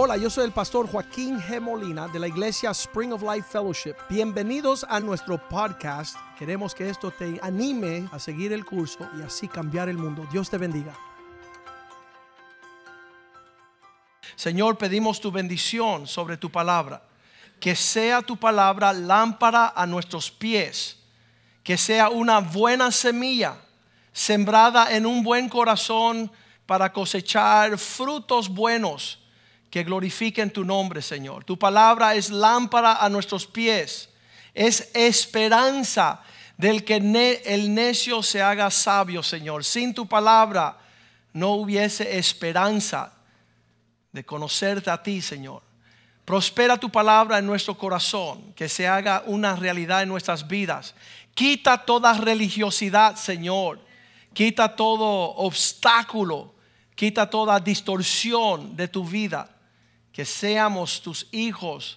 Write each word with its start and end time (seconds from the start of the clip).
Hola, 0.00 0.16
yo 0.16 0.30
soy 0.30 0.44
el 0.44 0.52
pastor 0.52 0.88
Joaquín 0.88 1.40
G. 1.40 1.60
Molina 1.60 2.06
de 2.06 2.20
la 2.20 2.28
iglesia 2.28 2.70
Spring 2.70 3.12
of 3.12 3.20
Life 3.20 3.48
Fellowship. 3.50 3.96
Bienvenidos 4.08 4.86
a 4.88 5.00
nuestro 5.00 5.48
podcast. 5.48 6.16
Queremos 6.38 6.72
que 6.72 6.88
esto 6.88 7.10
te 7.10 7.40
anime 7.42 8.08
a 8.12 8.20
seguir 8.20 8.52
el 8.52 8.64
curso 8.64 9.10
y 9.18 9.22
así 9.22 9.48
cambiar 9.48 9.88
el 9.88 9.98
mundo. 9.98 10.24
Dios 10.30 10.48
te 10.48 10.56
bendiga. 10.56 10.96
Señor, 14.36 14.78
pedimos 14.78 15.20
tu 15.20 15.32
bendición 15.32 16.06
sobre 16.06 16.36
tu 16.36 16.48
palabra. 16.48 17.02
Que 17.58 17.74
sea 17.74 18.22
tu 18.22 18.36
palabra 18.36 18.92
lámpara 18.92 19.72
a 19.74 19.84
nuestros 19.84 20.30
pies. 20.30 20.96
Que 21.64 21.76
sea 21.76 22.08
una 22.08 22.38
buena 22.38 22.92
semilla 22.92 23.56
sembrada 24.12 24.94
en 24.94 25.06
un 25.06 25.24
buen 25.24 25.48
corazón 25.48 26.30
para 26.66 26.92
cosechar 26.92 27.76
frutos 27.76 28.48
buenos 28.48 29.18
que 29.70 29.84
glorifiquen 29.84 30.50
tu 30.50 30.64
nombre, 30.64 31.02
Señor. 31.02 31.44
Tu 31.44 31.58
palabra 31.58 32.14
es 32.14 32.30
lámpara 32.30 32.96
a 32.96 33.08
nuestros 33.08 33.46
pies, 33.46 34.08
es 34.54 34.90
esperanza 34.94 36.22
del 36.56 36.84
que 36.84 36.96
el 36.96 37.74
necio 37.74 38.22
se 38.22 38.42
haga 38.42 38.70
sabio, 38.70 39.22
Señor. 39.22 39.64
Sin 39.64 39.94
tu 39.94 40.08
palabra 40.08 40.76
no 41.32 41.52
hubiese 41.52 42.18
esperanza 42.18 43.12
de 44.10 44.24
conocerte 44.24 44.90
a 44.90 45.02
ti, 45.02 45.22
Señor. 45.22 45.62
Prospera 46.24 46.76
tu 46.76 46.90
palabra 46.90 47.38
en 47.38 47.46
nuestro 47.46 47.78
corazón, 47.78 48.52
que 48.54 48.68
se 48.68 48.86
haga 48.88 49.22
una 49.26 49.54
realidad 49.54 50.02
en 50.02 50.08
nuestras 50.08 50.46
vidas. 50.46 50.94
Quita 51.34 51.78
toda 51.78 52.12
religiosidad, 52.14 53.14
Señor. 53.16 53.80
Quita 54.32 54.74
todo 54.74 55.06
obstáculo. 55.36 56.54
Quita 56.94 57.30
toda 57.30 57.60
distorsión 57.60 58.74
de 58.74 58.88
tu 58.88 59.04
vida 59.04 59.48
que 60.18 60.24
seamos 60.24 61.00
tus 61.00 61.28
hijos, 61.30 61.96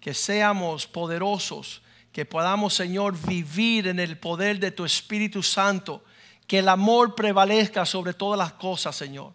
que 0.00 0.12
seamos 0.12 0.88
poderosos, 0.88 1.82
que 2.10 2.24
podamos, 2.24 2.74
Señor, 2.74 3.16
vivir 3.28 3.86
en 3.86 4.00
el 4.00 4.18
poder 4.18 4.58
de 4.58 4.72
tu 4.72 4.84
Espíritu 4.84 5.40
Santo, 5.40 6.02
que 6.48 6.58
el 6.58 6.68
amor 6.68 7.14
prevalezca 7.14 7.86
sobre 7.86 8.12
todas 8.12 8.36
las 8.36 8.54
cosas, 8.54 8.96
Señor. 8.96 9.34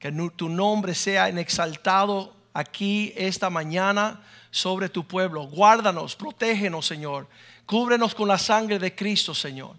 Que 0.00 0.10
tu 0.34 0.48
nombre 0.48 0.96
sea 0.96 1.28
exaltado 1.28 2.34
aquí 2.54 3.12
esta 3.14 3.50
mañana 3.50 4.20
sobre 4.50 4.88
tu 4.88 5.06
pueblo. 5.06 5.44
Guárdanos, 5.44 6.16
protégenos, 6.16 6.86
Señor. 6.86 7.28
Cúbrenos 7.66 8.16
con 8.16 8.26
la 8.26 8.38
sangre 8.38 8.80
de 8.80 8.96
Cristo, 8.96 9.32
Señor. 9.32 9.76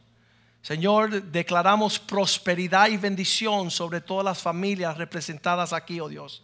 Señor, 0.61 1.23
declaramos 1.23 1.99
prosperidad 1.99 2.87
y 2.87 2.95
bendición 2.95 3.69
sobre 3.69 3.99
todas 3.99 4.23
las 4.23 4.41
familias 4.41 4.97
representadas 4.97 5.73
aquí, 5.73 5.99
oh 5.99 6.07
Dios. 6.07 6.41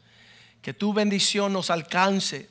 Que 0.67 0.73
tu 0.73 0.91
bendición 0.91 1.53
nos 1.53 1.69
alcance 1.69 2.49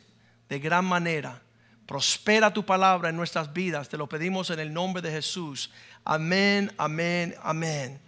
de 0.49 0.59
gran 0.59 0.87
manera. 0.87 1.43
Prospera 1.85 2.51
tu 2.51 2.65
palabra 2.65 3.11
en 3.11 3.17
nuestras 3.19 3.53
vidas. 3.53 3.91
Te 3.91 3.99
lo 3.99 4.09
pedimos 4.09 4.49
en 4.49 4.59
el 4.59 4.73
nombre 4.73 5.03
de 5.03 5.11
Jesús. 5.11 5.71
Amén, 6.03 6.73
amén, 6.79 7.35
amén. 7.43 8.01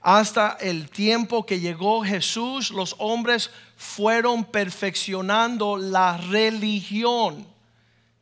Hasta 0.00 0.56
el 0.62 0.88
tiempo 0.88 1.44
que 1.44 1.60
llegó 1.60 2.02
Jesús, 2.02 2.70
los 2.70 2.96
hombres 2.96 3.50
fueron 3.76 4.46
perfeccionando 4.46 5.76
la 5.76 6.16
religión. 6.16 7.46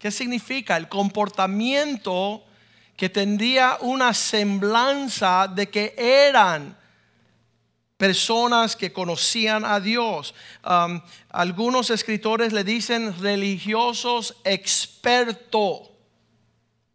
¿Qué 0.01 0.11
significa? 0.11 0.77
El 0.77 0.89
comportamiento 0.89 2.43
que 2.97 3.09
tendría 3.09 3.79
una 3.81 4.13
semblanza 4.13 5.47
de 5.47 5.71
que 5.71 5.95
eran 5.97 6.77
personas 7.99 8.77
que 8.77 8.93
conocían 8.93 9.65
a 9.65 9.81
Dios. 9.81 10.35
Um, 10.65 11.03
algunos 11.31 11.91
escritores 11.91 12.53
le 12.53 12.65
dicen 12.65 13.21
religiosos 13.21 14.37
expertos. 14.45 15.91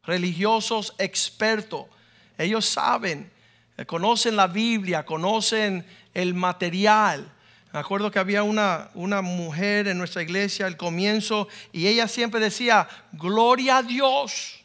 Religiosos 0.03 0.95
expertos. 0.97 1.85
Ellos 2.37 2.65
saben, 2.65 3.31
eh, 3.77 3.85
conocen 3.85 4.35
la 4.35 4.47
Biblia, 4.47 5.05
conocen 5.05 5.85
el 6.13 6.33
material. 6.33 7.29
Me 7.73 7.79
acuerdo 7.79 8.09
que 8.09 8.19
había 8.19 8.43
una, 8.43 8.89
una 8.93 9.21
mujer 9.21 9.89
en 9.89 9.97
nuestra 9.97 10.21
iglesia 10.21 10.67
al 10.67 10.77
comienzo 10.77 11.49
y 11.73 11.87
ella 11.87 12.07
siempre 12.07 12.39
decía, 12.39 12.87
gloria 13.11 13.77
a 13.77 13.83
Dios. 13.83 14.63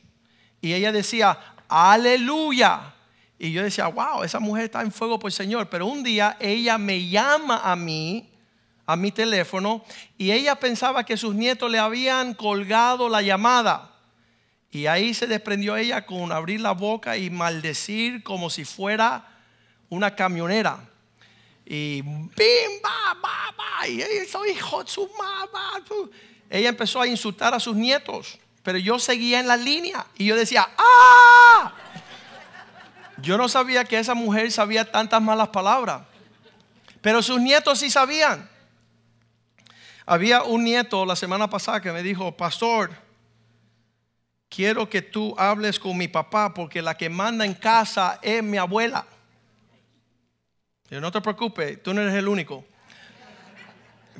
Y 0.60 0.72
ella 0.72 0.92
decía, 0.92 1.36
aleluya. 1.68 2.94
Y 3.38 3.52
yo 3.52 3.62
decía, 3.62 3.86
wow, 3.86 4.24
esa 4.24 4.40
mujer 4.40 4.64
está 4.64 4.82
en 4.82 4.90
fuego 4.90 5.18
por 5.18 5.28
el 5.28 5.34
Señor. 5.34 5.68
Pero 5.68 5.86
un 5.86 6.02
día 6.02 6.36
ella 6.40 6.76
me 6.76 7.08
llama 7.08 7.60
a 7.62 7.76
mí, 7.76 8.28
a 8.84 8.96
mi 8.96 9.12
teléfono, 9.12 9.84
y 10.16 10.32
ella 10.32 10.56
pensaba 10.56 11.04
que 11.04 11.16
sus 11.16 11.34
nietos 11.34 11.70
le 11.70 11.78
habían 11.78 12.34
colgado 12.34 13.08
la 13.08 13.22
llamada. 13.22 13.92
Y 14.70 14.86
ahí 14.86 15.14
se 15.14 15.26
desprendió 15.26 15.76
ella 15.76 16.04
con 16.04 16.32
abrir 16.32 16.60
la 16.60 16.72
boca 16.72 17.16
y 17.16 17.30
maldecir 17.30 18.22
como 18.22 18.50
si 18.50 18.64
fuera 18.64 19.24
una 19.88 20.14
camionera. 20.14 20.80
Y 21.64 22.02
bim, 22.02 22.82
ba, 22.82 23.16
ba, 23.22 23.54
ba, 23.56 23.88
y 23.88 24.02
hijo 24.50 24.82
de 24.82 24.90
su 24.90 25.08
mamá. 25.16 25.84
Ella 26.50 26.70
empezó 26.70 27.00
a 27.00 27.06
insultar 27.06 27.54
a 27.54 27.60
sus 27.60 27.76
nietos, 27.76 28.38
pero 28.62 28.78
yo 28.78 28.98
seguía 28.98 29.40
en 29.40 29.46
la 29.46 29.56
línea 29.56 30.06
y 30.16 30.26
yo 30.26 30.36
decía, 30.36 30.68
¡ah! 30.76 31.74
Yo 33.20 33.36
no 33.36 33.48
sabía 33.48 33.84
que 33.84 33.98
esa 33.98 34.14
mujer 34.14 34.50
sabía 34.52 34.90
tantas 34.90 35.20
malas 35.20 35.48
palabras, 35.48 36.02
pero 37.00 37.22
sus 37.22 37.40
nietos 37.40 37.80
sí 37.80 37.90
sabían. 37.90 38.48
Había 40.06 40.42
un 40.42 40.64
nieto 40.64 41.04
la 41.04 41.16
semana 41.16 41.50
pasada 41.50 41.82
que 41.82 41.92
me 41.92 42.02
dijo, 42.02 42.36
pastor, 42.36 42.90
quiero 44.48 44.88
que 44.88 45.02
tú 45.02 45.34
hables 45.36 45.78
con 45.78 45.96
mi 45.96 46.08
papá 46.08 46.54
porque 46.54 46.80
la 46.80 46.96
que 46.96 47.10
manda 47.10 47.44
en 47.44 47.54
casa 47.54 48.18
es 48.22 48.42
mi 48.42 48.56
abuela. 48.56 49.04
Yo 50.88 51.00
no 51.00 51.12
te 51.12 51.20
preocupes, 51.20 51.82
tú 51.82 51.92
no 51.92 52.00
eres 52.00 52.14
el 52.14 52.28
único. 52.28 52.64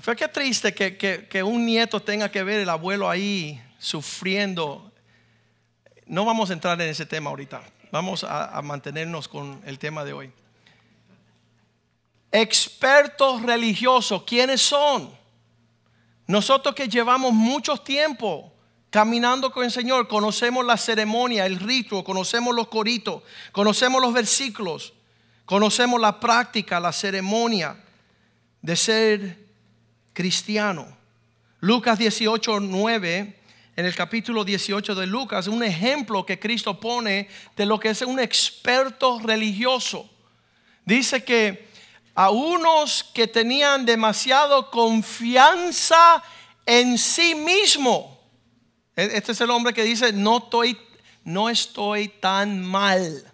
Fue 0.00 0.14
que 0.14 0.28
triste 0.28 0.74
que, 0.74 0.96
que 0.96 1.42
un 1.42 1.64
nieto 1.64 2.00
tenga 2.00 2.30
que 2.30 2.42
ver 2.42 2.60
el 2.60 2.68
abuelo 2.68 3.08
ahí 3.08 3.62
sufriendo. 3.78 4.92
No 6.06 6.24
vamos 6.24 6.50
a 6.50 6.52
entrar 6.52 6.80
en 6.80 6.88
ese 6.88 7.06
tema 7.06 7.30
ahorita. 7.30 7.62
Vamos 7.90 8.24
a, 8.24 8.60
mantenernos 8.62 9.28
con 9.28 9.62
el 9.64 9.78
tema 9.78 10.04
de 10.04 10.12
hoy. 10.12 10.32
Expertos 12.30 13.42
religiosos, 13.42 14.24
¿quiénes 14.24 14.60
son? 14.60 15.10
Nosotros 16.26 16.74
que 16.74 16.88
llevamos 16.88 17.32
mucho 17.32 17.78
tiempo 17.78 18.52
caminando 18.90 19.50
con 19.50 19.64
el 19.64 19.70
Señor, 19.70 20.08
conocemos 20.08 20.64
la 20.64 20.76
ceremonia, 20.76 21.46
el 21.46 21.58
rito, 21.58 22.04
conocemos 22.04 22.54
los 22.54 22.68
coritos, 22.68 23.22
conocemos 23.52 24.02
los 24.02 24.12
versículos, 24.12 24.92
conocemos 25.46 25.98
la 25.98 26.20
práctica, 26.20 26.80
la 26.80 26.92
ceremonia 26.92 27.82
de 28.60 28.76
ser 28.76 29.46
cristiano. 30.12 30.86
Lucas 31.60 31.98
18, 31.98 32.60
9 32.60 33.37
en 33.78 33.86
el 33.86 33.94
capítulo 33.94 34.44
18 34.44 34.96
de 34.96 35.06
Lucas, 35.06 35.46
un 35.46 35.62
ejemplo 35.62 36.26
que 36.26 36.40
Cristo 36.40 36.80
pone 36.80 37.28
de 37.54 37.64
lo 37.64 37.78
que 37.78 37.90
es 37.90 38.02
un 38.02 38.18
experto 38.18 39.20
religioso. 39.20 40.10
Dice 40.84 41.22
que 41.22 41.68
a 42.16 42.30
unos 42.30 43.04
que 43.14 43.28
tenían 43.28 43.86
demasiado 43.86 44.68
confianza 44.72 46.20
en 46.66 46.98
sí 46.98 47.36
mismo. 47.36 48.20
E-, 48.96 49.10
este 49.14 49.30
es 49.30 49.40
el 49.42 49.50
hombre 49.50 49.72
que 49.72 49.84
dice, 49.84 50.12
no 50.12 50.38
estoy, 50.38 50.76
no 51.22 51.48
estoy 51.48 52.08
tan 52.08 52.60
mal. 52.60 53.32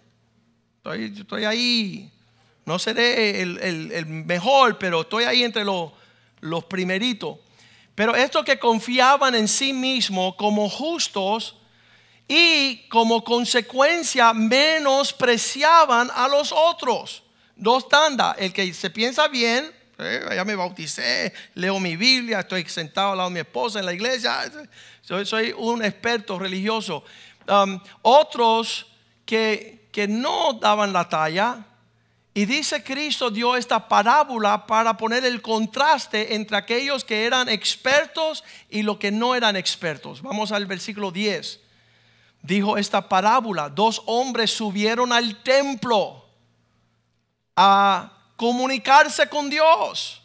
Estoy, 0.77 1.11
estoy 1.21 1.45
ahí. 1.45 2.11
No 2.65 2.77
seré 2.77 3.41
el, 3.41 4.05
mejor, 4.05 4.77
pero 4.77 5.01
estoy 5.01 5.23
ahí 5.23 5.43
entre 5.43 5.65
los, 5.65 5.91
los 6.39 6.65
primeritos. 6.65 7.39
Pero 7.95 8.13
estos 8.13 8.43
que 8.43 8.59
confiaban 8.59 9.35
en 9.35 9.47
sí 9.47 9.71
mismos 9.71 10.35
como 10.35 10.69
justos 10.69 11.55
y 12.27 12.87
como 12.89 13.23
consecuencia 13.23 14.33
menospreciaban 14.33 16.11
a 16.13 16.27
los 16.27 16.51
otros. 16.51 17.23
Dos 17.55 17.87
tandas, 17.87 18.35
el 18.37 18.51
que 18.51 18.73
se 18.73 18.89
piensa 18.89 19.29
bien, 19.29 19.71
eh, 19.97 20.27
ya 20.35 20.43
me 20.43 20.55
bauticé, 20.55 21.33
leo 21.53 21.79
mi 21.79 21.95
Biblia, 21.95 22.41
estoy 22.41 22.65
sentado 22.65 23.11
al 23.11 23.17
lado 23.17 23.29
de 23.29 23.33
mi 23.35 23.39
esposa 23.39 23.79
en 23.79 23.85
la 23.85 23.93
iglesia, 23.93 24.51
soy, 25.01 25.53
un 25.57 25.83
experto 25.83 26.37
religioso. 26.37 27.05
Um, 27.47 27.79
otros 28.01 28.87
que, 29.25 29.87
que 29.93 30.07
no 30.07 30.53
daban 30.53 30.91
la 30.91 31.07
talla, 31.07 31.63
y 32.37 32.45
dice 32.45 32.83
Cristo 32.83 33.31
dio 33.31 33.55
esta 33.55 33.87
parábola 33.87 34.67
para 34.67 34.97
poner 34.97 35.23
el 35.23 35.41
contraste 35.41 36.35
entre 36.35 36.57
aquellos 36.57 37.05
que 37.05 37.23
eran 37.23 37.47
expertos 37.47 38.43
y 38.69 38.83
los 38.83 38.97
que 38.97 39.09
no 39.09 39.35
eran 39.35 39.55
expertos. 39.55 40.21
Vamos 40.21 40.51
al 40.51 40.65
versículo 40.65 41.11
10. 41.11 41.61
Dijo 42.41 42.77
esta 42.77 43.07
parábola, 43.07 43.69
dos 43.69 44.03
hombres 44.05 44.51
subieron 44.51 45.13
al 45.13 45.41
templo 45.43 46.25
a 47.55 48.11
comunicarse 48.35 49.29
con 49.29 49.49
Dios. 49.49 50.21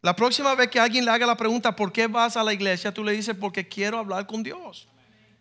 La 0.00 0.16
próxima 0.16 0.56
vez 0.56 0.68
que 0.68 0.80
alguien 0.80 1.04
le 1.04 1.12
haga 1.12 1.26
la 1.26 1.36
pregunta, 1.36 1.76
¿por 1.76 1.92
qué 1.92 2.08
vas 2.08 2.36
a 2.36 2.42
la 2.42 2.52
iglesia? 2.52 2.92
Tú 2.92 3.04
le 3.04 3.12
dices, 3.12 3.36
porque 3.40 3.68
quiero 3.68 3.98
hablar 3.98 4.26
con 4.26 4.42
Dios. 4.42 4.88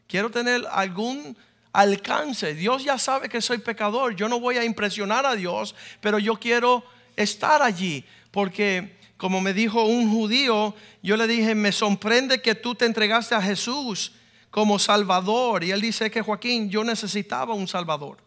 Quiero 0.08 0.30
tener 0.30 0.68
algún 0.70 1.36
alcance. 1.74 2.54
Dios 2.54 2.84
ya 2.84 2.98
sabe 2.98 3.30
que 3.30 3.42
soy 3.42 3.60
pecador. 3.60 4.16
Yo 4.16 4.28
no 4.28 4.40
voy 4.40 4.58
a 4.58 4.64
impresionar 4.64 5.26
a 5.26 5.36
Dios, 5.36 5.76
pero 6.00 6.20
yo 6.20 6.36
quiero 6.40 6.84
estar 7.16 7.62
allí. 7.62 8.06
Porque, 8.32 8.98
como 9.18 9.42
me 9.42 9.54
dijo 9.54 9.84
un 9.84 10.10
judío, 10.10 10.76
yo 11.02 11.18
le 11.18 11.28
dije, 11.28 11.56
me 11.56 11.72
sorprende 11.72 12.42
que 12.42 12.56
tú 12.56 12.76
te 12.76 12.86
entregaste 12.86 13.36
a 13.36 13.42
Jesús 13.42 14.14
como 14.50 14.80
Salvador. 14.80 15.64
Y 15.64 15.72
él 15.72 15.82
dice 15.82 16.12
que 16.12 16.22
Joaquín, 16.22 16.70
yo 16.70 16.84
necesitaba 16.84 17.54
un 17.54 17.68
Salvador. 17.68 18.18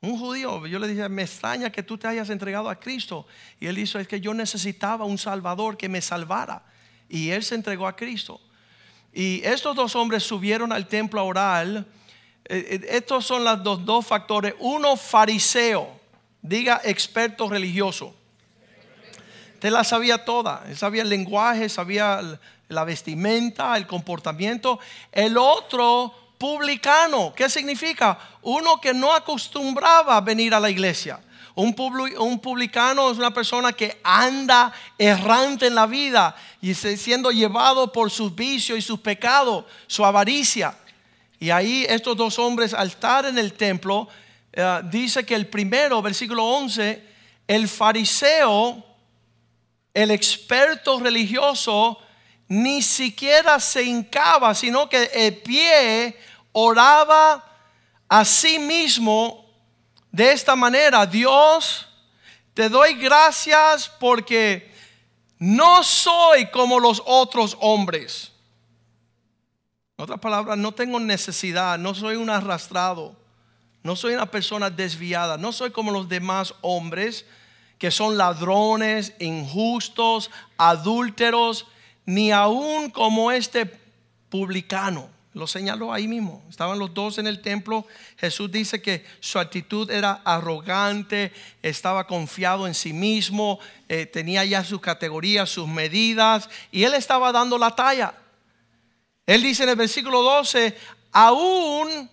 Un 0.00 0.18
judío, 0.18 0.66
yo 0.66 0.78
le 0.78 0.88
dije, 0.88 1.08
me 1.08 1.22
extraña 1.22 1.70
que 1.70 1.82
tú 1.82 1.96
te 1.98 2.06
hayas 2.06 2.30
entregado 2.30 2.68
a 2.68 2.78
Cristo. 2.78 3.26
Y 3.58 3.66
él 3.66 3.76
dijo, 3.76 3.98
es 3.98 4.06
que 4.06 4.20
yo 4.20 4.34
necesitaba 4.34 5.04
un 5.04 5.18
Salvador 5.18 5.76
que 5.76 5.88
me 5.88 6.00
salvara. 6.00 6.62
Y 7.08 7.30
él 7.30 7.42
se 7.42 7.54
entregó 7.54 7.86
a 7.86 7.96
Cristo. 7.96 8.40
Y 9.12 9.40
estos 9.44 9.74
dos 9.74 9.96
hombres 9.96 10.22
subieron 10.22 10.72
al 10.72 10.86
templo 10.86 11.20
a 11.20 11.24
orar. 11.24 11.86
Eh, 12.48 12.80
eh, 12.82 12.86
estos 12.90 13.26
son 13.26 13.44
los 13.44 13.62
dos, 13.62 13.84
dos 13.84 14.06
factores. 14.06 14.54
Uno, 14.58 14.96
fariseo, 14.96 15.88
diga 16.40 16.80
experto 16.84 17.48
religioso. 17.48 18.14
Usted 19.54 19.70
la 19.70 19.84
sabía 19.84 20.24
toda. 20.24 20.64
Él 20.68 20.76
sabía 20.76 21.02
el 21.02 21.08
lenguaje, 21.08 21.68
sabía 21.68 22.20
la 22.68 22.84
vestimenta, 22.84 23.76
el 23.76 23.86
comportamiento. 23.86 24.78
El 25.12 25.38
otro, 25.38 26.14
publicano. 26.38 27.32
¿Qué 27.34 27.48
significa? 27.48 28.18
Uno 28.42 28.80
que 28.80 28.92
no 28.92 29.12
acostumbraba 29.12 30.16
a 30.16 30.20
venir 30.20 30.54
a 30.54 30.60
la 30.60 30.70
iglesia. 30.70 31.20
Un, 31.54 31.74
publicano 31.74 33.10
es 33.10 33.16
una 33.16 33.32
persona 33.32 33.72
que 33.72 33.98
anda 34.04 34.72
errante 34.98 35.68
en 35.68 35.74
la 35.74 35.86
vida 35.86 36.36
y 36.60 36.74
siendo 36.74 37.30
llevado 37.30 37.90
por 37.90 38.10
sus 38.10 38.34
vicios 38.34 38.78
y 38.78 38.82
sus 38.82 39.00
pecados, 39.00 39.64
su 39.86 40.04
avaricia. 40.04 40.76
Y 41.38 41.50
ahí 41.50 41.86
estos 41.88 42.16
dos 42.16 42.38
hombres 42.38 42.72
al 42.72 42.88
estar 42.88 43.26
en 43.26 43.38
el 43.38 43.52
templo, 43.52 44.08
eh, 44.52 44.80
dice 44.84 45.24
que 45.24 45.34
el 45.34 45.46
primero, 45.48 46.00
versículo 46.00 46.44
11, 46.44 47.02
el 47.46 47.68
fariseo, 47.68 48.84
el 49.92 50.10
experto 50.10 50.98
religioso, 50.98 51.98
ni 52.48 52.80
siquiera 52.82 53.58
se 53.60 53.82
hincaba, 53.82 54.54
sino 54.54 54.88
que 54.88 55.10
el 55.14 55.36
pie 55.38 56.16
oraba 56.52 57.44
a 58.08 58.24
sí 58.24 58.58
mismo 58.58 59.46
de 60.10 60.32
esta 60.32 60.56
manera. 60.56 61.04
Dios, 61.04 61.86
te 62.54 62.68
doy 62.68 62.94
gracias 62.94 63.90
porque 64.00 64.72
no 65.38 65.82
soy 65.82 66.46
como 66.46 66.80
los 66.80 67.02
otros 67.04 67.56
hombres. 67.60 68.32
En 69.98 70.02
otras 70.02 70.20
palabras, 70.20 70.58
no 70.58 70.72
tengo 70.72 71.00
necesidad, 71.00 71.78
no 71.78 71.94
soy 71.94 72.16
un 72.16 72.28
arrastrado, 72.28 73.16
no 73.82 73.96
soy 73.96 74.12
una 74.12 74.30
persona 74.30 74.68
desviada, 74.68 75.38
no 75.38 75.52
soy 75.52 75.70
como 75.70 75.90
los 75.90 76.06
demás 76.06 76.54
hombres 76.60 77.24
que 77.78 77.90
son 77.90 78.18
ladrones, 78.18 79.14
injustos, 79.20 80.30
adúlteros 80.58 81.66
ni 82.04 82.30
aún 82.30 82.90
como 82.90 83.32
este 83.32 83.66
publicano. 84.28 85.08
Lo 85.32 85.46
señaló 85.46 85.92
ahí 85.92 86.08
mismo. 86.08 86.42
Estaban 86.48 86.78
los 86.78 86.92
dos 86.92 87.18
en 87.18 87.26
el 87.26 87.42
templo. 87.42 87.86
Jesús 88.16 88.50
dice 88.50 88.80
que 88.80 89.04
su 89.20 89.38
actitud 89.38 89.90
era 89.90 90.20
arrogante, 90.24 91.32
estaba 91.62 92.06
confiado 92.06 92.66
en 92.66 92.74
sí 92.74 92.92
mismo, 92.94 93.58
eh, 93.88 94.06
tenía 94.06 94.44
ya 94.44 94.64
sus 94.64 94.80
categorías, 94.80 95.50
sus 95.50 95.68
medidas, 95.68 96.48
y 96.70 96.84
él 96.84 96.94
estaba 96.94 97.32
dando 97.32 97.58
la 97.58 97.74
talla. 97.76 98.14
Él 99.26 99.42
dice 99.42 99.64
en 99.64 99.70
el 99.70 99.76
versículo 99.76 100.22
12, 100.22 100.76
aún 101.12 102.08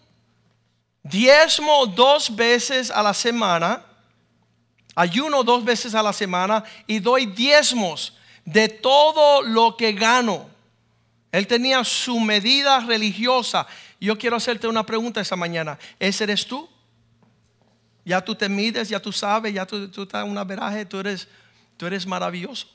diezmo 1.03 1.85
dos 1.85 2.35
veces 2.35 2.89
a 2.89 3.03
la 3.03 3.13
semana, 3.13 3.83
ayuno 4.95 5.43
dos 5.43 5.63
veces 5.63 5.93
a 5.93 6.01
la 6.01 6.13
semana 6.13 6.63
y 6.87 6.99
doy 6.99 7.27
diezmos 7.27 8.13
de 8.45 8.67
todo 8.67 9.41
lo 9.43 9.77
que 9.77 9.93
gano. 9.93 10.49
Él 11.31 11.47
tenía 11.47 11.83
su 11.83 12.19
medida 12.19 12.79
religiosa. 12.79 13.65
Yo 13.99 14.17
quiero 14.17 14.35
hacerte 14.35 14.67
una 14.67 14.85
pregunta 14.85 15.21
esa 15.21 15.35
mañana. 15.35 15.79
¿Ese 15.99 16.25
eres 16.25 16.45
tú? 16.45 16.69
Ya 18.05 18.21
tú 18.21 18.35
te 18.35 18.49
mides, 18.49 18.89
ya 18.89 18.99
tú 18.99 19.11
sabes, 19.11 19.53
ya 19.53 19.65
tú, 19.65 19.85
estás 19.85 20.25
en 20.25 20.29
una 20.29 20.43
veraje, 20.43 20.85
tú 20.85 20.99
eres, 20.99 21.27
tú 21.77 21.87
eres 21.87 22.05
maravilloso. 22.05 22.67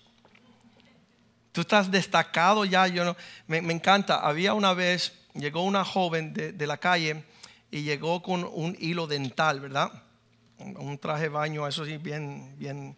Tú 1.52 1.62
estás 1.62 1.90
destacado 1.90 2.64
ya. 2.64 2.86
Yo 2.86 3.04
no, 3.04 3.16
me, 3.46 3.58
encanta. 3.58 4.20
Había 4.20 4.54
una 4.54 4.74
vez, 4.74 5.12
llegó 5.34 5.62
una 5.62 5.84
joven 5.84 6.32
de, 6.32 6.66
la 6.66 6.76
calle 6.76 7.24
y 7.70 7.82
llegó 7.82 8.22
con 8.22 8.44
un 8.44 8.76
hilo 8.78 9.06
dental, 9.06 9.60
¿verdad? 9.60 9.90
Un 10.58 10.98
traje 10.98 11.24
de 11.24 11.28
baño, 11.28 11.66
eso 11.66 11.84
sí, 11.84 11.96
bien, 11.98 12.54
bien 12.58 12.96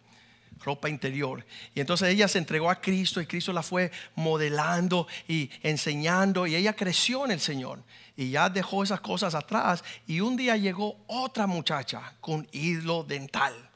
ropa 0.63 0.89
interior. 0.89 1.45
Y 1.73 1.79
entonces 1.79 2.09
ella 2.09 2.27
se 2.27 2.37
entregó 2.37 2.69
a 2.69 2.79
Cristo 2.81 3.21
y 3.21 3.25
Cristo 3.25 3.53
la 3.53 3.63
fue 3.63 3.91
modelando 4.15 5.07
y 5.27 5.49
enseñando 5.63 6.47
y 6.47 6.55
ella 6.55 6.75
creció 6.75 7.25
en 7.25 7.31
el 7.31 7.39
Señor. 7.39 7.83
Y 8.15 8.31
ya 8.31 8.49
dejó 8.49 8.83
esas 8.83 9.01
cosas 9.01 9.33
atrás 9.35 9.83
y 10.05 10.19
un 10.19 10.35
día 10.35 10.57
llegó 10.57 10.97
otra 11.07 11.47
muchacha 11.47 12.13
con 12.19 12.47
hilo 12.51 13.03
dental. 13.03 13.70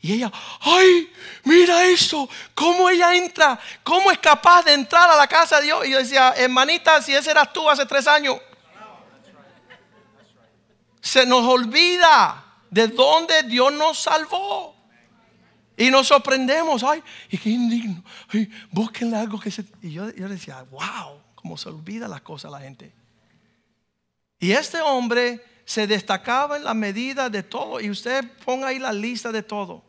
Y 0.00 0.12
ella, 0.12 0.30
ay, 0.60 1.12
mira 1.44 1.84
esto, 1.86 2.28
cómo 2.54 2.88
ella 2.88 3.16
entra, 3.16 3.58
cómo 3.82 4.12
es 4.12 4.18
capaz 4.18 4.64
de 4.64 4.72
entrar 4.72 5.10
a 5.10 5.16
la 5.16 5.26
casa 5.26 5.58
de 5.58 5.64
Dios. 5.64 5.86
Y 5.86 5.90
yo 5.90 5.98
decía, 5.98 6.34
hermanita, 6.36 7.02
si 7.02 7.14
ese 7.14 7.30
eras 7.30 7.52
tú 7.52 7.68
hace 7.68 7.84
tres 7.84 8.06
años. 8.06 8.36
Se 11.00 11.26
nos 11.26 11.44
olvida 11.44 12.44
de 12.70 12.88
dónde 12.88 13.42
Dios 13.42 13.72
nos 13.72 13.98
salvó. 13.98 14.76
Y 15.76 15.90
nos 15.90 16.08
sorprendemos, 16.08 16.82
ay, 16.82 17.02
y 17.30 17.38
qué 17.38 17.50
indigno, 17.50 18.02
ay, 18.28 18.50
búsquenle 18.70 19.16
algo 19.16 19.38
que 19.38 19.50
se... 19.50 19.64
Y 19.80 19.92
yo, 19.92 20.10
yo 20.10 20.28
decía, 20.28 20.64
wow, 20.70 21.20
cómo 21.36 21.56
se 21.56 21.68
olvida 21.68 22.08
las 22.08 22.20
cosas 22.20 22.50
la 22.50 22.58
gente. 22.58 22.92
Y 24.40 24.50
este 24.50 24.80
hombre 24.80 25.44
se 25.64 25.86
destacaba 25.86 26.56
en 26.56 26.64
la 26.64 26.74
medida 26.74 27.28
de 27.28 27.42
todo. 27.42 27.80
Y 27.80 27.90
usted 27.90 28.24
ponga 28.44 28.68
ahí 28.68 28.78
la 28.78 28.92
lista 28.92 29.30
de 29.30 29.42
todo. 29.42 29.87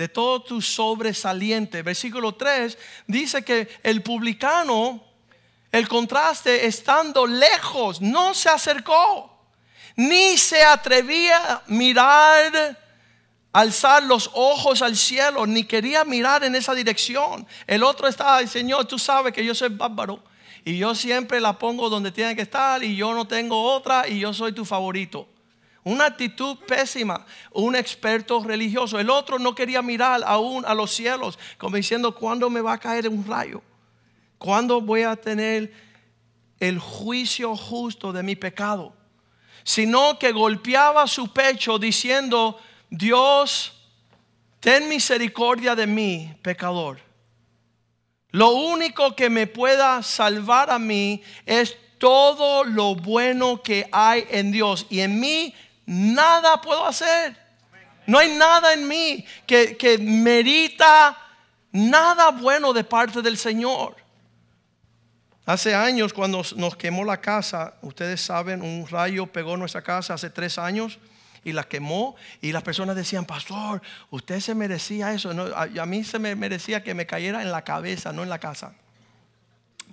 De 0.00 0.08
todo 0.08 0.40
tu 0.40 0.62
sobresaliente. 0.62 1.82
Versículo 1.82 2.34
3 2.34 2.78
dice 3.06 3.44
que 3.44 3.68
el 3.82 4.02
publicano, 4.02 5.04
el 5.70 5.86
contraste, 5.88 6.64
estando 6.64 7.26
lejos, 7.26 8.00
no 8.00 8.32
se 8.32 8.48
acercó. 8.48 9.30
Ni 9.96 10.38
se 10.38 10.62
atrevía 10.62 11.36
a 11.36 11.62
mirar 11.66 12.78
alzar 13.52 14.02
los 14.04 14.30
ojos 14.32 14.80
al 14.80 14.96
cielo, 14.96 15.46
ni 15.46 15.64
quería 15.64 16.02
mirar 16.06 16.44
en 16.44 16.54
esa 16.54 16.74
dirección. 16.74 17.46
El 17.66 17.82
otro 17.82 18.08
estaba, 18.08 18.46
Señor, 18.46 18.86
tú 18.86 18.98
sabes 18.98 19.34
que 19.34 19.44
yo 19.44 19.54
soy 19.54 19.68
bárbaro 19.68 20.24
y 20.64 20.78
yo 20.78 20.94
siempre 20.94 21.42
la 21.42 21.58
pongo 21.58 21.90
donde 21.90 22.10
tiene 22.10 22.34
que 22.34 22.40
estar 22.40 22.82
y 22.82 22.96
yo 22.96 23.12
no 23.12 23.28
tengo 23.28 23.62
otra 23.62 24.08
y 24.08 24.20
yo 24.20 24.32
soy 24.32 24.52
tu 24.52 24.64
favorito. 24.64 25.28
Una 25.82 26.06
actitud 26.06 26.58
pésima, 26.66 27.24
un 27.52 27.74
experto 27.74 28.42
religioso. 28.44 28.98
El 28.98 29.08
otro 29.08 29.38
no 29.38 29.54
quería 29.54 29.80
mirar 29.80 30.22
aún 30.26 30.64
a 30.66 30.74
los 30.74 30.90
cielos, 30.90 31.38
como 31.56 31.76
diciendo, 31.76 32.14
¿cuándo 32.14 32.50
me 32.50 32.60
va 32.60 32.74
a 32.74 32.78
caer 32.78 33.08
un 33.08 33.26
rayo? 33.26 33.62
¿Cuándo 34.36 34.80
voy 34.80 35.02
a 35.02 35.16
tener 35.16 35.72
el 36.58 36.78
juicio 36.78 37.56
justo 37.56 38.12
de 38.12 38.22
mi 38.22 38.36
pecado? 38.36 38.94
Sino 39.64 40.18
que 40.18 40.32
golpeaba 40.32 41.06
su 41.06 41.32
pecho 41.32 41.78
diciendo, 41.78 42.58
Dios, 42.90 43.72
ten 44.60 44.88
misericordia 44.88 45.74
de 45.74 45.86
mí, 45.86 46.34
pecador. 46.42 47.00
Lo 48.32 48.50
único 48.50 49.16
que 49.16 49.30
me 49.30 49.46
pueda 49.46 50.02
salvar 50.02 50.70
a 50.70 50.78
mí 50.78 51.22
es 51.46 51.76
todo 51.98 52.64
lo 52.64 52.94
bueno 52.94 53.62
que 53.62 53.88
hay 53.92 54.26
en 54.30 54.52
Dios. 54.52 54.86
Y 54.88 55.00
en 55.00 55.20
mí 55.20 55.54
nada 55.90 56.60
puedo 56.60 56.86
hacer. 56.86 57.36
No 58.06 58.18
hay 58.18 58.36
nada 58.36 58.72
en 58.72 58.86
mí 58.86 59.24
que, 59.44 59.76
que 59.76 59.98
merita 59.98 61.16
nada 61.72 62.30
bueno 62.30 62.72
de 62.72 62.84
parte 62.84 63.20
del 63.20 63.36
Señor. 63.36 63.96
Hace 65.46 65.74
años 65.74 66.12
cuando 66.12 66.44
nos 66.56 66.76
quemó 66.76 67.04
la 67.04 67.20
casa, 67.20 67.74
ustedes 67.82 68.20
saben, 68.20 68.62
un 68.62 68.86
rayo 68.86 69.26
pegó 69.26 69.56
nuestra 69.56 69.82
casa 69.82 70.14
hace 70.14 70.30
tres 70.30 70.58
años 70.58 71.00
y 71.42 71.52
la 71.52 71.64
quemó 71.64 72.14
y 72.40 72.52
las 72.52 72.62
personas 72.62 72.94
decían, 72.94 73.24
pastor, 73.24 73.82
usted 74.10 74.38
se 74.38 74.54
merecía 74.54 75.12
eso. 75.12 75.32
a, 75.56 75.62
a, 75.62 75.86
mí 75.86 76.04
se 76.04 76.20
me 76.20 76.36
merecía 76.36 76.84
que 76.84 76.94
me 76.94 77.04
cayera 77.06 77.42
en 77.42 77.50
la 77.50 77.64
cabeza, 77.64 78.12
no 78.12 78.22
en 78.22 78.28
la 78.28 78.38
casa. 78.38 78.74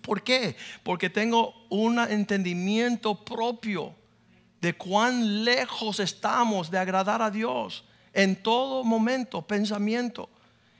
¿Por 0.03 0.21
qué? 0.21 0.55
Porque 0.83 1.09
tengo 1.09 1.55
un 1.69 1.97
entendimiento 1.99 3.25
propio 3.25 3.95
de 4.61 4.73
cuán 4.73 5.43
lejos 5.43 5.99
estamos 5.99 6.71
de 6.71 6.79
agradar 6.79 7.21
a 7.21 7.31
Dios 7.31 7.83
en 8.13 8.35
todo 8.35 8.83
momento, 8.83 9.41
pensamiento. 9.41 10.29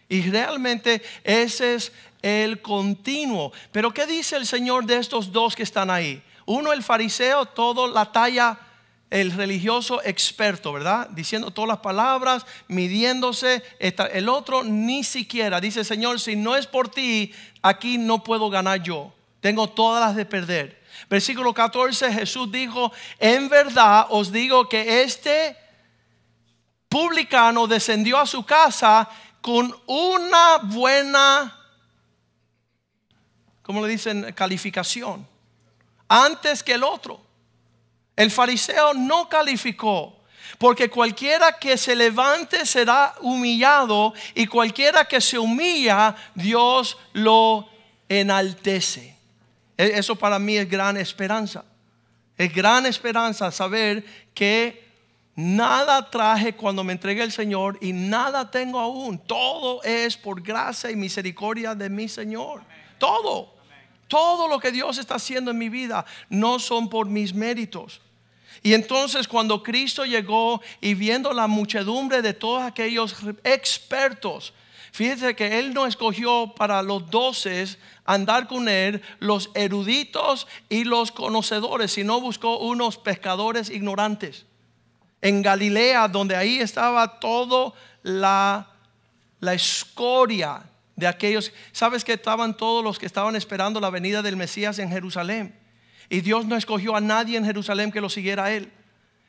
Y 0.09 0.21
realmente 0.29 1.01
ese 1.23 1.75
es 1.75 1.91
el 2.21 2.61
continuo. 2.61 3.51
Pero 3.71 3.93
¿qué 3.93 4.05
dice 4.05 4.37
el 4.37 4.47
Señor 4.47 4.85
de 4.85 4.97
estos 4.97 5.31
dos 5.31 5.55
que 5.55 5.63
están 5.63 5.89
ahí? 5.89 6.23
Uno, 6.45 6.71
el 6.71 6.81
fariseo, 6.81 7.45
todo 7.45 7.87
la 7.87 8.11
talla, 8.11 8.57
el 9.09 9.31
religioso 9.31 10.01
experto, 10.03 10.73
¿verdad? 10.73 11.09
Diciendo 11.09 11.51
todas 11.51 11.67
las 11.67 11.79
palabras, 11.79 12.45
midiéndose. 12.67 13.63
El 13.79 14.29
otro 14.29 14.63
ni 14.63 15.03
siquiera 15.03 15.61
dice, 15.61 15.83
Señor, 15.83 16.19
si 16.19 16.35
no 16.35 16.55
es 16.55 16.67
por 16.67 16.89
ti, 16.89 17.33
aquí 17.61 17.97
no 17.97 18.23
puedo 18.23 18.49
ganar 18.49 18.81
yo. 18.81 19.13
Tengo 19.41 19.69
todas 19.69 20.03
las 20.03 20.15
de 20.15 20.25
perder. 20.25 20.81
Versículo 21.09 21.53
14, 21.53 22.11
Jesús 22.11 22.51
dijo, 22.51 22.91
en 23.19 23.49
verdad 23.49 24.07
os 24.09 24.31
digo 24.31 24.67
que 24.67 25.03
este 25.03 25.55
publicano 26.89 27.67
descendió 27.67 28.17
a 28.17 28.25
su 28.25 28.45
casa 28.45 29.09
con 29.41 29.73
una 29.85 30.57
buena, 30.63 31.57
¿cómo 33.61 33.81
le 33.85 33.91
dicen? 33.91 34.33
Calificación. 34.33 35.27
Antes 36.07 36.63
que 36.63 36.73
el 36.73 36.83
otro. 36.83 37.21
El 38.15 38.31
fariseo 38.31 38.93
no 38.93 39.29
calificó. 39.29 40.17
Porque 40.57 40.89
cualquiera 40.89 41.59
que 41.59 41.77
se 41.77 41.95
levante 41.95 42.65
será 42.65 43.13
humillado 43.21 44.13
y 44.33 44.47
cualquiera 44.47 45.05
que 45.05 45.21
se 45.21 45.37
humilla, 45.37 46.15
Dios 46.33 46.97
lo 47.13 47.69
enaltece. 48.09 49.16
E, 49.77 49.97
eso 49.97 50.15
para 50.15 50.39
mí 50.39 50.57
es 50.57 50.69
gran 50.69 50.97
esperanza. 50.97 51.63
Es 52.37 52.53
gran 52.53 52.85
esperanza 52.85 53.51
saber 53.51 54.03
que 54.33 54.85
nada 55.35 56.09
traje 56.09 56.53
cuando 56.53 56.83
me 56.83 56.93
entregué 56.93 57.23
el 57.23 57.31
Señor 57.31 57.77
y 57.81 57.93
nada 57.93 58.49
tengo 58.49 58.79
aún. 58.79 59.19
Todo 59.19 59.81
es 59.83 60.17
por 60.17 60.41
gracia 60.41 60.91
y 60.91 60.95
misericordia 60.95 61.75
de 61.75 61.89
mi 61.89 62.07
Señor. 62.07 62.61
Todo. 62.97 63.55
Todo 64.07 64.47
lo 64.47 64.59
que 64.59 64.71
Dios 64.71 64.97
está 64.97 65.15
haciendo 65.15 65.51
en 65.51 65.57
mi 65.57 65.69
vida 65.69 66.05
no 66.29 66.59
son 66.59 66.89
por 66.89 67.07
mis 67.07 67.33
méritos. 67.33 68.01
Y 68.63 68.73
entonces 68.73 69.27
cuando 69.27 69.61
Cristo 69.61 70.05
llegó 70.05 70.61
y 70.81 70.93
viendo 70.93 71.33
la 71.33 71.47
muchedumbre 71.47 72.21
de 72.21 72.33
todos 72.33 72.63
aquellos 72.63 73.15
expertos, 73.43 74.53
Fíjese 74.97 75.35
que 75.35 75.59
Él 75.59 75.75
no 75.75 75.85
escogió 75.85 76.55
para 76.55 76.81
los 76.81 77.11
doces 77.11 77.77
andar 78.03 78.47
con 78.47 78.67
Él 78.67 79.03
los 79.19 79.51
eruditos 79.53 80.47
y 80.69 80.85
los 80.85 81.11
conocedores, 81.11 81.91
sino 81.91 82.19
buscó 82.19 82.57
unos 82.57 82.97
pescadores 82.97 83.69
ignorantes. 83.69 84.47
En 85.21 85.43
Galilea, 85.43 86.07
donde 86.07 86.35
ahí 86.35 86.57
estaba 86.57 87.19
todo 87.19 87.75
la, 88.01 88.71
la 89.39 89.53
escoria 89.53 90.63
de 90.95 91.05
aquellos. 91.05 91.53
¿Sabes 91.73 92.03
que 92.03 92.13
estaban 92.13 92.57
todos 92.57 92.83
los 92.83 92.97
que 92.97 93.05
estaban 93.05 93.35
esperando 93.35 93.79
la 93.79 93.91
venida 93.91 94.23
del 94.23 94.35
Mesías 94.35 94.79
en 94.79 94.89
Jerusalén? 94.89 95.55
Y 96.09 96.21
Dios 96.21 96.47
no 96.47 96.55
escogió 96.55 96.95
a 96.95 97.01
nadie 97.01 97.37
en 97.37 97.45
Jerusalén 97.45 97.91
que 97.91 98.01
lo 98.01 98.09
siguiera 98.09 98.45
a 98.45 98.51
Él. 98.51 98.71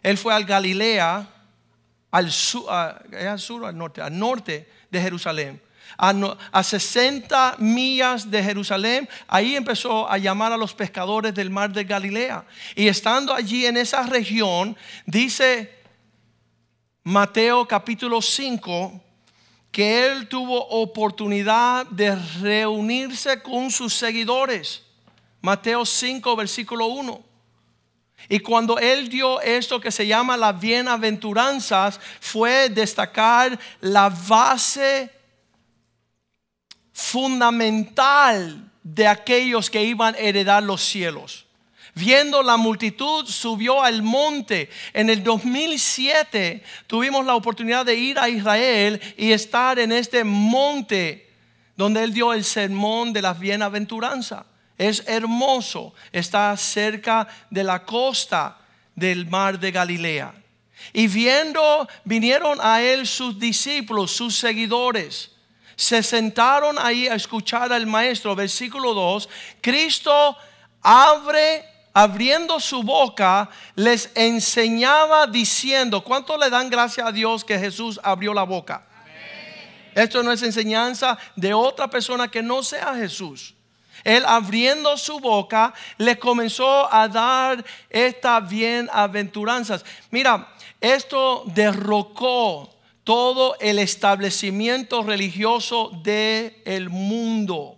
Él 0.02 0.16
fue 0.16 0.32
al 0.32 0.46
Galilea, 0.46 1.28
al 2.10 2.32
sur, 2.32 2.72
al 2.72 3.38
sur, 3.38 3.66
al 3.66 3.76
norte, 3.76 4.00
al 4.00 4.18
norte 4.18 4.77
de 4.90 5.00
Jerusalén. 5.00 5.62
A, 5.96 6.62
60 6.62 7.56
millas 7.58 8.30
de 8.30 8.42
Jerusalén, 8.42 9.08
ahí 9.26 9.56
empezó 9.56 10.08
a 10.08 10.18
llamar 10.18 10.52
a 10.52 10.56
los 10.56 10.74
pescadores 10.74 11.34
del 11.34 11.50
mar 11.50 11.72
de 11.72 11.84
Galilea. 11.84 12.44
Y 12.76 12.88
estando 12.88 13.34
allí 13.34 13.66
en 13.66 13.76
esa 13.76 14.02
región, 14.04 14.76
dice 15.06 15.74
Mateo 17.02 17.66
capítulo 17.66 18.20
5, 18.20 19.02
que 19.72 20.06
él 20.06 20.28
tuvo 20.28 20.66
oportunidad 20.68 21.86
de 21.86 22.14
reunirse 22.40 23.42
con 23.42 23.70
sus 23.70 23.94
seguidores. 23.94 24.82
Mateo 25.40 25.84
5, 25.84 26.36
versículo 26.36 26.86
1. 26.86 27.27
Y 28.28 28.40
cuando 28.40 28.78
él 28.78 29.08
dio 29.08 29.40
esto 29.40 29.80
que 29.80 29.90
se 29.90 30.06
llama 30.06 30.36
las 30.36 30.58
bienaventuranzas, 30.58 32.00
fue 32.20 32.68
destacar 32.68 33.58
la 33.80 34.08
base 34.10 35.10
fundamental 36.92 38.70
de 38.82 39.06
aquellos 39.06 39.70
que 39.70 39.84
iban 39.84 40.14
a 40.14 40.18
heredar 40.18 40.62
los 40.62 40.82
cielos. 40.82 41.46
Viendo 41.94 42.42
la 42.42 42.56
multitud, 42.56 43.26
subió 43.26 43.82
al 43.82 44.02
monte. 44.02 44.70
En 44.92 45.10
el 45.10 45.24
2007 45.24 46.62
tuvimos 46.86 47.24
la 47.26 47.34
oportunidad 47.34 47.84
de 47.84 47.96
ir 47.96 48.18
a 48.18 48.28
Israel 48.28 49.00
y 49.16 49.32
estar 49.32 49.78
en 49.78 49.92
este 49.92 50.22
monte 50.22 51.28
donde 51.76 52.04
él 52.04 52.12
dio 52.12 52.32
el 52.32 52.44
sermón 52.44 53.12
de 53.12 53.22
la 53.22 53.34
bienaventuranza. 53.34 54.46
Es 54.78 55.02
hermoso, 55.06 55.92
está 56.12 56.56
cerca 56.56 57.26
de 57.50 57.64
la 57.64 57.84
costa 57.84 58.56
del 58.94 59.26
mar 59.26 59.58
de 59.58 59.72
Galilea. 59.72 60.34
Y 60.92 61.08
viendo, 61.08 61.88
vinieron 62.04 62.58
a 62.62 62.80
él 62.80 63.06
sus 63.06 63.38
discípulos, 63.38 64.12
sus 64.12 64.38
seguidores. 64.38 65.32
Se 65.76 66.02
sentaron 66.02 66.78
ahí 66.78 67.08
a 67.08 67.14
escuchar 67.14 67.72
al 67.72 67.86
maestro. 67.86 68.34
Versículo 68.34 68.94
2. 68.94 69.28
Cristo 69.60 70.36
abre 70.80 71.64
abriendo 71.92 72.60
su 72.60 72.84
boca, 72.84 73.50
les 73.74 74.10
enseñaba 74.14 75.26
diciendo, 75.26 76.04
¿cuánto 76.04 76.36
le 76.36 76.48
dan 76.48 76.70
gracias 76.70 77.04
a 77.04 77.10
Dios 77.10 77.44
que 77.44 77.58
Jesús 77.58 77.98
abrió 78.04 78.32
la 78.32 78.44
boca? 78.44 78.86
Esto 79.94 80.22
no 80.22 80.30
es 80.30 80.42
enseñanza 80.42 81.18
de 81.34 81.52
otra 81.52 81.88
persona 81.88 82.28
que 82.28 82.40
no 82.40 82.62
sea 82.62 82.94
Jesús. 82.94 83.54
Él 84.04 84.24
abriendo 84.26 84.96
su 84.96 85.20
boca 85.20 85.74
le 85.96 86.18
comenzó 86.18 86.92
a 86.92 87.08
dar 87.08 87.64
estas 87.90 88.48
bienaventuranzas. 88.48 89.84
Mira, 90.10 90.54
esto 90.80 91.42
derrocó 91.46 92.70
todo 93.04 93.56
el 93.60 93.78
establecimiento 93.78 95.02
religioso 95.02 95.90
del 96.02 96.54
el 96.64 96.90
mundo. 96.90 97.76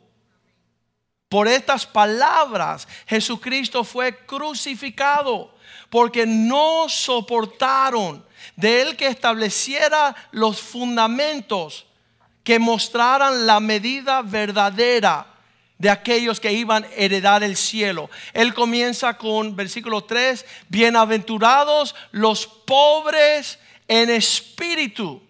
Por 1.28 1.46
estas 1.46 1.86
palabras 1.86 2.88
Jesucristo 3.06 3.84
fue 3.84 4.26
crucificado 4.26 5.54
porque 5.88 6.26
no 6.26 6.88
soportaron 6.88 8.26
de 8.56 8.82
él 8.82 8.96
que 8.96 9.06
estableciera 9.06 10.14
los 10.32 10.60
fundamentos 10.60 11.86
que 12.42 12.58
mostraran 12.58 13.46
la 13.46 13.60
medida 13.60 14.22
verdadera 14.22 15.26
de 15.80 15.88
aquellos 15.88 16.38
que 16.38 16.52
iban 16.52 16.84
a 16.84 16.88
heredar 16.94 17.42
el 17.42 17.56
cielo. 17.56 18.10
Él 18.34 18.52
comienza 18.52 19.16
con 19.16 19.56
versículo 19.56 20.04
3, 20.04 20.44
bienaventurados 20.68 21.94
los 22.12 22.46
pobres 22.46 23.58
en 23.88 24.10
espíritu. 24.10 25.22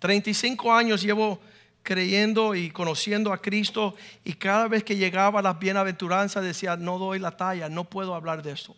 35 0.00 0.72
años 0.72 1.02
llevo 1.02 1.38
creyendo 1.82 2.54
y 2.54 2.70
conociendo 2.70 3.30
a 3.30 3.42
Cristo 3.42 3.94
y 4.24 4.32
cada 4.32 4.68
vez 4.68 4.82
que 4.84 4.96
llegaba 4.96 5.40
a 5.40 5.42
las 5.42 5.58
bienaventuranzas 5.58 6.42
decía, 6.42 6.76
no 6.76 6.98
doy 6.98 7.18
la 7.18 7.36
talla, 7.36 7.68
no 7.68 7.84
puedo 7.84 8.14
hablar 8.14 8.42
de 8.42 8.52
esto. 8.52 8.74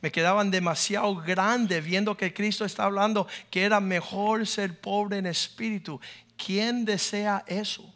Me 0.00 0.12
quedaban 0.12 0.52
demasiado 0.52 1.16
grandes 1.16 1.84
viendo 1.84 2.16
que 2.16 2.32
Cristo 2.32 2.64
está 2.64 2.84
hablando 2.84 3.26
que 3.50 3.64
era 3.64 3.80
mejor 3.80 4.46
ser 4.46 4.80
pobre 4.80 5.18
en 5.18 5.26
espíritu. 5.26 6.00
¿Quién 6.36 6.84
desea 6.84 7.42
eso? 7.48 7.92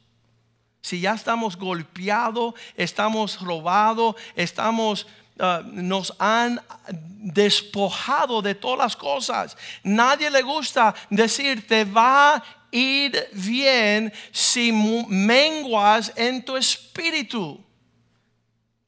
Si 0.83 1.01
ya 1.01 1.15
estamos 1.15 1.57
golpeados, 1.57 2.55
estamos 2.77 3.41
robados, 3.41 4.17
estamos 4.35 5.07
ah, 5.39 5.63
nos 5.65 6.13
han 6.19 6.61
despojado 6.97 8.43
de 8.43 8.55
todas 8.55 8.79
las 8.79 8.97
cosas. 8.97 9.57
Nadie 9.85 10.29
le 10.31 10.43
gusta 10.43 10.95
decir 11.09 11.67
te 11.67 11.85
va 11.85 12.43
ir 12.73 13.29
bien 13.33 14.13
si 14.33 14.73
menguas 14.73 16.13
en 16.17 16.45
tu 16.45 16.57
espíritu. 16.57 17.63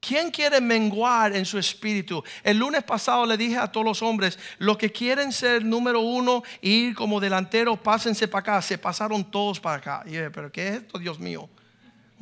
¿Quién 0.00 0.30
quiere 0.30 0.60
menguar 0.60 1.34
en 1.34 1.46
su 1.46 1.58
espíritu? 1.58 2.22
El 2.42 2.58
lunes 2.58 2.82
pasado 2.82 3.24
le 3.24 3.38
dije 3.38 3.56
a 3.56 3.70
todos 3.70 3.86
los 3.86 4.02
hombres, 4.02 4.38
los 4.58 4.76
que 4.76 4.90
quieren 4.90 5.32
ser 5.32 5.64
número 5.64 6.00
uno 6.00 6.42
ir 6.60 6.94
como 6.94 7.20
delantero, 7.20 7.76
pásense 7.76 8.28
para 8.28 8.40
acá. 8.40 8.62
Se 8.62 8.76
pasaron 8.76 9.24
todos 9.30 9.60
para 9.60 9.76
acá. 9.76 10.04
Pero 10.04 10.52
¿qué 10.52 10.68
es 10.68 10.74
esto, 10.82 10.98
Dios 10.98 11.18
mío? 11.18 11.48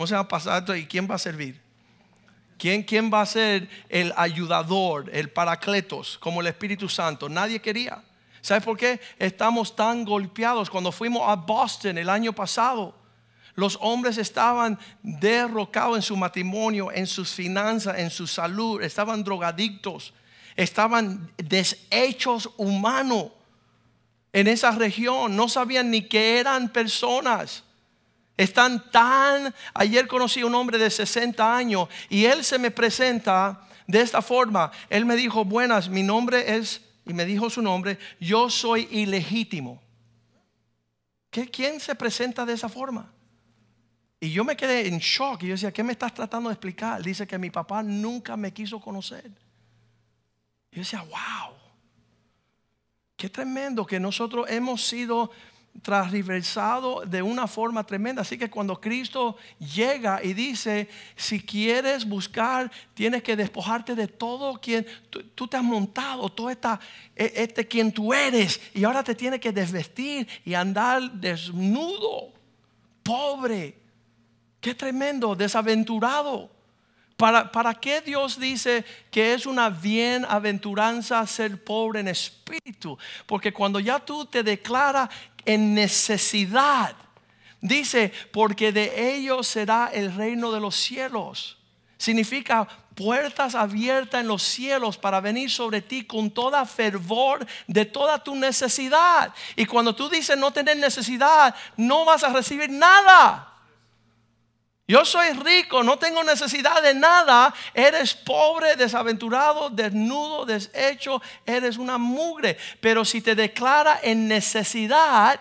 ¿Cómo 0.02 0.08
se 0.08 0.14
va 0.14 0.22
a 0.22 0.26
pasar 0.26 0.62
esto 0.62 0.74
y 0.74 0.84
quién 0.84 1.08
va 1.08 1.14
a 1.14 1.18
servir? 1.18 1.60
¿Quién, 2.58 2.82
¿Quién 2.82 3.08
va 3.08 3.20
a 3.20 3.26
ser 3.26 3.68
el 3.88 4.12
ayudador, 4.16 5.08
el 5.12 5.30
paracletos, 5.30 6.18
como 6.18 6.40
el 6.40 6.48
Espíritu 6.48 6.88
Santo? 6.88 7.28
Nadie 7.28 7.60
quería. 7.60 8.02
¿Sabes 8.40 8.64
por 8.64 8.76
qué 8.76 9.00
estamos 9.16 9.76
tan 9.76 10.04
golpeados? 10.04 10.68
Cuando 10.68 10.90
fuimos 10.90 11.22
a 11.28 11.36
Boston 11.36 11.98
el 11.98 12.08
año 12.08 12.32
pasado, 12.32 12.96
los 13.54 13.78
hombres 13.80 14.18
estaban 14.18 14.76
derrocados 15.04 15.94
en 15.94 16.02
su 16.02 16.16
matrimonio, 16.16 16.90
en 16.90 17.06
sus 17.06 17.30
finanzas, 17.30 17.96
en 18.00 18.10
su 18.10 18.26
salud, 18.26 18.82
estaban 18.82 19.22
drogadictos, 19.22 20.12
estaban 20.56 21.30
deshechos 21.36 22.50
humanos. 22.56 23.26
en 24.32 24.48
esa 24.48 24.72
región, 24.72 25.36
no 25.36 25.48
sabían 25.48 25.92
ni 25.92 26.02
que 26.02 26.40
eran 26.40 26.70
personas. 26.70 27.62
Están 28.36 28.90
tan... 28.90 29.54
Ayer 29.74 30.06
conocí 30.06 30.40
a 30.40 30.46
un 30.46 30.54
hombre 30.54 30.78
de 30.78 30.90
60 30.90 31.56
años 31.56 31.88
y 32.08 32.24
él 32.24 32.44
se 32.44 32.58
me 32.58 32.70
presenta 32.70 33.66
de 33.86 34.00
esta 34.00 34.22
forma. 34.22 34.70
Él 34.88 35.04
me 35.04 35.16
dijo, 35.16 35.44
buenas, 35.44 35.88
mi 35.88 36.02
nombre 36.02 36.56
es, 36.56 36.82
y 37.04 37.12
me 37.12 37.24
dijo 37.24 37.50
su 37.50 37.62
nombre, 37.62 37.98
yo 38.20 38.48
soy 38.48 38.88
ilegítimo. 38.90 39.82
¿Qué, 41.30 41.48
¿Quién 41.48 41.80
se 41.80 41.94
presenta 41.94 42.44
de 42.44 42.54
esa 42.54 42.68
forma? 42.68 43.10
Y 44.20 44.30
yo 44.30 44.44
me 44.44 44.56
quedé 44.56 44.86
en 44.86 44.98
shock 44.98 45.42
y 45.42 45.48
yo 45.48 45.54
decía, 45.54 45.72
¿qué 45.72 45.82
me 45.82 45.92
estás 45.92 46.14
tratando 46.14 46.48
de 46.48 46.54
explicar? 46.54 47.02
Dice 47.02 47.26
que 47.26 47.38
mi 47.38 47.50
papá 47.50 47.82
nunca 47.82 48.36
me 48.36 48.52
quiso 48.52 48.80
conocer. 48.80 49.28
Yo 50.70 50.78
decía, 50.78 51.00
wow, 51.02 51.56
qué 53.16 53.28
tremendo 53.28 53.84
que 53.84 53.98
nosotros 53.98 54.46
hemos 54.48 54.86
sido 54.86 55.32
transversado 55.80 57.02
de 57.06 57.22
una 57.22 57.46
forma 57.46 57.84
tremenda. 57.84 58.22
Así 58.22 58.36
que 58.36 58.50
cuando 58.50 58.80
Cristo 58.80 59.36
llega 59.58 60.22
y 60.22 60.34
dice, 60.34 60.88
si 61.16 61.40
quieres 61.40 62.06
buscar, 62.06 62.70
tienes 62.94 63.22
que 63.22 63.36
despojarte 63.36 63.94
de 63.94 64.06
todo 64.06 64.60
quien 64.60 64.86
tú, 65.34 65.48
te 65.48 65.56
has 65.56 65.64
montado, 65.64 66.28
todo 66.28 66.50
esta, 66.50 66.78
e, 67.16 67.32
este 67.36 67.66
quien 67.66 67.90
tú 67.90 68.12
eres, 68.12 68.60
y 68.74 68.84
ahora 68.84 69.02
te 69.02 69.14
tienes 69.14 69.40
que 69.40 69.52
desvestir 69.52 70.28
y 70.44 70.54
andar 70.54 71.10
desnudo, 71.12 72.32
pobre. 73.02 73.78
Qué 74.60 74.74
tremendo, 74.74 75.34
desaventurado. 75.34 76.61
¿Para, 77.22 77.52
¿Para 77.52 77.72
qué 77.74 78.00
Dios 78.00 78.36
dice 78.36 78.84
que 79.08 79.32
es 79.32 79.46
una 79.46 79.70
bienaventuranza 79.70 81.24
ser 81.24 81.62
pobre 81.62 82.00
en 82.00 82.08
espíritu? 82.08 82.98
Porque 83.26 83.52
cuando 83.52 83.78
ya 83.78 84.00
tú 84.00 84.24
te 84.26 84.42
declaras 84.42 85.08
en 85.44 85.72
necesidad. 85.72 86.96
Dice, 87.60 88.12
porque 88.32 88.72
de 88.72 89.14
ellos 89.14 89.46
será 89.46 89.92
el 89.94 90.12
reino 90.12 90.50
de 90.50 90.58
los 90.58 90.74
cielos. 90.74 91.58
Significa 91.96 92.66
puertas 92.96 93.54
abiertas 93.54 94.20
en 94.20 94.26
los 94.26 94.42
cielos 94.42 94.98
para 94.98 95.20
venir 95.20 95.48
sobre 95.48 95.80
ti 95.80 96.04
con 96.04 96.28
toda 96.28 96.66
fervor 96.66 97.46
de 97.68 97.84
toda 97.84 98.18
tu 98.18 98.34
necesidad. 98.34 99.32
Y 99.54 99.64
cuando 99.66 99.94
tú 99.94 100.08
dices 100.08 100.36
no 100.36 100.50
tener 100.50 100.76
necesidad, 100.76 101.54
no 101.76 102.04
vas 102.04 102.24
a 102.24 102.32
recibir 102.32 102.68
nada. 102.68 103.51
Yo 104.92 105.06
soy 105.06 105.30
rico, 105.30 105.82
no 105.82 105.98
tengo 105.98 106.22
necesidad 106.22 106.82
de 106.82 106.92
nada. 106.92 107.54
Eres 107.72 108.12
pobre, 108.12 108.76
desaventurado, 108.76 109.70
desnudo, 109.70 110.44
deshecho. 110.44 111.22
Eres 111.46 111.78
una 111.78 111.96
mugre. 111.96 112.58
Pero 112.78 113.02
si 113.02 113.22
te 113.22 113.34
declara 113.34 114.00
en 114.02 114.28
necesidad, 114.28 115.40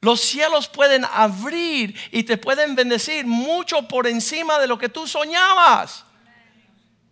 los 0.00 0.20
cielos 0.22 0.66
pueden 0.66 1.04
abrir 1.04 1.96
y 2.10 2.24
te 2.24 2.36
pueden 2.36 2.74
bendecir 2.74 3.24
mucho 3.26 3.86
por 3.86 4.08
encima 4.08 4.58
de 4.58 4.66
lo 4.66 4.76
que 4.76 4.88
tú 4.88 5.06
soñabas. 5.06 6.04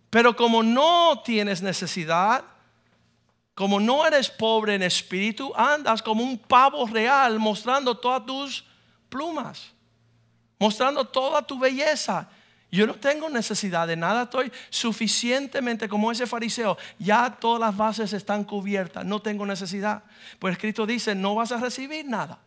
Pero 0.09 0.35
como 0.35 0.61
no 0.61 1.21
tienes 1.23 1.61
necesidad, 1.61 2.43
como 3.55 3.79
no 3.79 4.05
eres 4.05 4.29
pobre 4.29 4.75
en 4.75 4.83
espíritu, 4.83 5.53
andas 5.55 6.01
como 6.01 6.25
un 6.25 6.37
pavo 6.37 6.85
real 6.87 7.39
mostrando 7.39 7.97
todas 7.97 8.25
tus 8.25 8.65
plumas 9.07 9.71
mostrando 10.61 11.05
toda 11.05 11.41
tu 11.41 11.57
belleza. 11.57 12.29
Yo 12.71 12.85
no 12.85 12.93
tengo 12.93 13.27
necesidad 13.29 13.87
de 13.87 13.95
nada, 13.95 14.23
estoy 14.23 14.51
suficientemente 14.69 15.89
como 15.89 16.11
ese 16.11 16.27
fariseo. 16.27 16.77
Ya 16.99 17.35
todas 17.39 17.59
las 17.59 17.75
bases 17.75 18.13
están 18.13 18.43
cubiertas, 18.43 19.03
no 19.03 19.19
tengo 19.19 19.43
necesidad. 19.47 20.03
Pues 20.37 20.59
Cristo 20.59 20.85
dice, 20.85 21.15
no 21.15 21.33
vas 21.33 21.51
a 21.51 21.57
recibir 21.57 22.05
nada. 22.05 22.37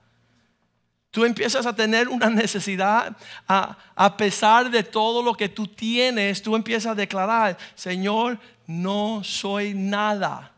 Tú 1.11 1.25
empiezas 1.25 1.67
a 1.67 1.75
tener 1.75 2.09
una 2.09 2.31
necesidad, 2.31 3.17
a, 3.49 3.77
a 3.97 4.17
pesar 4.17 4.71
de 4.71 4.85
todo 4.85 5.21
lo 5.21 5.35
que 5.35 5.49
tú 5.49 5.67
tienes, 5.67 6.41
tú 6.41 6.55
empiezas 6.55 6.93
a 6.93 6.95
declarar, 6.95 7.59
Señor, 7.75 8.39
no 8.69 9.25
soy 9.25 9.75
nada, 9.75 10.53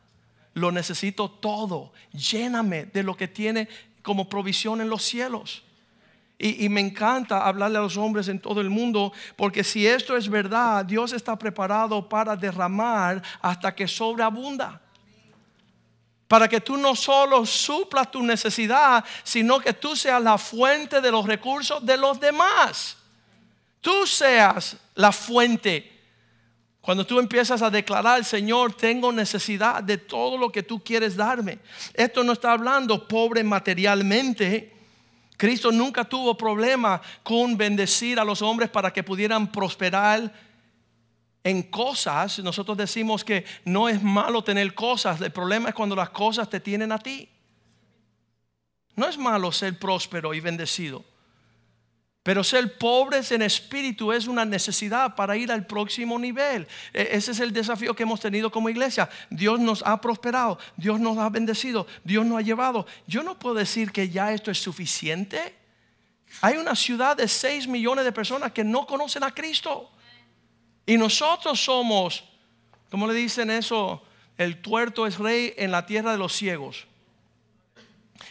lo 0.52 0.72
necesito 0.72 1.30
todo, 1.30 1.94
lléname 2.12 2.84
de 2.84 3.02
lo 3.02 3.16
que 3.16 3.28
tiene 3.28 3.66
como 4.02 4.28
provisión 4.28 4.82
en 4.82 4.90
los 4.90 5.02
cielos. 5.02 5.62
Y, 6.38 6.68
me 6.68 6.82
encanta 6.82 7.46
hablarle 7.46 7.78
a 7.78 7.82
los 7.82 7.96
hombres 7.96 8.28
en 8.28 8.38
todo 8.38 8.60
el 8.60 8.68
mundo, 8.68 9.10
porque 9.36 9.64
si 9.64 9.86
esto 9.86 10.16
es 10.16 10.28
verdad, 10.28 10.84
Dios 10.84 11.14
está 11.14 11.38
preparado 11.38 12.06
para 12.06 12.36
derramar 12.36 13.22
hasta 13.40 13.74
que 13.74 13.88
sobreabunda. 13.88 14.82
Para 16.28 16.46
que 16.46 16.60
tú 16.60 16.76
no 16.76 16.94
solo 16.94 17.46
suplas 17.46 18.10
tu 18.10 18.22
necesidad, 18.22 19.02
sino 19.22 19.60
que 19.60 19.72
tú 19.72 19.96
seas 19.96 20.22
la 20.22 20.36
fuente 20.36 21.00
de 21.00 21.10
los 21.10 21.26
recursos 21.26 21.84
de 21.86 21.96
los 21.96 22.20
demás. 22.20 22.98
Tú 23.80 24.06
seas 24.06 24.76
la 24.94 25.12
fuente. 25.12 25.90
Cuando 26.82 27.06
tú 27.06 27.18
empiezas 27.18 27.62
a 27.62 27.70
declarar, 27.70 28.24
Señor, 28.26 28.74
tengo 28.74 29.10
necesidad 29.10 29.82
de 29.82 29.96
todo 29.96 30.36
lo 30.36 30.52
que 30.52 30.62
tú 30.62 30.84
quieres 30.84 31.16
darme. 31.16 31.60
Esto 31.94 32.22
no 32.22 32.32
está 32.32 32.52
hablando 32.52 33.08
pobre 33.08 33.42
materialmente 33.42 34.75
Cristo 35.36 35.70
nunca 35.70 36.04
tuvo 36.04 36.36
problema 36.36 37.00
con 37.22 37.56
bendecir 37.56 38.18
a 38.18 38.24
los 38.24 38.40
hombres 38.42 38.70
para 38.70 38.92
que 38.92 39.02
pudieran 39.02 39.50
prosperar 39.52 40.32
en 41.44 41.62
cosas. 41.62 42.38
Nosotros 42.38 42.76
decimos 42.76 43.22
que 43.24 43.44
no 43.64 43.88
es 43.88 44.02
malo 44.02 44.42
tener 44.42 44.74
cosas, 44.74 45.20
el 45.20 45.32
problema 45.32 45.68
es 45.68 45.74
cuando 45.74 45.94
las 45.94 46.10
cosas 46.10 46.48
te 46.48 46.60
tienen 46.60 46.92
a 46.92 46.98
ti. 46.98 47.28
No 48.94 49.06
es 49.06 49.18
malo 49.18 49.52
ser 49.52 49.78
próspero 49.78 50.32
y 50.32 50.40
bendecido. 50.40 51.04
Pero 52.26 52.42
ser 52.42 52.76
pobres 52.76 53.30
en 53.30 53.40
espíritu 53.40 54.10
es 54.10 54.26
una 54.26 54.44
necesidad 54.44 55.14
para 55.14 55.36
ir 55.36 55.52
al 55.52 55.64
próximo 55.64 56.18
nivel. 56.18 56.66
E, 56.92 57.10
ese 57.12 57.30
es 57.30 57.38
el 57.38 57.52
desafío 57.52 57.94
que 57.94 58.02
hemos 58.02 58.18
tenido 58.18 58.50
como 58.50 58.68
iglesia. 58.68 59.08
Dios 59.30 59.60
nos 59.60 59.80
ha 59.86 60.00
prosperado, 60.00 60.58
Dios 60.76 60.98
nos 60.98 61.18
ha 61.18 61.28
bendecido, 61.28 61.86
Dios 62.02 62.26
nos 62.26 62.38
ha 62.38 62.42
llevado. 62.42 62.84
Yo 63.06 63.22
no 63.22 63.38
puedo 63.38 63.54
decir 63.54 63.92
que 63.92 64.08
ya 64.08 64.32
esto 64.32 64.50
es 64.50 64.58
suficiente. 64.58 65.54
Hay 66.40 66.56
una 66.56 66.74
ciudad 66.74 67.16
de 67.16 67.28
6 67.28 67.68
millones 67.68 68.04
de 68.04 68.10
personas 68.10 68.50
que 68.50 68.64
no 68.64 68.88
conocen 68.88 69.22
a 69.22 69.32
Cristo. 69.32 69.88
Y 70.84 70.98
nosotros 70.98 71.60
somos, 71.60 72.24
¿cómo 72.90 73.06
le 73.06 73.14
dicen 73.14 73.52
eso? 73.52 74.02
El 74.36 74.60
tuerto 74.60 75.06
es 75.06 75.20
rey 75.20 75.54
en 75.56 75.70
la 75.70 75.86
tierra 75.86 76.10
de 76.10 76.18
los 76.18 76.32
ciegos. 76.32 76.88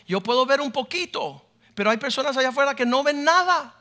Yo 0.06 0.20
puedo 0.20 0.46
ver 0.46 0.60
un 0.60 0.74
poquito, 0.74 1.46
pero 1.74 1.90
hay 1.90 1.96
personas 1.96 2.36
allá 2.36 2.50
afuera 2.50 2.76
que 2.76 2.86
no 2.86 3.02
ven 3.02 3.24
nada. 3.24 3.74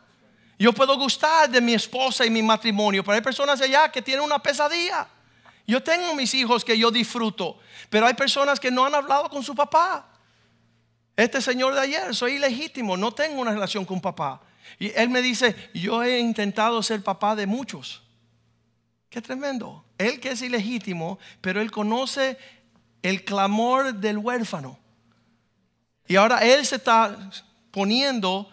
Yo 0.64 0.72
puedo 0.72 0.96
gustar 0.96 1.50
de 1.50 1.60
mi 1.60 1.74
esposa 1.74 2.24
y 2.24 2.30
mi 2.30 2.42
matrimonio, 2.42 3.04
pero 3.04 3.16
hay 3.16 3.20
personas 3.20 3.60
allá 3.60 3.92
que 3.92 4.00
tienen 4.00 4.24
una 4.24 4.38
pesadilla. 4.38 5.06
Yo 5.66 5.82
tengo 5.82 6.14
mis 6.14 6.32
hijos 6.32 6.64
que 6.64 6.78
yo 6.78 6.90
disfruto, 6.90 7.58
pero 7.90 8.06
hay 8.06 8.14
personas 8.14 8.58
que 8.58 8.70
no 8.70 8.86
han 8.86 8.94
hablado 8.94 9.28
con 9.28 9.42
su 9.42 9.54
papá. 9.54 10.08
Este 11.16 11.42
señor 11.42 11.74
de 11.74 11.82
ayer, 11.82 12.14
soy 12.14 12.36
ilegítimo, 12.36 12.96
no 12.96 13.12
tengo 13.12 13.42
una 13.42 13.50
relación 13.50 13.84
con 13.84 14.00
papá. 14.00 14.40
Y 14.78 14.90
él 14.98 15.10
me 15.10 15.20
dice, 15.20 15.54
yo 15.74 16.02
he 16.02 16.18
intentado 16.18 16.82
ser 16.82 17.02
papá 17.02 17.36
de 17.36 17.46
muchos. 17.46 18.02
Qué 19.10 19.20
tremendo. 19.20 19.84
Él 19.98 20.18
que 20.18 20.30
es 20.30 20.40
ilegítimo, 20.40 21.18
pero 21.42 21.60
él 21.60 21.70
conoce 21.70 22.38
el 23.02 23.22
clamor 23.26 23.92
del 23.92 24.16
huérfano. 24.16 24.78
Y 26.06 26.16
ahora 26.16 26.38
él 26.38 26.64
se 26.64 26.76
está 26.76 27.18
poniendo 27.70 28.50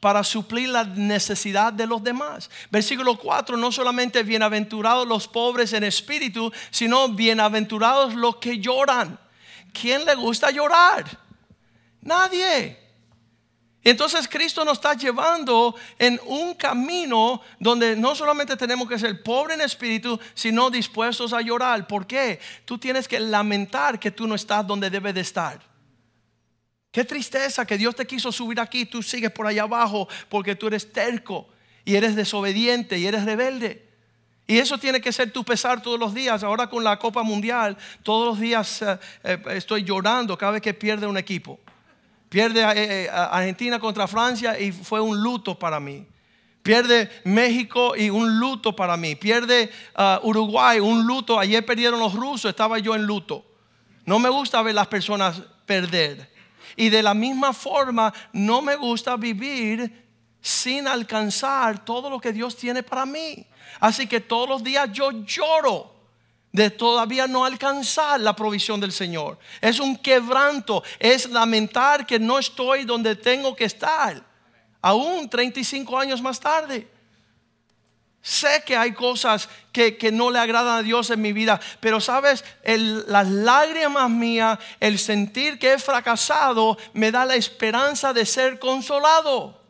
para 0.00 0.22
suplir 0.22 0.68
la 0.68 0.84
necesidad 0.84 1.72
de 1.72 1.86
los 1.86 2.02
demás. 2.02 2.50
Versículo 2.70 3.18
4, 3.18 3.56
no 3.56 3.72
solamente 3.72 4.22
bienaventurados 4.22 5.06
los 5.06 5.26
pobres 5.26 5.72
en 5.72 5.84
espíritu, 5.84 6.52
sino 6.70 7.08
bienaventurados 7.08 8.14
los 8.14 8.36
que 8.36 8.58
lloran. 8.58 9.18
¿Quién 9.72 10.04
le 10.04 10.14
gusta 10.14 10.50
llorar? 10.50 11.04
Nadie. 12.00 12.88
Entonces 13.82 14.28
Cristo 14.28 14.64
nos 14.64 14.78
está 14.78 14.94
llevando 14.94 15.74
en 15.98 16.20
un 16.26 16.54
camino 16.54 17.40
donde 17.58 17.96
no 17.96 18.14
solamente 18.14 18.56
tenemos 18.56 18.88
que 18.88 18.98
ser 18.98 19.22
pobres 19.22 19.56
en 19.56 19.62
espíritu, 19.62 20.18
sino 20.34 20.70
dispuestos 20.70 21.32
a 21.32 21.40
llorar. 21.40 21.86
¿Por 21.86 22.06
qué? 22.06 22.40
Tú 22.64 22.76
tienes 22.76 23.08
que 23.08 23.18
lamentar 23.18 23.98
que 23.98 24.10
tú 24.10 24.26
no 24.26 24.34
estás 24.34 24.66
donde 24.66 24.90
debes 24.90 25.14
de 25.14 25.22
estar. 25.22 25.60
Qué 26.90 27.04
tristeza 27.04 27.66
que 27.66 27.76
Dios 27.76 27.94
te 27.94 28.06
quiso 28.06 28.32
subir 28.32 28.60
aquí, 28.60 28.86
tú 28.86 29.02
sigues 29.02 29.30
por 29.30 29.46
allá 29.46 29.62
abajo 29.62 30.08
porque 30.28 30.56
tú 30.56 30.68
eres 30.68 30.92
terco 30.92 31.48
y 31.84 31.96
eres 31.96 32.16
desobediente 32.16 32.98
y 32.98 33.06
eres 33.06 33.24
rebelde. 33.24 33.88
Y 34.46 34.58
eso 34.58 34.78
tiene 34.78 35.00
que 35.00 35.12
ser 35.12 35.30
tu 35.30 35.44
pesar 35.44 35.82
todos 35.82 36.00
los 36.00 36.14
días. 36.14 36.42
Ahora 36.42 36.68
con 36.70 36.82
la 36.82 36.98
Copa 36.98 37.22
Mundial, 37.22 37.76
todos 38.02 38.26
los 38.26 38.40
días 38.40 38.80
eh, 38.80 38.98
eh, 39.22 39.38
estoy 39.50 39.84
llorando 39.84 40.38
cada 40.38 40.52
vez 40.52 40.62
que 40.62 40.72
pierde 40.72 41.06
un 41.06 41.18
equipo. 41.18 41.60
Pierde 42.30 42.62
eh, 42.74 43.10
Argentina 43.10 43.78
contra 43.78 44.08
Francia 44.08 44.58
y 44.58 44.72
fue 44.72 45.02
un 45.02 45.22
luto 45.22 45.58
para 45.58 45.78
mí. 45.78 46.06
Pierde 46.62 47.10
México 47.24 47.94
y 47.94 48.08
un 48.08 48.38
luto 48.38 48.74
para 48.74 48.96
mí. 48.96 49.14
Pierde 49.16 49.70
ah, 49.94 50.20
Uruguay, 50.22 50.80
un 50.80 51.06
luto. 51.06 51.38
Ayer 51.38 51.64
perdieron 51.64 52.00
los 52.00 52.14
rusos, 52.14 52.48
estaba 52.50 52.78
yo 52.78 52.94
en 52.94 53.04
luto. 53.04 53.44
No 54.06 54.18
me 54.18 54.30
gusta 54.30 54.62
ver 54.62 54.74
las 54.74 54.86
personas 54.86 55.42
perder. 55.66 56.37
Y 56.78 56.90
de 56.90 57.02
la 57.02 57.12
misma 57.12 57.52
forma, 57.52 58.14
no 58.32 58.62
me 58.62 58.76
gusta 58.76 59.16
vivir 59.16 60.06
sin 60.40 60.86
alcanzar 60.86 61.84
todo 61.84 62.08
lo 62.08 62.20
que 62.20 62.32
Dios 62.32 62.56
tiene 62.56 62.84
para 62.84 63.04
mí. 63.04 63.44
Así 63.80 64.06
que 64.06 64.20
todos 64.20 64.48
los 64.48 64.62
días 64.62 64.88
yo 64.92 65.10
lloro 65.24 65.92
de 66.52 66.70
todavía 66.70 67.26
no 67.26 67.44
alcanzar 67.44 68.20
la 68.20 68.36
provisión 68.36 68.78
del 68.78 68.92
Señor. 68.92 69.40
Es 69.60 69.80
un 69.80 69.96
quebranto, 69.96 70.84
es 71.00 71.28
lamentar 71.28 72.06
que 72.06 72.20
no 72.20 72.38
estoy 72.38 72.84
donde 72.84 73.16
tengo 73.16 73.56
que 73.56 73.64
estar, 73.64 74.24
aún 74.80 75.28
35 75.28 75.98
años 75.98 76.22
más 76.22 76.38
tarde. 76.38 76.88
Sé 78.22 78.62
que 78.66 78.76
hay 78.76 78.92
cosas 78.92 79.48
que, 79.72 79.96
no 80.12 80.30
le 80.30 80.38
agradan 80.38 80.78
a 80.78 80.82
Dios 80.82 81.10
en 81.10 81.22
mi 81.22 81.32
vida, 81.32 81.60
pero 81.80 82.00
sabes, 82.00 82.44
las 82.64 83.28
lágrimas 83.28 84.10
mías, 84.10 84.58
el 84.80 84.98
sentir 84.98 85.58
que 85.58 85.74
he 85.74 85.78
fracasado, 85.78 86.76
me 86.92 87.10
da 87.10 87.24
la 87.24 87.36
esperanza 87.36 88.12
de 88.12 88.26
ser 88.26 88.58
consolado. 88.58 89.62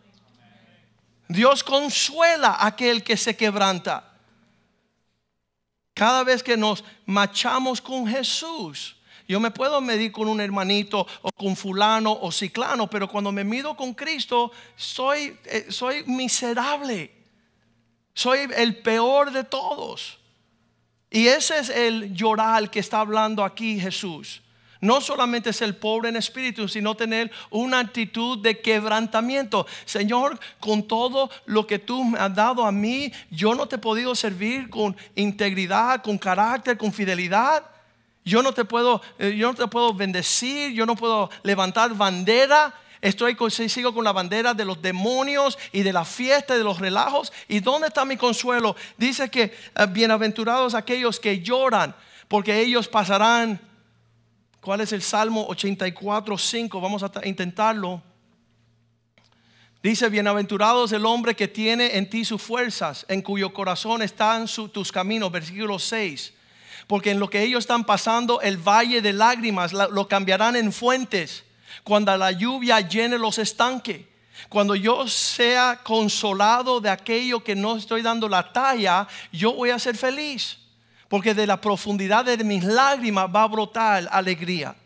Dios 1.28 1.62
consuela 1.62 2.48
a 2.48 2.68
aquel 2.68 3.04
que 3.04 3.16
se 3.16 3.36
quebranta. 3.36 4.04
Cada 5.92 6.24
vez 6.24 6.42
que 6.42 6.56
nos 6.56 6.84
machamos 7.04 7.80
con 7.80 8.06
Jesús, 8.06 8.96
yo 9.28 9.40
me 9.40 9.50
puedo 9.50 9.80
medir 9.82 10.10
con 10.10 10.26
un 10.26 10.40
hermanito 10.40 11.06
o 11.20 11.30
con 11.32 11.54
fulano 11.54 12.12
o 12.12 12.32
ciclano, 12.32 12.88
pero 12.88 13.08
cuando 13.08 13.30
me 13.30 13.44
mido 13.44 13.76
con 13.76 13.92
Cristo, 13.92 14.50
soy, 14.74 15.38
eh, 15.44 15.66
soy 15.68 16.02
miserable. 16.04 17.17
Soy 18.18 18.50
el 18.56 18.74
peor 18.74 19.30
de 19.30 19.44
todos. 19.44 20.18
Y 21.08 21.28
ese 21.28 21.56
es 21.60 21.68
el 21.68 22.12
llorar 22.12 22.68
que 22.68 22.80
está 22.80 22.98
hablando 22.98 23.44
aquí 23.44 23.78
Jesús. 23.78 24.42
No 24.80 25.00
solamente 25.00 25.50
es 25.50 25.62
el 25.62 25.76
pobre 25.76 26.08
en 26.08 26.16
espíritu, 26.16 26.66
sino 26.66 26.96
tener 26.96 27.30
una 27.48 27.78
actitud 27.78 28.38
de 28.38 28.60
quebrantamiento. 28.60 29.68
Señor, 29.84 30.40
con 30.58 30.82
todo 30.82 31.30
lo 31.46 31.64
que 31.64 31.78
tú 31.78 32.02
me 32.02 32.18
has 32.18 32.34
dado 32.34 32.64
a 32.64 32.72
mí, 32.72 33.12
yo 33.30 33.54
no 33.54 33.68
te 33.68 33.76
he 33.76 33.78
podido 33.78 34.16
servir 34.16 34.68
con 34.68 34.96
integridad, 35.14 36.02
con 36.02 36.18
carácter, 36.18 36.76
con 36.76 36.92
fidelidad. 36.92 37.64
Yo 38.24 38.42
no 38.42 38.52
te 38.52 38.64
puedo, 38.64 39.00
eh, 39.20 39.36
yo 39.38 39.46
no 39.46 39.54
te 39.54 39.68
puedo 39.68 39.94
bendecir, 39.94 40.72
yo 40.72 40.86
no 40.86 40.96
puedo 40.96 41.30
levantar 41.44 41.94
bandera. 41.94 42.74
Estoy 43.00 43.36
sigo 43.50 43.94
con 43.94 44.04
la 44.04 44.12
bandera 44.12 44.54
de 44.54 44.64
los 44.64 44.82
demonios 44.82 45.58
y 45.72 45.82
de 45.82 45.92
la 45.92 46.04
fiesta 46.04 46.54
y 46.54 46.58
de 46.58 46.64
los 46.64 46.78
relajos. 46.78 47.32
¿Y 47.48 47.60
dónde 47.60 47.88
está 47.88 48.04
mi 48.04 48.16
consuelo? 48.16 48.74
Dice 48.96 49.30
que 49.30 49.42
eh, 49.42 49.86
bienaventurados 49.90 50.74
aquellos 50.74 51.20
que 51.20 51.40
lloran, 51.40 51.94
porque 52.28 52.60
ellos 52.60 52.88
pasarán 52.88 53.60
¿Cuál 54.60 54.80
es 54.80 54.92
el 54.92 55.02
Salmo 55.02 55.46
84, 55.48 56.36
5? 56.36 56.80
Vamos 56.80 57.02
a 57.02 57.10
intentarlo. 57.24 58.02
Dice, 59.82 60.08
bienaventurados 60.08 60.90
el 60.92 61.06
hombre 61.06 61.36
que 61.36 61.46
tiene 61.48 61.96
en 61.96 62.10
ti 62.10 62.24
sus 62.24 62.42
fuerzas, 62.42 63.06
en 63.08 63.22
cuyo 63.22 63.54
corazón 63.54 64.02
están 64.02 64.46
tus 64.46 64.90
caminos, 64.90 65.30
versículo 65.30 65.78
6. 65.78 66.34
Porque 66.88 67.12
en 67.12 67.20
lo 67.20 67.30
que 67.30 67.42
ellos 67.42 67.60
están 67.60 67.84
pasando, 67.84 68.40
el 68.40 68.56
valle 68.56 69.00
de 69.00 69.12
lágrimas 69.12 69.72
lo 69.72 70.08
cambiarán 70.08 70.56
en 70.56 70.72
fuentes, 70.72 71.44
cuando 71.88 72.14
la 72.18 72.32
lluvia 72.32 72.80
llene 72.82 73.16
los 73.16 73.38
estanques. 73.38 74.04
Cuando 74.50 74.74
yo 74.74 75.08
sea 75.08 75.80
consolado 75.82 76.82
de 76.82 76.90
aquello 76.90 77.42
que 77.42 77.56
no 77.56 77.78
estoy 77.78 78.02
dando 78.02 78.28
la 78.28 78.52
talla, 78.52 79.08
yo 79.32 79.54
voy 79.54 79.70
a 79.70 79.78
ser 79.78 79.96
feliz. 79.96 80.58
Porque 81.08 81.32
de 81.32 81.46
la 81.46 81.58
profundidad 81.58 82.26
de 82.26 82.44
mis 82.44 82.62
lágrimas 82.62 83.30
va 83.34 83.44
a 83.44 83.48
brotar 83.48 84.06
alegría. 84.12 84.76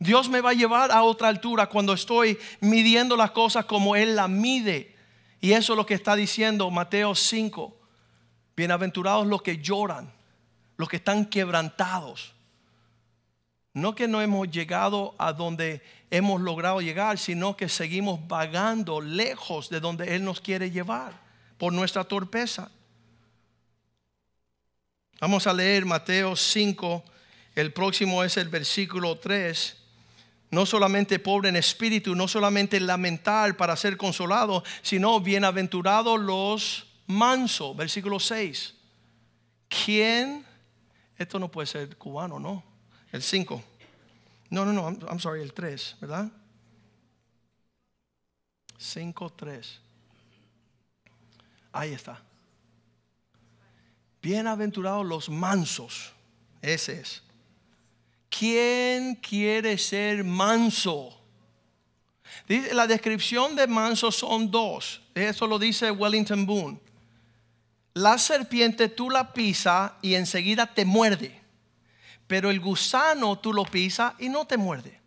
Dios 0.00 0.28
me 0.28 0.40
va 0.40 0.50
a 0.50 0.54
llevar 0.54 0.90
a 0.90 1.04
otra 1.04 1.28
altura 1.28 1.68
cuando 1.68 1.92
estoy 1.92 2.36
midiendo 2.58 3.16
las 3.16 3.30
cosas 3.30 3.64
como 3.64 3.94
Él 3.94 4.16
las 4.16 4.28
mide. 4.28 4.96
Y 5.40 5.52
eso 5.52 5.74
es 5.74 5.76
lo 5.76 5.86
que 5.86 5.94
está 5.94 6.16
diciendo 6.16 6.68
Mateo 6.68 7.14
5. 7.14 7.76
Bienaventurados 8.56 9.24
los 9.24 9.40
que 9.40 9.58
lloran, 9.58 10.12
los 10.76 10.88
que 10.88 10.96
están 10.96 11.26
quebrantados. 11.26 12.34
No 13.74 13.94
que 13.94 14.08
no 14.08 14.20
hemos 14.22 14.50
llegado 14.50 15.14
a 15.18 15.32
donde 15.32 15.82
hemos 16.10 16.40
logrado 16.40 16.80
llegar, 16.80 17.18
sino 17.18 17.56
que 17.56 17.68
seguimos 17.68 18.26
vagando 18.26 19.00
lejos 19.00 19.68
de 19.68 19.80
donde 19.80 20.14
Él 20.14 20.24
nos 20.24 20.40
quiere 20.40 20.70
llevar 20.70 21.20
por 21.58 21.72
nuestra 21.72 22.04
torpeza. 22.04 22.70
Vamos 25.20 25.46
a 25.46 25.52
leer 25.52 25.84
Mateo 25.84 26.36
5, 26.36 27.04
el 27.56 27.72
próximo 27.72 28.22
es 28.22 28.36
el 28.36 28.48
versículo 28.48 29.18
3. 29.18 29.76
No 30.50 30.64
solamente 30.64 31.18
pobre 31.18 31.50
en 31.50 31.56
espíritu, 31.56 32.14
no 32.14 32.28
solamente 32.28 32.80
lamentar 32.80 33.56
para 33.56 33.76
ser 33.76 33.96
consolado, 33.96 34.62
sino 34.80 35.20
bienaventurados 35.20 36.18
los 36.20 36.86
mansos, 37.06 37.76
versículo 37.76 38.20
6. 38.20 38.74
¿Quién? 39.68 40.46
Esto 41.18 41.38
no 41.38 41.50
puede 41.50 41.66
ser 41.66 41.96
cubano, 41.96 42.38
¿no? 42.38 42.67
El 43.12 43.22
5. 43.22 43.62
No, 44.50 44.64
no, 44.64 44.72
no, 44.72 45.06
I'm, 45.08 45.20
sorry, 45.20 45.42
el 45.42 45.52
3, 45.52 45.96
¿verdad? 46.00 46.30
5, 48.78 49.30
3. 49.30 49.80
Ahí 51.72 51.92
está. 51.92 52.22
Bienaventurados 54.22 55.06
los 55.06 55.28
mansos. 55.28 56.12
Ese 56.60 57.00
es. 57.00 57.22
¿Quién 58.28 59.14
quiere 59.16 59.78
ser 59.78 60.24
manso? 60.24 61.14
la 62.72 62.86
descripción 62.86 63.56
de 63.56 63.66
manso 63.66 64.10
son 64.10 64.50
dos. 64.50 65.02
Eso 65.14 65.46
lo 65.46 65.58
dice 65.58 65.90
Wellington 65.90 66.46
Boone. 66.46 66.80
La 67.94 68.16
serpiente 68.16 68.88
tú 68.88 69.10
la 69.10 69.32
pisas 69.32 69.92
y 70.02 70.14
enseguida 70.14 70.66
te 70.72 70.84
muerde. 70.84 71.37
Pero 72.28 72.50
el 72.50 72.60
gusano 72.60 73.38
tú 73.38 73.52
lo 73.52 73.64
pisas 73.64 74.12
y 74.20 74.28
no 74.28 74.46
te 74.46 74.56
muerde. 74.56 75.00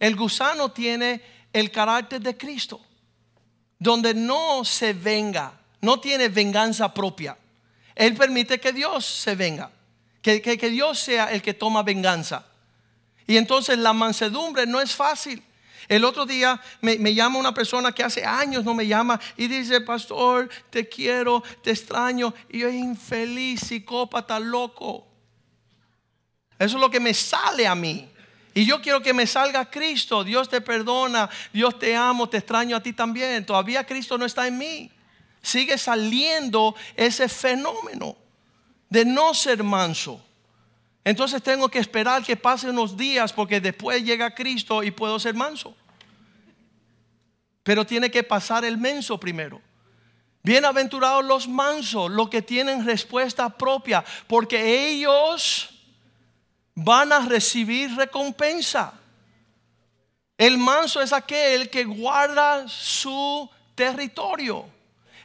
El 0.00 0.16
gusano 0.16 0.72
tiene 0.72 1.22
el 1.52 1.70
carácter 1.70 2.20
de 2.20 2.36
Cristo. 2.36 2.80
Donde 3.78 4.14
no 4.14 4.64
se 4.64 4.94
venga, 4.94 5.52
no 5.80 6.00
tiene 6.00 6.28
venganza 6.28 6.92
propia. 6.92 7.36
Él 7.94 8.16
permite 8.16 8.58
que 8.58 8.72
Dios 8.72 9.04
se 9.04 9.34
venga, 9.34 9.70
que, 10.22 10.40
Dios 10.70 10.98
sea 10.98 11.30
el 11.32 11.42
que 11.42 11.52
toma 11.52 11.82
venganza. 11.82 12.46
Y 13.26 13.36
entonces 13.36 13.76
la 13.78 13.92
mansedumbre 13.92 14.66
no 14.66 14.80
es 14.80 14.94
fácil. 14.94 15.42
El 15.86 16.04
otro 16.04 16.24
día 16.24 16.58
me, 16.80 16.96
me, 16.96 17.12
llama 17.12 17.38
una 17.38 17.52
persona 17.52 17.92
que 17.92 18.04
hace 18.04 18.24
años 18.24 18.64
no 18.64 18.72
me 18.72 18.86
llama 18.86 19.20
y 19.36 19.48
dice, 19.48 19.82
pastor, 19.82 20.48
te 20.70 20.88
quiero, 20.88 21.42
te 21.62 21.72
extraño. 21.72 22.32
Y 22.48 22.60
yo 22.60 22.70
infeliz, 22.70 23.60
psicópata, 23.60 24.40
loco. 24.40 25.11
Eso 26.64 26.76
es 26.76 26.80
lo 26.80 26.90
que 26.90 27.00
me 27.00 27.14
sale 27.14 27.66
a 27.66 27.74
mí. 27.74 28.08
Y 28.54 28.64
yo 28.66 28.80
quiero 28.82 29.00
que 29.00 29.14
me 29.14 29.26
salga 29.26 29.70
Cristo. 29.70 30.24
Dios 30.24 30.48
te 30.48 30.60
perdona, 30.60 31.28
Dios 31.52 31.78
te 31.78 31.96
amo, 31.96 32.28
te 32.28 32.38
extraño 32.38 32.76
a 32.76 32.82
ti 32.82 32.92
también. 32.92 33.44
Todavía 33.46 33.84
Cristo 33.84 34.18
no 34.18 34.24
está 34.24 34.46
en 34.46 34.58
mí 34.58 34.90
sigue 35.42 35.76
saliendo 35.76 36.74
ese 36.96 37.28
fenómeno 37.28 38.16
de 38.88 39.04
no 39.04 39.34
ser 39.34 39.62
manso. 39.62 40.24
Entonces 41.04 41.42
tengo 41.42 41.68
que 41.68 41.80
esperar 41.80 42.22
que 42.22 42.36
pasen 42.36 42.70
unos 42.70 42.96
días 42.96 43.32
porque 43.32 43.60
después 43.60 44.04
llega 44.04 44.34
Cristo 44.34 44.84
y 44.84 44.92
puedo 44.92 45.18
ser 45.18 45.34
manso. 45.34 45.74
Pero 47.64 47.84
tiene 47.84 48.10
que 48.10 48.22
pasar 48.22 48.64
el 48.64 48.78
menso 48.78 49.18
primero. 49.18 49.60
Bienaventurados 50.44 51.24
los 51.24 51.48
mansos, 51.48 52.10
los 52.10 52.28
que 52.28 52.42
tienen 52.42 52.84
respuesta 52.84 53.48
propia, 53.48 54.04
porque 54.26 54.90
ellos 54.90 55.71
van 56.74 57.12
a 57.12 57.20
recibir 57.20 57.94
recompensa. 57.96 58.94
El 60.38 60.58
manso 60.58 61.00
es 61.00 61.12
aquel 61.12 61.70
que 61.70 61.84
guarda 61.84 62.66
su 62.68 63.48
territorio. 63.74 64.66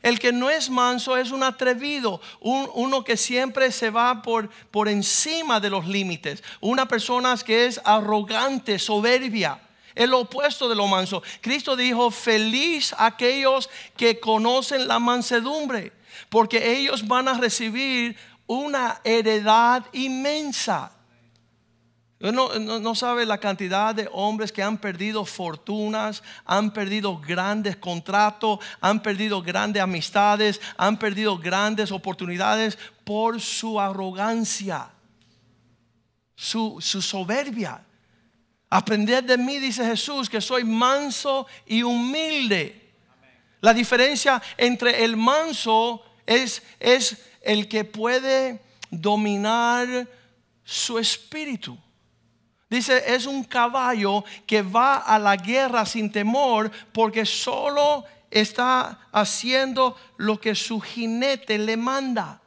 El 0.03 0.19
que 0.19 0.31
no 0.31 0.49
es 0.49 0.69
manso 0.69 1.17
es 1.17 1.31
un 1.31 1.43
atrevido, 1.43 2.21
uno 2.39 3.03
que 3.03 3.17
siempre 3.17 3.71
se 3.71 3.89
va 3.89 4.21
por, 4.21 4.49
por 4.69 4.87
encima 4.87 5.59
de 5.59 5.69
los 5.69 5.87
límites, 5.87 6.43
una 6.61 6.87
persona 6.87 7.35
que 7.37 7.65
es 7.65 7.81
arrogante, 7.83 8.77
soberbia, 8.77 9.59
el 9.95 10.13
opuesto 10.13 10.69
de 10.69 10.75
lo 10.75 10.87
manso. 10.87 11.23
Cristo 11.41 11.75
dijo, 11.75 12.11
feliz 12.11 12.93
aquellos 12.97 13.69
que 13.97 14.19
conocen 14.19 14.87
la 14.87 14.99
mansedumbre, 14.99 15.91
porque 16.29 16.77
ellos 16.77 17.07
van 17.07 17.27
a 17.27 17.33
recibir 17.33 18.15
una 18.45 19.01
heredad 19.03 19.83
inmensa. 19.93 20.91
No, 22.19 22.95
sabe 22.95 23.27
la 23.27 23.37
cantidad 23.37 23.93
de 23.93 24.09
hombres 24.11 24.51
que 24.51 24.63
han 24.63 24.79
perdido 24.79 25.23
fortunas, 25.23 26.23
han 26.45 26.71
perdido 26.71 27.19
grandes 27.19 27.75
contratos, 27.75 28.59
han 28.81 29.03
perdido 29.03 29.41
grandes 29.43 29.83
amistades, 29.83 30.59
han 30.77 30.97
perdido 30.97 31.37
grandes 31.37 31.91
oportunidades 31.91 32.77
por 33.03 33.39
su 33.39 33.79
arrogancia, 33.79 34.89
su, 36.35 36.77
su 36.81 37.03
soberbia. 37.03 37.83
Aprended 38.67 39.23
de 39.23 39.37
mí, 39.37 39.59
dice 39.59 39.85
Jesús, 39.85 40.27
que 40.27 40.41
soy 40.41 40.63
manso 40.63 41.45
y 41.67 41.83
humilde. 41.83 42.93
La 43.61 43.75
diferencia 43.75 44.41
entre 44.57 45.03
el 45.03 45.15
manso 45.17 46.03
es, 46.25 46.63
es 46.79 47.23
el 47.41 47.67
que 47.67 47.85
puede 47.85 48.59
dominar 48.89 50.07
su 50.63 50.97
espíritu. 50.97 51.77
Dice, 52.69 53.03
es 53.15 53.25
un 53.25 53.43
caballo 53.43 54.25
que 54.45 54.61
va 54.61 54.97
a 54.97 55.17
la 55.17 55.37
guerra 55.37 55.85
sin 55.85 56.11
temor 56.11 56.69
porque 56.91 57.25
solo 57.25 58.03
está 58.29 59.07
haciendo 59.11 59.95
lo 60.17 60.39
que 60.39 60.53
su 60.53 60.81
jinete 60.81 61.57
le 61.57 61.77
manda. 61.77 62.41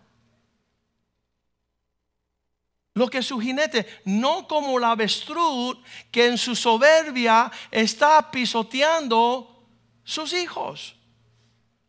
Lo 2.94 3.08
que 3.08 3.22
su 3.22 3.40
jinete, 3.40 3.86
no 4.04 4.46
como 4.46 4.78
la 4.78 4.90
avestruz 4.90 5.78
que 6.10 6.26
en 6.26 6.36
su 6.36 6.54
soberbia 6.54 7.50
está 7.70 8.30
pisoteando 8.30 9.64
sus 10.04 10.34
hijos. 10.34 10.96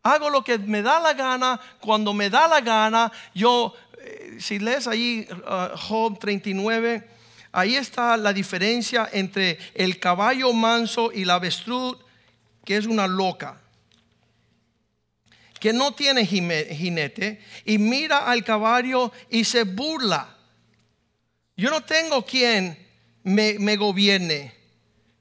Hago 0.03 0.29
lo 0.29 0.43
que 0.43 0.57
me 0.57 0.81
da 0.81 0.99
la 0.99 1.13
gana, 1.13 1.59
cuando 1.79 2.13
me 2.13 2.29
da 2.29 2.47
la 2.47 2.61
gana, 2.61 3.11
yo, 3.33 3.73
eh, 3.99 4.37
si 4.39 4.57
lees 4.57 4.87
ahí 4.87 5.27
uh, 5.29 5.77
Job 5.77 6.17
39, 6.17 7.07
ahí 7.51 7.75
está 7.75 8.17
la 8.17 8.33
diferencia 8.33 9.09
entre 9.11 9.57
el 9.73 9.99
caballo 9.99 10.53
manso 10.53 11.11
y 11.11 11.25
la 11.25 11.35
avestruz, 11.35 11.97
que 12.63 12.77
es 12.77 12.85
una 12.85 13.07
loca 13.07 13.61
que 15.61 15.73
no 15.73 15.93
tiene 15.93 16.25
jinete 16.25 17.39
y 17.65 17.77
mira 17.77 18.25
al 18.25 18.43
caballo 18.43 19.11
y 19.29 19.43
se 19.43 19.63
burla. 19.63 20.35
Yo 21.55 21.69
no 21.69 21.83
tengo 21.83 22.25
quien 22.25 22.75
me, 23.21 23.75
gobierne, 23.75 24.55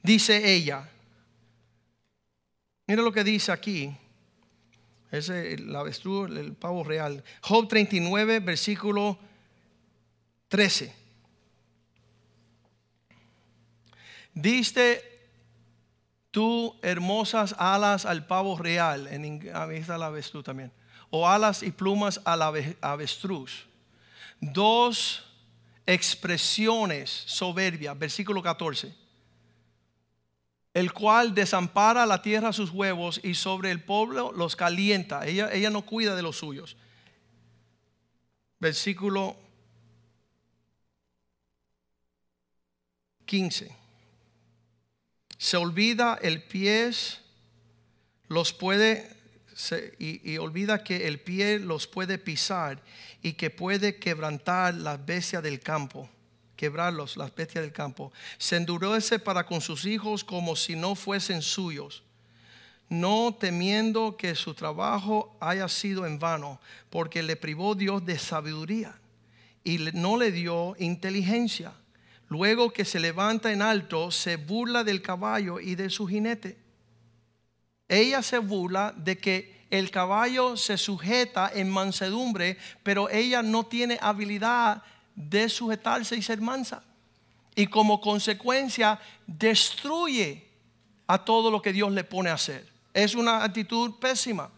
dice 0.02 0.50
ella. 0.50 0.88
Mira 2.86 3.02
lo 3.02 3.12
que 3.12 3.22
dice 3.22 3.52
aquí. 3.52 3.94
Es 5.12 5.28
el 5.28 5.76
avestruz, 5.76 6.30
el 6.34 6.54
pavo 6.54 6.84
real. 6.84 7.22
Job 7.42 7.68
39, 7.68 8.40
versículo 8.40 9.18
13. 10.48 10.99
Diste 14.40 15.04
tú 16.30 16.78
hermosas 16.82 17.54
alas 17.58 18.06
al 18.06 18.26
pavo 18.26 18.56
real, 18.56 19.06
en 19.08 19.50
ahí 19.54 19.76
está 19.76 19.98
la 19.98 20.06
avestruz 20.06 20.44
también, 20.44 20.72
o 21.10 21.28
alas 21.28 21.62
y 21.62 21.70
plumas 21.70 22.20
al 22.24 22.42
avestruz. 22.80 23.66
Dos 24.40 25.24
expresiones 25.84 27.10
soberbias, 27.10 27.98
versículo 27.98 28.42
14. 28.42 28.94
El 30.72 30.92
cual 30.92 31.34
desampara 31.34 32.06
la 32.06 32.22
tierra 32.22 32.52
sus 32.52 32.70
huevos 32.70 33.20
y 33.22 33.34
sobre 33.34 33.72
el 33.72 33.82
pueblo 33.82 34.32
los 34.32 34.54
calienta. 34.54 35.26
Ella, 35.26 35.52
ella 35.52 35.68
no 35.68 35.82
cuida 35.82 36.14
de 36.14 36.22
los 36.22 36.38
suyos. 36.38 36.76
Versículo 38.60 39.36
15 43.26 43.79
se 45.40 45.56
olvida 45.56 46.18
el 46.20 46.42
pie, 46.42 46.90
los 48.28 48.52
puede, 48.52 49.08
y, 49.98 50.36
olvida 50.36 50.84
que 50.84 51.08
el 51.08 51.18
pie 51.18 51.58
los 51.58 51.86
puede 51.86 52.18
pisar 52.18 52.82
y 53.22 53.32
que 53.32 53.48
puede 53.48 53.96
quebrantar 53.96 54.74
las 54.74 55.04
bestias 55.04 55.42
del 55.42 55.60
campo 55.60 56.10
quebrarlos, 56.56 57.16
las 57.16 57.34
bestias 57.34 57.64
del 57.64 57.72
campo. 57.72 58.12
Se 58.36 58.56
endurece 58.56 59.18
para 59.18 59.46
con 59.46 59.62
sus 59.62 59.86
hijos 59.86 60.22
como 60.22 60.56
si 60.56 60.76
no 60.76 60.94
fuesen 60.94 61.40
suyos, 61.40 62.02
no 62.90 63.34
temiendo 63.40 64.18
que 64.18 64.34
su 64.34 64.52
trabajo 64.52 65.34
haya 65.40 65.68
sido 65.68 66.04
en 66.04 66.18
vano, 66.18 66.60
porque 66.90 67.22
le 67.22 67.36
privó 67.36 67.74
Dios 67.74 68.04
de 68.04 68.18
sabiduría 68.18 69.00
y 69.64 69.78
no 69.94 70.18
le 70.18 70.32
dio 70.32 70.76
inteligencia. 70.78 71.72
Luego 72.30 72.72
que 72.72 72.84
se 72.84 73.00
levanta 73.00 73.52
en 73.52 73.60
alto, 73.60 74.12
se 74.12 74.36
burla 74.36 74.84
del 74.84 75.02
caballo 75.02 75.58
y 75.58 75.74
de 75.74 75.90
su 75.90 76.06
jinete. 76.06 76.56
Ella 77.88 78.22
se 78.22 78.38
burla 78.38 78.94
de 78.96 79.18
que 79.18 79.66
el 79.68 79.90
caballo 79.90 80.56
se 80.56 80.78
sujeta 80.78 81.50
en 81.52 81.68
mansedumbre, 81.68 82.56
pero 82.84 83.10
ella 83.10 83.42
no 83.42 83.66
tiene 83.66 83.98
habilidad 84.00 84.84
de 85.16 85.48
sujetarse 85.48 86.14
y 86.14 86.22
ser 86.22 86.40
mansa. 86.40 86.84
Y 87.56 87.66
como 87.66 88.00
consecuencia 88.00 89.00
destruye 89.26 90.46
a 91.08 91.24
todo 91.24 91.50
lo 91.50 91.60
que 91.60 91.72
Dios 91.72 91.90
le 91.90 92.04
pone 92.04 92.30
a 92.30 92.34
hacer. 92.34 92.64
Es 92.94 93.16
una 93.16 93.42
actitud 93.42 93.98
pésima. 93.98 94.52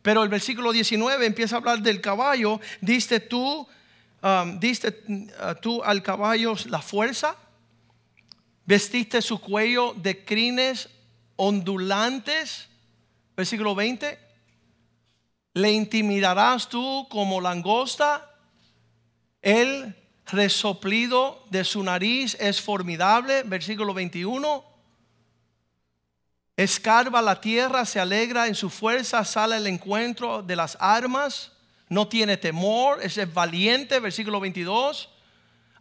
Pero 0.00 0.22
el 0.22 0.28
versículo 0.28 0.70
19 0.70 1.26
empieza 1.26 1.56
a 1.56 1.58
hablar 1.58 1.80
del 1.80 2.00
caballo. 2.00 2.60
Diste 2.80 3.18
tú 3.18 3.66
um, 4.26 4.58
diste 4.58 4.88
uh, 4.88 5.54
tú 5.60 5.82
al 5.82 6.02
caballo 6.02 6.54
la 6.66 6.80
fuerza, 6.80 7.36
vestiste 8.64 9.22
su 9.22 9.40
cuello 9.40 9.94
de 9.94 10.24
crines 10.24 10.88
ondulantes, 11.36 12.68
versículo 13.36 13.74
20, 13.74 14.18
le 15.54 15.72
intimidarás 15.72 16.68
tú 16.68 17.06
como 17.08 17.40
langosta, 17.40 18.30
el 19.42 19.94
resoplido 20.26 21.44
de 21.50 21.62
su 21.62 21.82
nariz 21.82 22.36
es 22.40 22.60
formidable, 22.60 23.42
versículo 23.44 23.94
21. 23.94 24.64
Escarba 26.56 27.22
la 27.22 27.40
tierra, 27.40 27.84
se 27.84 28.00
alegra 28.00 28.48
en 28.48 28.54
su 28.54 28.70
fuerza, 28.70 29.24
sale 29.24 29.56
al 29.56 29.66
encuentro 29.66 30.42
de 30.42 30.56
las 30.56 30.76
armas 30.80 31.52
no 31.88 32.08
tiene 32.08 32.36
temor, 32.36 32.98
es 33.02 33.32
valiente, 33.32 34.00
versículo 34.00 34.40
22. 34.40 35.08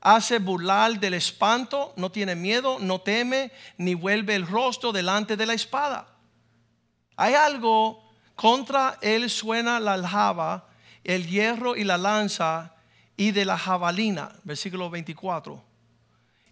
Hace 0.01 0.37
burlar 0.39 0.99
del 0.99 1.15
espanto, 1.15 1.93
no 1.95 2.11
tiene 2.11 2.35
miedo, 2.35 2.77
no 2.79 3.01
teme, 3.01 3.51
ni 3.77 3.95
vuelve 3.95 4.35
el 4.35 4.45
rostro 4.45 4.91
delante 4.91 5.35
de 5.35 5.47
la 5.47 5.53
espada. 5.53 6.07
Hay 7.15 7.33
algo 7.33 8.03
contra 8.35 8.99
él 9.01 9.29
suena 9.29 9.79
la 9.79 9.93
aljaba, 9.93 10.69
el 11.03 11.27
hierro 11.27 11.75
y 11.75 11.83
la 11.83 11.97
lanza 11.97 12.75
y 13.17 13.31
de 13.31 13.45
la 13.45 13.57
jabalina, 13.57 14.31
versículo 14.43 14.89
24 14.89 15.64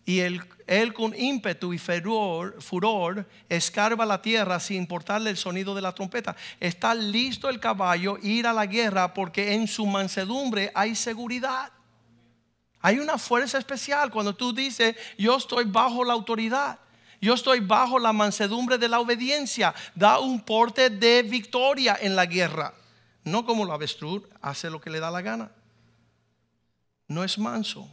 y 0.05 0.19
él, 0.19 0.93
con 0.93 1.17
ímpetu 1.17 1.73
y 1.73 1.77
furor, 1.77 2.61
furor 2.61 3.25
escarba 3.47 4.05
la 4.05 4.21
tierra 4.21 4.59
sin 4.59 4.77
importarle 4.77 5.29
el 5.29 5.37
sonido 5.37 5.73
de 5.73 5.81
la 5.81 5.93
trompeta. 5.93 6.35
Está 6.59 6.93
listo 6.93 7.47
el 7.47 7.59
caballo 7.59 8.17
ir 8.21 8.45
a 8.45 8.53
la 8.53 8.65
guerra 8.65 9.13
porque 9.13 9.53
en 9.53 9.65
su 9.65 9.85
mansedumbre 9.85 10.71
hay 10.75 10.95
seguridad. 10.95 11.71
Hay 12.81 12.99
una 12.99 13.17
fuerza 13.17 13.57
especial 13.57 14.11
cuando 14.11 14.35
tú 14.35 14.53
dices, 14.53 14.95
yo 15.17 15.37
estoy 15.37 15.63
bajo 15.63 16.03
la 16.03 16.13
autoridad. 16.13 16.79
Yo 17.21 17.35
estoy 17.35 17.61
bajo 17.61 17.97
la 17.97 18.11
mansedumbre 18.11 18.77
de 18.77 18.89
la 18.89 18.99
obediencia. 18.99 19.73
Da 19.95 20.19
un 20.19 20.41
porte 20.41 20.89
de 20.89 21.23
victoria 21.23 21.97
en 22.01 22.17
la 22.17 22.25
guerra. 22.25 22.73
No 23.23 23.45
como 23.45 23.63
la 23.63 23.75
avestruz 23.75 24.23
hace 24.41 24.69
lo 24.69 24.81
que 24.81 24.89
le 24.89 24.99
da 24.99 25.09
la 25.09 25.21
gana. 25.21 25.49
No 27.07 27.23
es 27.23 27.37
manso 27.37 27.89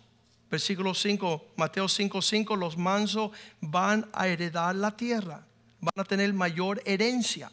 Versículo 0.51 0.95
5, 0.95 1.53
Mateo 1.57 1.89
5, 1.89 2.21
5, 2.21 2.57
los 2.57 2.77
mansos 2.77 3.31
van 3.61 4.09
a 4.13 4.27
heredar 4.27 4.75
la 4.75 4.97
tierra, 4.97 5.47
van 5.81 5.95
a 5.97 6.05
tener 6.05 6.33
mayor 6.33 6.83
herencia. 6.85 7.51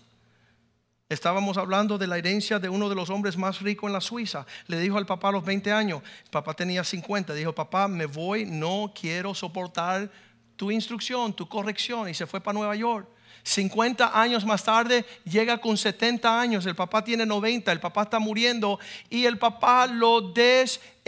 Estábamos 1.09 1.57
hablando 1.57 1.97
de 1.97 2.07
la 2.07 2.17
herencia 2.17 2.59
de 2.59 2.67
uno 2.67 2.89
de 2.89 2.95
los 2.95 3.09
hombres 3.09 3.37
más 3.37 3.61
ricos 3.61 3.87
en 3.87 3.93
la 3.93 4.01
Suiza. 4.01 4.45
Le 4.65 4.77
dijo 4.79 4.97
al 4.97 5.05
papá 5.05 5.29
a 5.29 5.31
los 5.31 5.45
20 5.45 5.71
años, 5.71 6.01
papá 6.31 6.53
tenía 6.53 6.83
50, 6.83 7.33
dijo, 7.33 7.53
papá, 7.53 7.87
me 7.87 8.07
voy, 8.07 8.45
no 8.45 8.91
quiero 8.99 9.33
soportar 9.33 10.11
tu 10.57 10.69
instrucción, 10.71 11.33
tu 11.33 11.47
corrección, 11.47 12.09
y 12.09 12.13
se 12.13 12.25
fue 12.27 12.41
para 12.41 12.57
Nueva 12.57 12.75
York. 12.75 13.07
50 13.43 14.19
años 14.19 14.43
más 14.43 14.63
tarde 14.63 15.05
llega 15.23 15.59
con 15.59 15.77
70 15.77 16.41
años, 16.41 16.65
el 16.65 16.75
papá 16.75 17.01
tiene 17.03 17.25
90, 17.25 17.71
el 17.71 17.79
papá 17.79 18.01
está 18.03 18.19
muriendo 18.19 18.77
y 19.09 19.23
el 19.25 19.37
papá 19.37 19.87
lo 19.87 20.33
desheredó. 20.33 21.07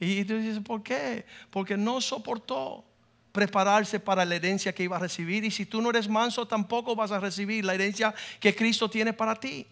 Y 0.00 0.24
tú 0.24 0.38
dices, 0.38 0.60
¿por 0.60 0.82
qué? 0.82 1.26
Porque 1.50 1.76
no 1.76 2.00
soportó 2.00 2.84
prepararse 3.32 4.00
para 4.00 4.24
la 4.24 4.34
herencia 4.34 4.74
que 4.74 4.82
iba 4.82 4.96
a 4.96 5.00
recibir. 5.00 5.44
Y 5.44 5.50
si 5.50 5.66
tú 5.66 5.80
no 5.82 5.90
eres 5.90 6.08
manso, 6.08 6.48
tampoco 6.48 6.96
vas 6.96 7.12
a 7.12 7.20
recibir 7.20 7.64
la 7.64 7.74
herencia 7.74 8.14
que 8.40 8.54
Cristo 8.54 8.88
tiene 8.88 9.12
para 9.12 9.34
ti. 9.34 9.66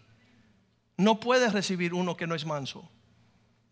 No 0.97 1.19
puedes 1.19 1.51
recibir 1.51 1.93
uno 1.93 2.15
que 2.15 2.27
no 2.27 2.35
es 2.35 2.45
manso. 2.45 2.89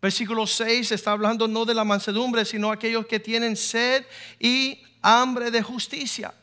Versículo 0.00 0.46
6 0.46 0.92
está 0.92 1.12
hablando 1.12 1.48
no 1.48 1.64
de 1.64 1.74
la 1.74 1.84
mansedumbre, 1.84 2.44
sino 2.44 2.70
aquellos 2.70 3.06
que 3.06 3.20
tienen 3.20 3.56
sed 3.56 4.04
y 4.38 4.82
hambre 5.02 5.50
de 5.50 5.62
justicia. 5.62 6.34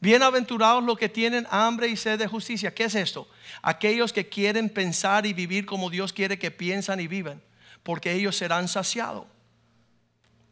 Bienaventurados 0.00 0.84
los 0.84 0.98
que 0.98 1.08
tienen 1.08 1.46
hambre 1.50 1.88
y 1.88 1.96
sed 1.96 2.18
de 2.18 2.26
justicia. 2.26 2.72
¿Qué 2.72 2.84
es 2.84 2.94
esto? 2.94 3.28
Aquellos 3.62 4.12
que 4.12 4.28
quieren 4.28 4.68
pensar 4.68 5.26
y 5.26 5.32
vivir 5.32 5.66
como 5.66 5.90
Dios 5.90 6.12
quiere 6.12 6.38
que 6.38 6.50
piensan 6.50 7.00
y 7.00 7.08
vivan, 7.08 7.42
porque 7.82 8.12
ellos 8.12 8.36
serán 8.36 8.68
saciados. 8.68 9.26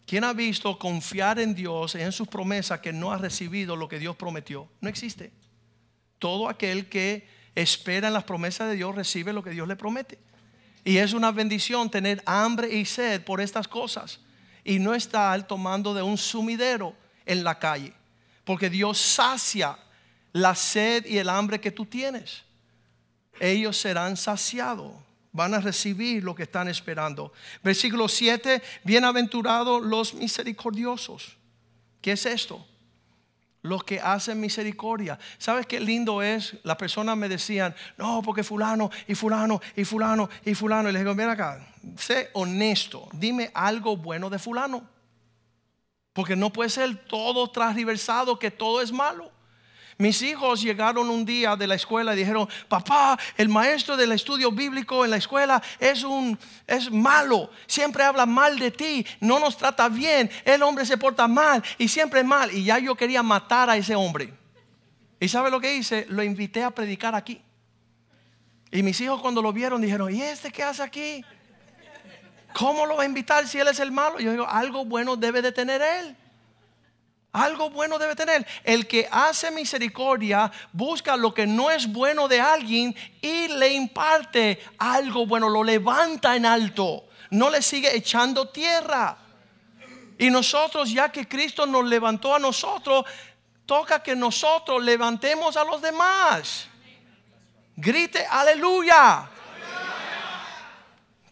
¿Quién 0.07 0.23
ha 0.23 0.33
visto 0.33 0.79
confiar 0.79 1.41
en 1.41 1.55
Dios, 1.55 1.97
en 1.97 2.13
sus 2.13 2.29
promesas, 2.29 2.79
que 2.79 2.93
no 2.93 3.11
ha 3.11 3.19
recibido 3.19 3.75
lo 3.75 3.89
que 3.89 3.99
Dios 3.99 4.15
prometió? 4.15 4.69
No 4.81 4.89
existe. 4.89 5.33
Todo 6.21 6.49
aquel 6.49 6.89
que 6.89 7.29
espera 7.57 8.07
en 8.07 8.15
las 8.15 8.23
promesas 8.23 8.69
de 8.69 8.77
Dios 8.77 8.95
recibe 8.95 9.33
lo 9.33 9.43
que 9.43 9.51
Dios 9.51 9.67
le 9.67 9.75
promete. 9.75 10.19
Y 10.85 10.99
es 10.99 11.13
una 11.13 11.33
bendición 11.33 11.91
tener 11.91 12.23
hambre 12.25 12.73
y 12.73 12.85
sed 12.85 13.25
por 13.25 13.41
estas 13.41 13.67
cosas 13.67 14.21
y 14.63 14.79
no 14.79 14.95
estar 14.95 15.45
tomando 15.49 15.93
de 15.93 16.03
un 16.03 16.17
sumidero 16.17 16.95
en 17.25 17.43
la 17.43 17.59
calle. 17.59 17.93
Porque 18.45 18.71
Dios 18.71 18.99
sacia 18.99 19.77
la 20.33 20.55
sed 20.55 21.05
y 21.07 21.19
el 21.19 21.29
hambre 21.29 21.61
que 21.61 21.73
tú 21.73 21.85
tienes. 21.85 22.45
Ellos 23.41 23.77
serán 23.77 24.17
saciados 24.17 24.93
van 25.37 25.53
a 25.55 25.61
recibir 25.61 26.25
lo 26.25 26.35
que 26.35 26.45
están 26.45 26.67
esperando. 26.67 27.33
Versículo 27.63 28.09
7, 28.09 28.63
bienaventurados 28.85 29.83
los 29.83 30.15
misericordiosos. 30.15 31.37
¿Qué 32.01 32.13
es 32.13 32.25
esto? 32.25 32.67
Los 33.61 33.85
que 33.85 34.01
hacen 34.01 34.41
misericordia. 34.41 35.19
¿Sabes 35.37 35.67
qué 35.67 35.79
lindo 35.79 36.23
es? 36.23 36.57
Las 36.63 36.77
personas 36.77 37.17
me 37.17 37.29
decían, 37.29 37.75
no, 37.99 38.23
porque 38.23 38.43
fulano 38.43 38.91
y 39.07 39.15
fulano 39.15 39.61
y 39.77 39.85
fulano 39.85 40.31
y 40.45 40.55
fulano. 40.55 40.89
Y 40.89 40.93
les 40.93 41.03
digo, 41.03 41.15
ven 41.15 41.29
acá, 41.29 41.69
sé 41.99 42.31
honesto, 42.33 43.09
dime 43.13 43.51
algo 43.53 43.97
bueno 43.97 44.31
de 44.31 44.39
fulano. 44.39 44.89
Porque 46.15 46.35
no 46.35 46.51
puede 46.51 46.71
ser 46.71 46.97
todo 47.09 47.51
transversado 47.51 48.39
que 48.39 48.51
todo 48.51 48.81
es 48.81 48.91
malo. 48.91 49.36
Mis 49.99 50.21
hijos 50.21 50.61
llegaron 50.61 51.09
un 51.09 51.25
día 51.25 51.57
de 51.57 51.67
la 51.67 51.75
escuela 51.75 52.13
y 52.13 52.19
dijeron, 52.19 52.47
papá, 52.69 53.19
el 53.37 53.49
maestro 53.49 53.97
del 53.97 54.13
estudio 54.13 54.53
bíblico 54.53 55.05
en 55.05 55.11
la 55.11 55.17
escuela 55.17 55.63
es 55.79 56.05
un 56.05 56.39
es 56.67 56.91
malo, 56.91 57.51
siempre 57.67 58.05
habla 58.05 58.27
mal 58.27 58.59
de 58.59 58.71
ti, 58.71 59.07
no 59.21 59.39
nos 59.39 59.57
trata 59.57 59.89
bien, 59.89 60.31
el 60.45 60.63
hombre 60.63 60.85
se 60.85 60.99
porta 60.99 61.27
mal 61.27 61.63
y 61.79 61.89
siempre 61.89 62.23
mal. 62.23 62.53
Y 62.53 62.65
ya 62.65 62.79
yo 62.79 62.95
quería 62.95 63.23
matar 63.23 63.71
a 63.71 63.77
ese 63.77 63.95
hombre. 63.95 64.35
¿Y 65.19 65.29
sabe 65.29 65.51
lo 65.51 65.61
que 65.61 65.75
hice? 65.75 66.05
Lo 66.11 66.23
invité 66.23 66.63
a 66.63 66.71
predicar 66.71 67.15
aquí. 67.15 67.41
Y 68.71 68.83
mis 68.83 69.01
hijos 69.01 69.23
cuando 69.23 69.41
lo 69.41 69.51
vieron 69.53 69.81
dijeron, 69.81 70.15
¿y 70.15 70.21
este 70.21 70.51
qué 70.51 70.63
hace 70.63 70.83
aquí? 70.83 71.25
¿Cómo 72.53 72.85
lo 72.85 72.97
va 72.97 73.05
a 73.05 73.07
invitar 73.07 73.47
si 73.49 73.59
él 73.59 73.69
es 73.69 73.81
el 73.81 73.93
malo? 73.93 74.19
Yo 74.19 74.31
digo, 74.33 74.47
algo 74.47 74.85
bueno 74.85 75.17
debe 75.17 75.41
de 75.41 75.53
tener 75.53 75.81
él. 75.81 76.17
Algo 77.33 77.71
bueno 77.71 77.99
debe 77.99 78.17
tener. 78.17 78.47
El 78.65 78.87
que 78.87 79.09
hace 79.11 79.51
misericordia 79.51 80.51
busca 80.73 81.17
lo 81.17 81.35
que 81.35 81.47
no 81.47 81.71
es 81.71 81.87
bueno 81.87 82.29
de 82.29 82.41
alguien 82.41 82.97
y 83.21 83.49
le 83.49 83.75
imparte 83.75 84.59
algo 84.79 85.27
bueno, 85.27 85.49
lo 85.49 85.63
levanta 85.63 86.35
en 86.35 86.47
alto, 86.47 87.05
no 87.31 87.51
le 87.51 87.61
sigue 87.61 87.95
echando 87.95 88.49
tierra. 88.49 89.19
Y 90.19 90.31
nosotros, 90.31 90.91
ya 90.91 91.11
que 91.13 91.29
Cristo 91.29 91.67
nos 91.67 91.85
levantó 91.85 92.35
a 92.35 92.39
nosotros, 92.39 93.05
toca 93.67 94.03
que 94.03 94.17
nosotros 94.17 94.83
levantemos 94.83 95.57
a 95.57 95.65
los 95.65 95.83
demás. 95.83 96.69
Grite 97.77 98.25
aleluya. 98.25 99.29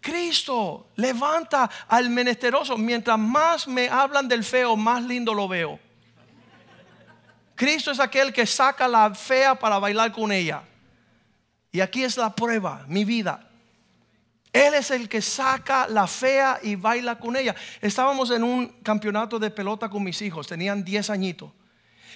Cristo 0.03 0.89
levanta 0.97 1.71
al 1.89 2.11
menesteroso. 2.11 2.77
Mientras 2.77 3.19
más 3.19 3.67
me 3.67 3.89
hablan 3.89 4.29
del 4.29 4.45
feo, 4.45 4.77
más 4.77 5.03
lindo 5.03 5.33
lo 5.33 5.49
veo. 5.49 5.81
Cristo 7.55 7.91
es 7.91 8.01
aquel 8.01 8.33
que 8.33 8.47
saca 8.47 8.89
la 8.89 9.15
fea 9.15 9.55
para 9.55 9.79
bailar 9.79 10.13
con 10.13 10.33
ella. 10.33 10.63
Y 11.71 11.81
aquí 11.81 12.05
es 12.05 12.17
la 12.17 12.35
prueba, 12.35 12.85
mi 12.89 13.05
vida. 13.05 13.49
Él 14.53 14.75
es 14.75 14.93
el 14.93 15.09
que 15.09 15.21
saca 15.21 15.89
la 15.89 16.07
fea 16.07 16.61
y 16.63 16.77
baila 16.77 17.19
con 17.19 17.37
ella. 17.37 17.57
Estábamos 17.81 18.31
en 18.31 18.45
un 18.45 18.69
campeonato 18.85 19.41
de 19.41 19.51
pelota 19.51 19.89
con 19.89 20.05
mis 20.05 20.23
hijos, 20.23 20.47
tenían 20.47 20.85
10 20.85 21.11
añitos. 21.11 21.51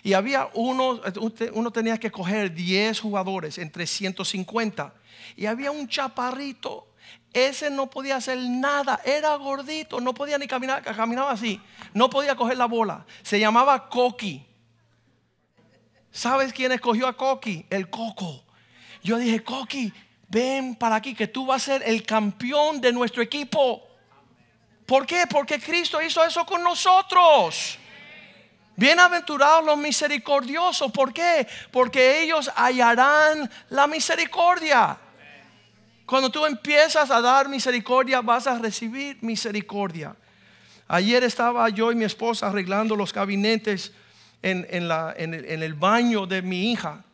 Y 0.04 0.12
había 0.12 0.48
uno, 0.54 1.00
uno 1.52 1.70
tenía 1.72 1.98
que 1.98 2.12
coger 2.12 2.54
10 2.54 3.00
jugadores 3.00 3.58
entre 3.58 3.86
150. 3.86 4.94
Y 5.36 5.46
había 5.46 5.72
un 5.72 5.88
chaparrito, 5.88 6.86
ese 7.32 7.70
no 7.70 7.90
podía 7.90 8.16
hacer 8.16 8.38
nada, 8.38 9.00
era 9.04 9.34
gordito, 9.34 10.00
no 10.00 10.14
podía 10.14 10.38
ni 10.38 10.46
caminar, 10.46 10.82
caminaba 10.82 11.32
así, 11.32 11.60
no 11.92 12.08
podía 12.08 12.36
coger 12.36 12.56
la 12.56 12.66
bola. 12.66 13.04
Se 13.22 13.40
llamaba 13.40 13.88
Coqui. 13.88 14.47
¿Sabes 16.18 16.52
quién 16.52 16.72
escogió 16.72 17.06
a 17.06 17.16
Coqui? 17.16 17.64
El 17.70 17.88
Coco. 17.88 18.42
Yo 19.04 19.18
dije, 19.18 19.44
Coqui, 19.44 19.92
ven 20.28 20.74
para 20.74 20.96
aquí, 20.96 21.14
que 21.14 21.28
tú 21.28 21.46
vas 21.46 21.62
a 21.62 21.66
ser 21.66 21.82
el 21.86 22.02
campeón 22.02 22.80
de 22.80 22.92
nuestro 22.92 23.22
equipo. 23.22 23.86
¿Por 24.84 25.06
qué? 25.06 25.28
Porque 25.30 25.60
Cristo 25.60 26.02
hizo 26.02 26.24
eso 26.24 26.44
con 26.44 26.64
nosotros. 26.64 27.78
Bienaventurados 28.74 29.64
los 29.64 29.78
misericordiosos. 29.78 30.90
¿Por 30.90 31.12
qué? 31.12 31.46
Porque 31.70 32.20
ellos 32.24 32.50
hallarán 32.56 33.48
la 33.70 33.86
misericordia. 33.86 34.98
Cuando 36.04 36.30
tú 36.30 36.44
empiezas 36.46 37.12
a 37.12 37.20
dar 37.20 37.48
misericordia, 37.48 38.22
vas 38.22 38.48
a 38.48 38.58
recibir 38.58 39.18
misericordia. 39.20 40.16
Ayer 40.88 41.22
estaba 41.22 41.68
yo 41.68 41.92
y 41.92 41.94
mi 41.94 42.06
esposa 42.06 42.48
arreglando 42.48 42.96
los 42.96 43.12
gabinetes 43.12 43.92
en, 44.42 44.88
la, 44.88 45.14
en, 45.16 45.34
el, 45.34 45.74
baño 45.74 46.26
de 46.26 46.42
mi 46.42 46.72
hija. 46.72 47.04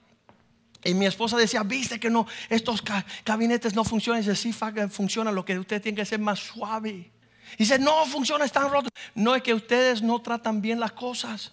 Y 0.85 0.93
mi 0.93 1.07
esposa 1.07 1.37
decía, 1.37 1.63
viste 1.63 1.99
que 1.99 2.11
no, 2.11 2.27
estos 2.51 2.83
gabinetes 3.25 3.75
no 3.75 3.85
funcionan. 3.85 4.23
Dice, 4.23 4.37
sí, 4.37 4.55
funciona, 4.91 5.33
lo 5.33 5.45
que 5.45 5.59
usted 5.59 5.81
tiene 5.81 5.97
que 5.97 6.05
ser 6.05 6.21
más 6.21 6.39
suave. 6.39 7.11
Y 7.55 7.59
dice, 7.59 7.79
no, 7.79 8.05
funciona, 8.07 8.45
están 8.45 8.71
rotos. 8.71 8.91
No 9.15 9.35
es 9.35 9.43
que 9.43 9.55
ustedes 9.55 10.03
no 10.03 10.21
tratan 10.21 10.61
bien 10.61 10.79
las 10.79 10.93
cosas. 10.93 11.53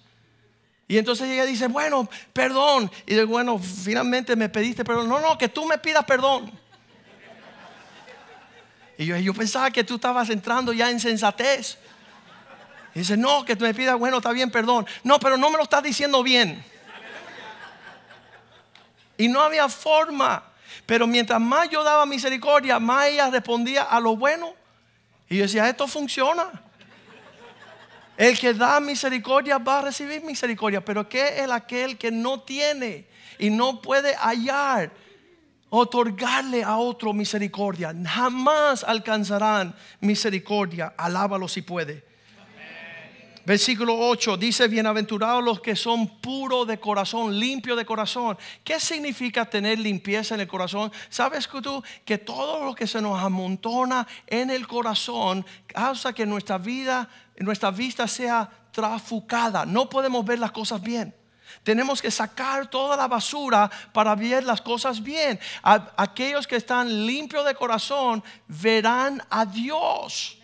Y 0.88 0.98
entonces 0.98 1.30
ella 1.30 1.46
dice, 1.46 1.68
bueno, 1.68 2.10
perdón. 2.34 2.92
Y 3.06 3.12
dice, 3.12 3.24
bueno, 3.24 3.58
finalmente 3.58 4.36
me 4.36 4.50
pediste 4.50 4.84
perdón. 4.84 5.08
No, 5.08 5.22
no, 5.22 5.38
que 5.38 5.48
tú 5.48 5.66
me 5.66 5.78
pidas 5.78 6.04
perdón. 6.04 6.52
Y 8.98 9.06
yo, 9.06 9.18
yo 9.18 9.34
pensaba 9.34 9.72
que 9.72 9.86
tú 9.86 9.96
estabas 9.96 10.30
entrando 10.30 10.74
ya 10.74 10.92
en 10.92 11.00
sensatez. 11.00 11.78
Y 12.94 13.00
dice, 13.00 13.16
no, 13.16 13.46
que 13.46 13.56
tú 13.56 13.64
me 13.64 13.74
pidas, 13.74 13.98
bueno, 13.98 14.18
está 14.18 14.32
bien, 14.32 14.52
perdón. 14.52 14.86
No, 15.04 15.20
pero 15.20 15.38
no 15.38 15.50
me 15.50 15.58
lo 15.58 15.64
estás 15.64 15.82
diciendo 15.82 16.24
bien. 16.24 16.64
Y 19.18 19.28
no 19.28 19.42
había 19.42 19.70
forma. 19.70 20.44
Pero 20.86 21.08
mientras 21.08 21.40
más 21.40 21.70
yo 21.70 21.84
daba 21.84 22.06
misericordia, 22.06 22.80
más 22.80 23.06
ella 23.06 23.30
respondía 23.30 23.84
a 23.84 24.00
lo 24.00 24.18
bueno. 24.18 24.54
Y 25.30 25.38
yo 25.38 25.44
decía, 25.44 25.70
esto 25.70 25.88
funciona. 25.88 26.50
El 28.18 28.38
que 28.38 28.54
da 28.54 28.80
misericordia 28.80 29.58
va 29.58 29.80
a 29.80 29.82
recibir 29.84 30.22
misericordia. 30.24 30.84
Pero 30.84 31.08
¿qué 31.08 31.40
es 31.42 31.50
aquel 31.50 31.98
que 31.98 32.12
no 32.12 32.42
tiene 32.42 33.08
y 33.40 33.50
no 33.50 33.82
puede 33.82 34.16
hallar? 34.16 34.92
Otorgarle 35.70 36.64
a 36.64 36.76
otro 36.76 37.14
misericordia. 37.14 37.96
Jamás 38.06 38.84
alcanzarán 38.84 39.74
misericordia. 40.02 40.94
Alábalo 40.98 41.48
si 41.48 41.62
puede. 41.62 42.11
Versículo 43.46 43.98
8 43.98 44.38
dice, 44.38 44.68
bienaventurados 44.68 45.44
los 45.44 45.62
que 45.62 45.76
son 45.76 46.20
puros 46.20 46.68
de 46.68 46.80
corazón, 46.80 47.40
limpios 47.40 47.76
de 47.76 47.86
corazón. 47.86 48.38
¿Qué 48.64 48.80
significa 48.80 49.50
tener 49.50 49.80
limpieza 49.80 50.36
en 50.36 50.42
el 50.42 50.48
corazón? 50.48 50.92
¿Sabes 51.10 51.48
que 51.48 51.62
tú 51.62 51.84
que 52.06 52.20
todo 52.20 52.64
lo 52.64 52.76
que 52.76 52.86
se 52.86 53.02
nos 53.02 53.20
amontona 53.20 54.08
en 54.28 54.52
el 54.52 54.68
corazón 54.68 55.46
causa 55.66 56.14
que 56.14 56.26
nuestra 56.26 56.60
vida, 56.60 57.10
nuestra 57.38 57.72
vista 57.72 58.08
sea 58.08 58.50
trafucada? 58.72 59.66
No 59.66 59.90
podemos 59.90 60.24
ver 60.24 60.38
las 60.38 60.52
cosas 60.52 60.80
bien. 60.80 61.16
Tenemos 61.64 62.02
que 62.02 62.12
sacar 62.12 62.70
toda 62.70 62.96
la 62.96 63.08
basura 63.08 63.70
para 63.92 64.16
ver 64.16 64.44
las 64.44 64.62
cosas 64.62 65.02
bien. 65.02 65.40
aquellos 65.64 66.46
que 66.46 66.56
están 66.58 67.06
limpios 67.08 67.46
de 67.46 67.56
corazón 67.56 68.24
verán 68.48 69.22
a 69.30 69.46
Dios. 69.46 70.41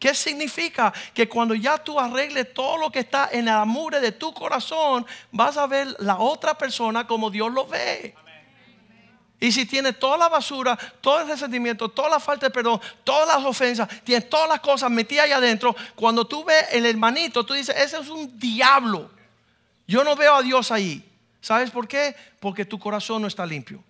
¿Qué 0.00 0.14
significa? 0.14 0.92
Que 1.12 1.28
cuando 1.28 1.54
ya 1.54 1.76
tú 1.76 2.00
arregles 2.00 2.54
todo 2.54 2.78
lo 2.78 2.90
que 2.90 3.00
está 3.00 3.28
en 3.30 3.44
la 3.44 3.66
mure 3.66 4.00
de 4.00 4.12
tu 4.12 4.32
corazón, 4.32 5.06
vas 5.30 5.58
a 5.58 5.66
ver 5.66 5.94
la 5.98 6.18
otra 6.18 6.56
persona 6.56 7.06
como 7.06 7.30
Dios 7.30 7.52
lo 7.52 7.66
ve. 7.66 8.14
Y 9.38 9.52
si 9.52 9.66
tiene 9.66 9.92
toda 9.92 10.16
la 10.16 10.30
basura, 10.30 10.78
todo 11.02 11.20
el 11.20 11.28
resentimiento, 11.28 11.90
toda 11.90 12.08
la 12.08 12.18
falta 12.18 12.46
de 12.46 12.50
perdón, 12.50 12.80
todas 13.04 13.28
las 13.28 13.44
ofensas, 13.44 13.88
tiene 14.02 14.22
todas 14.22 14.48
las 14.48 14.60
cosas 14.60 14.90
metidas 14.90 15.26
ahí 15.26 15.32
adentro, 15.32 15.76
cuando 15.94 16.26
tú 16.26 16.44
ves 16.44 16.64
el 16.72 16.86
hermanito, 16.86 17.44
tú 17.44 17.52
dices, 17.52 17.76
ese 17.76 17.98
es 17.98 18.08
un 18.08 18.38
diablo. 18.38 19.10
Yo 19.86 20.02
no 20.02 20.16
veo 20.16 20.34
a 20.34 20.42
Dios 20.42 20.70
ahí. 20.70 21.06
¿Sabes 21.42 21.70
por 21.70 21.86
qué? 21.86 22.16
Porque 22.38 22.64
tu 22.64 22.78
corazón 22.78 23.20
no 23.20 23.28
está 23.28 23.44
limpio. 23.44 23.84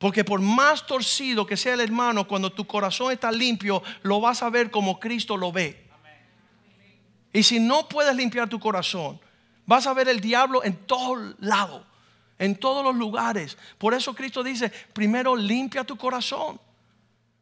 Porque 0.00 0.24
por 0.24 0.40
más 0.40 0.86
torcido 0.86 1.44
que 1.44 1.58
sea 1.58 1.74
el 1.74 1.80
hermano, 1.80 2.26
cuando 2.26 2.50
tu 2.50 2.66
corazón 2.66 3.12
está 3.12 3.30
limpio, 3.30 3.82
lo 4.00 4.18
vas 4.18 4.42
a 4.42 4.48
ver 4.48 4.70
como 4.70 4.98
Cristo 4.98 5.36
lo 5.36 5.52
ve. 5.52 5.86
Y 7.34 7.42
si 7.42 7.60
no 7.60 7.86
puedes 7.86 8.16
limpiar 8.16 8.48
tu 8.48 8.58
corazón, 8.58 9.20
vas 9.66 9.86
a 9.86 9.92
ver 9.92 10.08
el 10.08 10.18
diablo 10.20 10.64
en 10.64 10.74
todos 10.86 11.34
lados, 11.38 11.84
en 12.38 12.56
todos 12.56 12.82
los 12.82 12.96
lugares. 12.96 13.58
Por 13.76 13.92
eso 13.92 14.14
Cristo 14.14 14.42
dice, 14.42 14.72
primero 14.94 15.36
limpia 15.36 15.84
tu 15.84 15.98
corazón. 15.98 16.58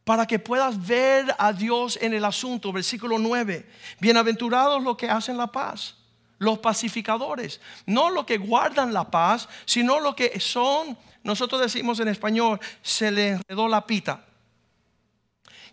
para 0.02 0.26
que 0.26 0.38
puedas 0.38 0.86
ver 0.86 1.36
a 1.38 1.52
Dios 1.52 1.98
en 2.00 2.14
el 2.14 2.24
asunto. 2.24 2.72
Versículo 2.72 3.18
9. 3.18 3.68
Bienaventurados 4.00 4.82
los 4.82 4.96
que 4.96 5.10
hacen 5.10 5.36
la 5.36 5.52
paz, 5.52 5.96
los 6.38 6.60
pacificadores, 6.60 7.60
no 7.84 8.08
los 8.08 8.24
que 8.24 8.38
guardan 8.38 8.94
la 8.94 9.10
paz, 9.10 9.46
sino 9.66 10.00
los 10.00 10.14
que 10.14 10.40
son, 10.40 10.96
nosotros 11.28 11.60
decimos 11.60 12.00
en 12.00 12.08
español, 12.08 12.58
se 12.80 13.10
le 13.10 13.28
enredó 13.28 13.68
la 13.68 13.86
pita. 13.86 14.24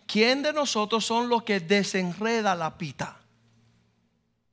¿Quién 0.05 0.43
de 0.43 0.51
nosotros 0.51 1.05
son 1.05 1.29
los 1.29 1.43
que 1.43 1.61
desenreda 1.61 2.55
la 2.55 2.77
pita? 2.77 3.17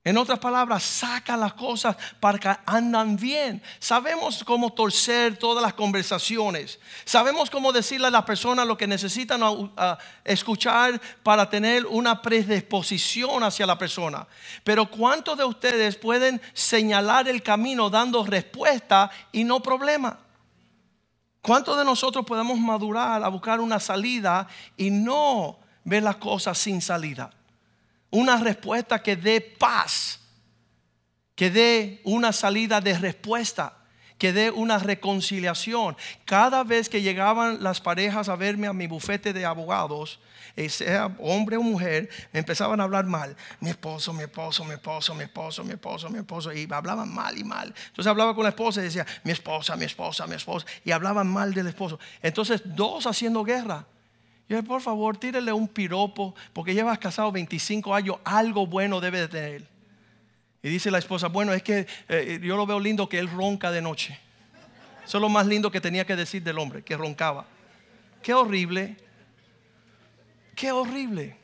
En 0.05 0.17
otras 0.17 0.39
palabras, 0.39 0.85
saca 0.85 1.37
las 1.37 1.55
cosas 1.55 1.97
para 2.21 2.39
que 2.39 2.57
andan 2.67 3.17
bien. 3.17 3.61
Sabemos 3.81 4.45
cómo 4.45 4.73
torcer 4.73 5.37
todas 5.37 5.61
las 5.61 5.75
conversaciones. 5.75 6.79
Sabemos 7.05 7.51
cómo 7.51 7.73
decirle 7.73 8.07
a 8.07 8.11
las 8.11 8.25
personas 8.25 8.65
lo 8.65 8.77
que 8.77 8.87
necesitan 8.87 9.41
escuchar 10.23 11.01
para 11.25 11.51
tener 11.51 11.85
una 11.85 12.23
predisposición 12.23 13.43
hacia 13.43 13.67
la 13.67 13.77
persona. 13.77 14.29
Pero 14.63 14.89
¿cuántos 14.89 15.37
de 15.37 15.45
ustedes 15.45 15.97
pueden 15.97 16.41
señalar 16.53 17.29
el 17.29 17.43
camino 17.43 17.91
dando 17.91 18.25
respuesta 18.25 19.11
y 19.33 19.43
no 19.43 19.61
problema? 19.61 20.19
¿Cuántos 21.43 21.77
de 21.77 21.85
nosotros 21.85 22.25
podemos 22.25 22.59
madurar 22.59 23.23
a 23.23 23.29
buscar 23.29 23.61
una 23.61 23.79
salida 23.79 24.49
y 24.77 24.91
no 24.91 25.59
ver 25.85 26.03
las 26.03 26.17
cosas 26.17 26.57
sin 26.57 26.81
salida? 26.81 27.31
una 28.13 28.37
respuesta 28.37 29.03
que 29.03 29.17
dé 29.17 29.41
paz, 29.41 30.21
que 31.35 31.51
dé 31.51 32.01
una 32.05 32.33
salida 32.33 32.81
de 32.81 32.97
respuesta, 32.97 33.77
que 34.23 34.33
dé 34.33 34.53
una 34.53 34.79
reconciliación. 34.79 35.97
Cada 36.25 36.63
vez 36.63 36.89
que 36.89 37.03
llegaban 37.03 37.61
las 37.61 37.81
parejas 37.81 38.29
a 38.29 38.37
verme 38.37 38.69
a 38.69 38.73
mi 38.73 38.87
bufete 38.87 39.33
de 39.33 39.45
abogados, 39.45 40.21
eh, 40.55 40.69
sea 40.69 41.07
hombre 41.19 41.57
o 41.57 41.63
mujer, 41.63 42.09
me 42.33 42.39
empezaban 42.39 42.81
a 42.81 42.85
hablar 42.85 43.05
mal. 43.05 43.37
Mi 43.59 43.71
esposo, 43.71 44.13
mi 44.13 44.23
esposo, 44.23 44.65
mi 44.65 44.75
esposo, 44.75 45.13
mi 45.17 45.25
esposo, 45.25 45.65
mi 45.65 45.73
esposo, 45.73 46.09
mi 46.09 46.19
esposo. 46.21 46.53
Y 46.53 46.69
hablaban 46.73 47.13
mal 47.13 47.37
y 47.37 47.43
mal. 47.43 47.75
Entonces 47.89 48.07
hablaba 48.07 48.33
con 48.33 48.45
la 48.45 48.51
esposa 48.51 48.81
y 48.81 48.85
decía, 48.85 49.05
mi 49.25 49.33
esposa, 49.33 49.75
mi 49.75 49.87
esposa, 49.87 50.25
mi 50.29 50.37
esposa. 50.37 50.67
Y 50.85 50.93
hablaban 50.93 51.27
mal 51.27 51.53
del 51.53 51.67
esposo. 51.67 51.99
Entonces 52.23 52.63
dos 52.65 53.09
haciendo 53.09 53.43
guerra. 53.43 53.87
Yo 54.49 54.63
por 54.63 54.83
favor, 54.83 55.17
tírele 55.17 55.53
un 55.53 55.67
piropo, 55.67 56.37
porque 56.53 56.75
llevas 56.75 57.01
casado 57.01 57.33
25 57.33 57.93
años, 57.93 58.19
algo 58.23 58.69
bueno 58.69 59.01
debe 59.01 59.19
de 59.19 59.27
tener. 59.29 59.72
Y 60.63 60.69
dice 60.69 60.91
la 60.91 60.99
esposa, 60.99 61.29
bueno, 61.29 61.53
es 61.53 61.63
que 61.63 61.87
eh, 62.09 62.39
yo 62.43 62.57
lo 62.57 62.67
veo 62.67 62.79
lindo 62.79 63.09
que 63.09 63.19
él 63.19 63.29
ronca 63.29 63.71
de 63.71 63.83
noche. 63.83 64.19
Eso 65.05 65.19
es 65.19 65.21
lo 65.21 65.29
más 65.29 65.47
lindo 65.47 65.71
que 65.71 65.81
tenía 65.81 66.07
que 66.07 66.15
decir 66.15 66.43
del 66.43 66.59
hombre, 66.59 66.83
que 66.83 66.97
roncaba. 66.97 67.47
Qué 68.23 68.33
horrible. 68.33 68.97
Qué 70.55 70.71
horrible. 70.71 71.37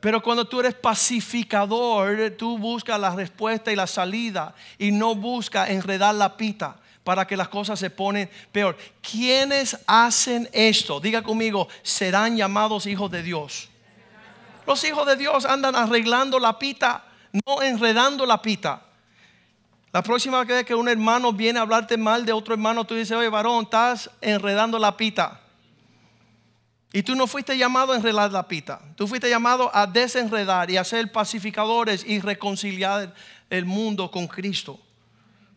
Pero 0.00 0.22
cuando 0.22 0.46
tú 0.46 0.60
eres 0.60 0.74
pacificador, 0.74 2.34
tú 2.36 2.58
buscas 2.58 3.00
la 3.00 3.14
respuesta 3.14 3.72
y 3.72 3.76
la 3.76 3.86
salida 3.86 4.54
y 4.76 4.92
no 4.92 5.14
buscas 5.14 5.70
enredar 5.70 6.14
la 6.14 6.36
pita 6.36 6.76
para 7.02 7.26
que 7.26 7.38
las 7.38 7.48
cosas 7.48 7.78
se 7.78 7.88
ponen 7.88 8.28
peor. 8.52 8.76
¿Quiénes 9.00 9.78
hacen 9.86 10.46
esto? 10.52 11.00
Diga 11.00 11.22
conmigo, 11.22 11.68
serán 11.82 12.36
llamados 12.36 12.84
hijos 12.86 13.10
de 13.10 13.22
Dios. 13.22 13.70
Los 14.66 14.84
hijos 14.84 15.06
de 15.06 15.16
Dios 15.16 15.46
andan 15.46 15.74
arreglando 15.74 16.38
la 16.38 16.58
pita, 16.58 17.04
no 17.46 17.62
enredando 17.62 18.24
la 18.26 18.40
pita. 18.40 18.82
La 19.92 20.02
próxima 20.02 20.44
vez 20.44 20.64
que 20.64 20.74
un 20.74 20.88
hermano 20.88 21.32
viene 21.32 21.58
a 21.58 21.62
hablarte 21.62 21.96
mal 21.96 22.24
de 22.24 22.32
otro 22.32 22.54
hermano, 22.54 22.84
tú 22.84 22.94
dices, 22.94 23.16
oye 23.16 23.28
varón, 23.28 23.64
estás 23.64 24.10
enredando 24.20 24.78
la 24.78 24.96
pita. 24.96 25.40
Y 26.92 27.02
tú 27.02 27.16
no 27.16 27.26
fuiste 27.26 27.58
llamado 27.58 27.92
a 27.92 27.96
enredar 27.96 28.30
la 28.30 28.46
pita. 28.46 28.80
Tú 28.94 29.08
fuiste 29.08 29.28
llamado 29.28 29.70
a 29.74 29.86
desenredar 29.86 30.70
y 30.70 30.76
a 30.76 30.84
ser 30.84 31.10
pacificadores 31.10 32.04
y 32.06 32.20
reconciliar 32.20 33.12
el 33.50 33.64
mundo 33.64 34.10
con 34.12 34.28
Cristo. 34.28 34.78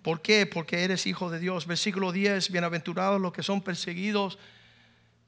¿Por 0.01 0.21
qué? 0.21 0.47
Porque 0.47 0.83
eres 0.83 1.05
hijo 1.05 1.29
de 1.29 1.37
Dios. 1.39 1.67
Versículo 1.67 2.11
10, 2.11 2.51
bienaventurados 2.51 3.21
los 3.21 3.33
que 3.33 3.43
son 3.43 3.61
perseguidos 3.61 4.39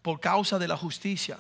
por 0.02 0.20
causa 0.20 0.58
de 0.58 0.68
la 0.68 0.78
justicia. 0.78 1.38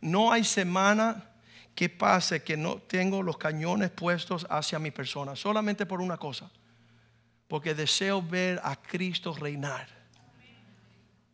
No 0.00 0.32
hay 0.32 0.44
semana 0.44 1.29
que 1.74 1.88
pase 1.88 2.42
que 2.42 2.56
no 2.56 2.78
tengo 2.78 3.22
los 3.22 3.38
cañones 3.38 3.90
puestos 3.90 4.46
hacia 4.50 4.78
mi 4.78 4.90
persona, 4.90 5.36
solamente 5.36 5.86
por 5.86 6.00
una 6.00 6.16
cosa, 6.16 6.50
porque 7.48 7.74
deseo 7.74 8.22
ver 8.22 8.60
a 8.62 8.76
Cristo 8.76 9.34
reinar. 9.34 9.88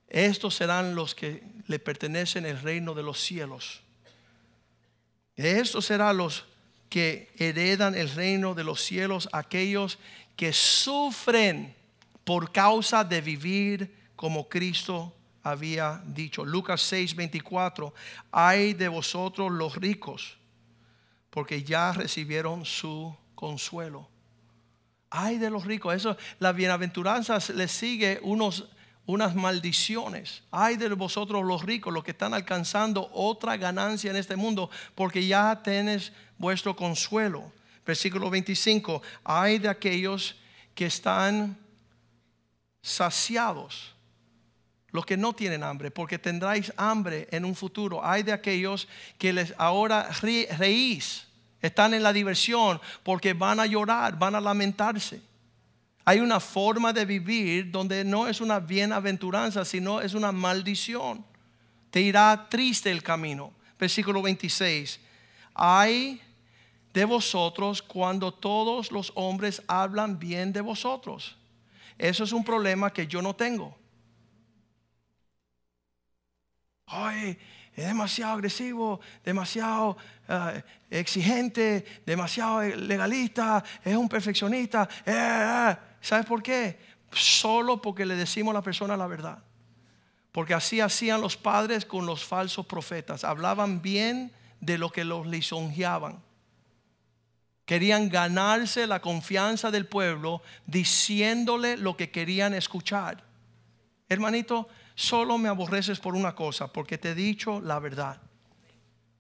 Estos 0.09 0.55
serán 0.55 0.95
los 0.95 1.15
que 1.15 1.43
le 1.67 1.79
pertenecen 1.79 2.47
el 2.47 2.61
reino 2.61 2.95
de 2.95 3.03
los 3.03 3.21
cielos. 3.21 3.83
Estos 5.35 5.87
serán 5.87 6.17
los 6.17 6.45
que 6.89 7.33
heredan 7.39 7.95
el 7.95 8.11
reino 8.11 8.55
de 8.55 8.65
los 8.65 8.81
cielos, 8.83 9.29
aquellos 9.33 9.99
que 10.37 10.53
sufren 10.53 11.75
por 12.25 12.53
causa 12.53 13.05
de 13.05 13.21
vivir 13.21 13.95
como 14.15 14.49
Cristo 14.49 15.16
había 15.51 16.03
dicho. 16.05 16.45
Lucas 16.45 16.81
6, 16.83 17.15
24, 17.15 17.95
hay 18.33 18.75
de 18.75 18.89
vosotros 18.89 19.53
los 19.53 19.77
ricos, 19.77 20.37
porque 21.31 21.63
ya 21.63 21.93
recibieron 21.93 22.65
su 22.65 23.17
consuelo. 23.35 24.09
Hay 25.09 25.39
de 25.39 25.51
los 25.51 25.65
ricos, 25.65 25.95
eso, 25.95 26.17
la 26.41 26.53
bienaventuranza 26.53 27.39
le 27.55 27.69
sigue 27.69 28.19
unos, 28.23 28.69
unas 29.07 29.37
maldiciones. 29.37 30.43
Hay 30.51 30.77
de 30.77 30.89
vosotros 30.89 31.45
los 31.45 31.63
ricos, 31.63 31.95
los 31.95 32.03
que 32.03 32.11
están 32.11 32.35
alcanzando 32.35 33.09
otra 33.13 33.57
ganancia 33.57 34.11
en 34.11 34.17
este 34.17 34.35
mundo, 34.35 34.69
porque 34.97 35.27
ya 35.27 35.63
tenéis 35.63 36.13
vuestro 36.39 36.75
consuelo. 36.75 37.53
Versículo 37.87 38.31
25, 38.31 39.01
hay 39.23 39.61
de 39.61 39.69
aquellos 39.69 40.35
que 40.75 40.87
están 40.87 41.57
saciados, 42.83 43.96
los 44.97 45.07
que 45.07 45.17
no 45.17 45.35
tienen 45.35 45.63
hambre, 45.63 45.91
porque 45.91 46.19
tendráis 46.19 46.73
hambre 46.77 47.29
en 47.31 47.45
un 47.45 47.55
futuro. 47.55 48.05
Hay 48.05 48.23
de 48.23 48.33
aquellos 48.33 48.89
que 49.19 49.33
les 49.33 49.55
ahora 49.59 50.09
reís, 50.59 51.29
están 51.61 51.93
en 51.93 52.03
la 52.03 52.13
diversión, 52.13 52.81
porque 53.03 53.35
van 53.35 53.61
a 53.61 53.67
llorar, 53.67 54.19
van 54.19 54.35
a 54.35 54.41
lamentarse. 54.41 55.21
Hay 56.05 56.21
una 56.21 56.41
forma 56.41 56.93
de 56.93 57.05
vivir 57.05 57.71
donde 57.71 58.05
no 58.05 58.27
es 58.27 58.41
una 58.41 58.59
bienaventuranza, 58.59 59.65
sino 59.65 60.01
es 60.01 60.15
una 60.15 60.33
maldición. 60.33 61.25
Te 61.91 62.01
irá 62.01 62.47
triste 62.49 62.91
el 62.91 63.03
camino. 63.03 63.53
Versículo 63.79 64.23
26. 64.23 64.99
Hay 65.55 66.23
de 66.95 67.05
vosotros 67.05 67.83
cuando 67.83 68.33
todos 68.33 68.91
los 68.91 69.13
hombres 69.15 69.63
hablan 69.67 70.19
bien 70.19 70.55
de 70.55 70.63
vosotros. 70.63 71.37
Eso 71.99 72.25
es 72.25 72.33
un 72.33 72.45
problema 72.45 72.91
que 72.93 73.07
yo 73.07 73.21
no 73.21 73.35
tengo. 73.35 73.77
Ay, 76.87 77.37
es 77.75 77.87
demasiado 77.87 78.35
agresivo, 78.35 79.01
demasiado 79.25 79.97
eh, 80.29 80.63
exigente, 80.91 81.85
demasiado 82.07 82.63
legalista, 82.63 83.63
es 83.85 83.97
un 83.97 84.09
perfeccionista. 84.09 84.89
Eh, 85.05 85.13
eh, 85.13 85.77
¿Sabes 86.01 86.25
por 86.25 86.43
qué? 86.43 86.79
Solo 87.11 87.83
porque 87.83 88.07
le 88.07 88.15
decimos 88.15 88.53
a 88.53 88.59
la 88.59 88.63
persona 88.63 88.97
la 88.97 89.09
verdad. 89.09 89.43
Porque 90.31 90.55
así 90.55 90.81
hacían 90.81 91.21
los 91.21 91.37
padres 91.37 91.85
con 91.85 92.07
los 92.07 92.25
falsos 92.25 92.67
profetas. 92.67 93.25
Hablaban 93.25 93.83
bien 93.83 94.33
de 94.61 94.79
lo 94.79 94.91
que 94.91 95.05
los 95.05 95.27
lisonjeaban. 95.27 96.23
Querían 97.65 98.09
ganarse 98.09 98.87
la 98.87 99.01
confianza 99.01 99.73
del 99.73 99.87
pueblo 99.87 100.41
diciéndole 100.67 101.77
lo 101.77 101.97
que 101.97 102.11
querían 102.11 102.55
escuchar. 102.55 103.25
Hermanito, 104.09 104.69
solo 104.97 105.39
me 105.39 105.49
aborreces 105.49 106.01
por 106.01 106.17
una 106.17 106.35
cosa, 106.35 106.73
porque 106.73 106.99
te 106.99 107.11
he 107.11 107.15
dicho 107.15 107.61
la 107.61 107.79
verdad. 107.79 108.21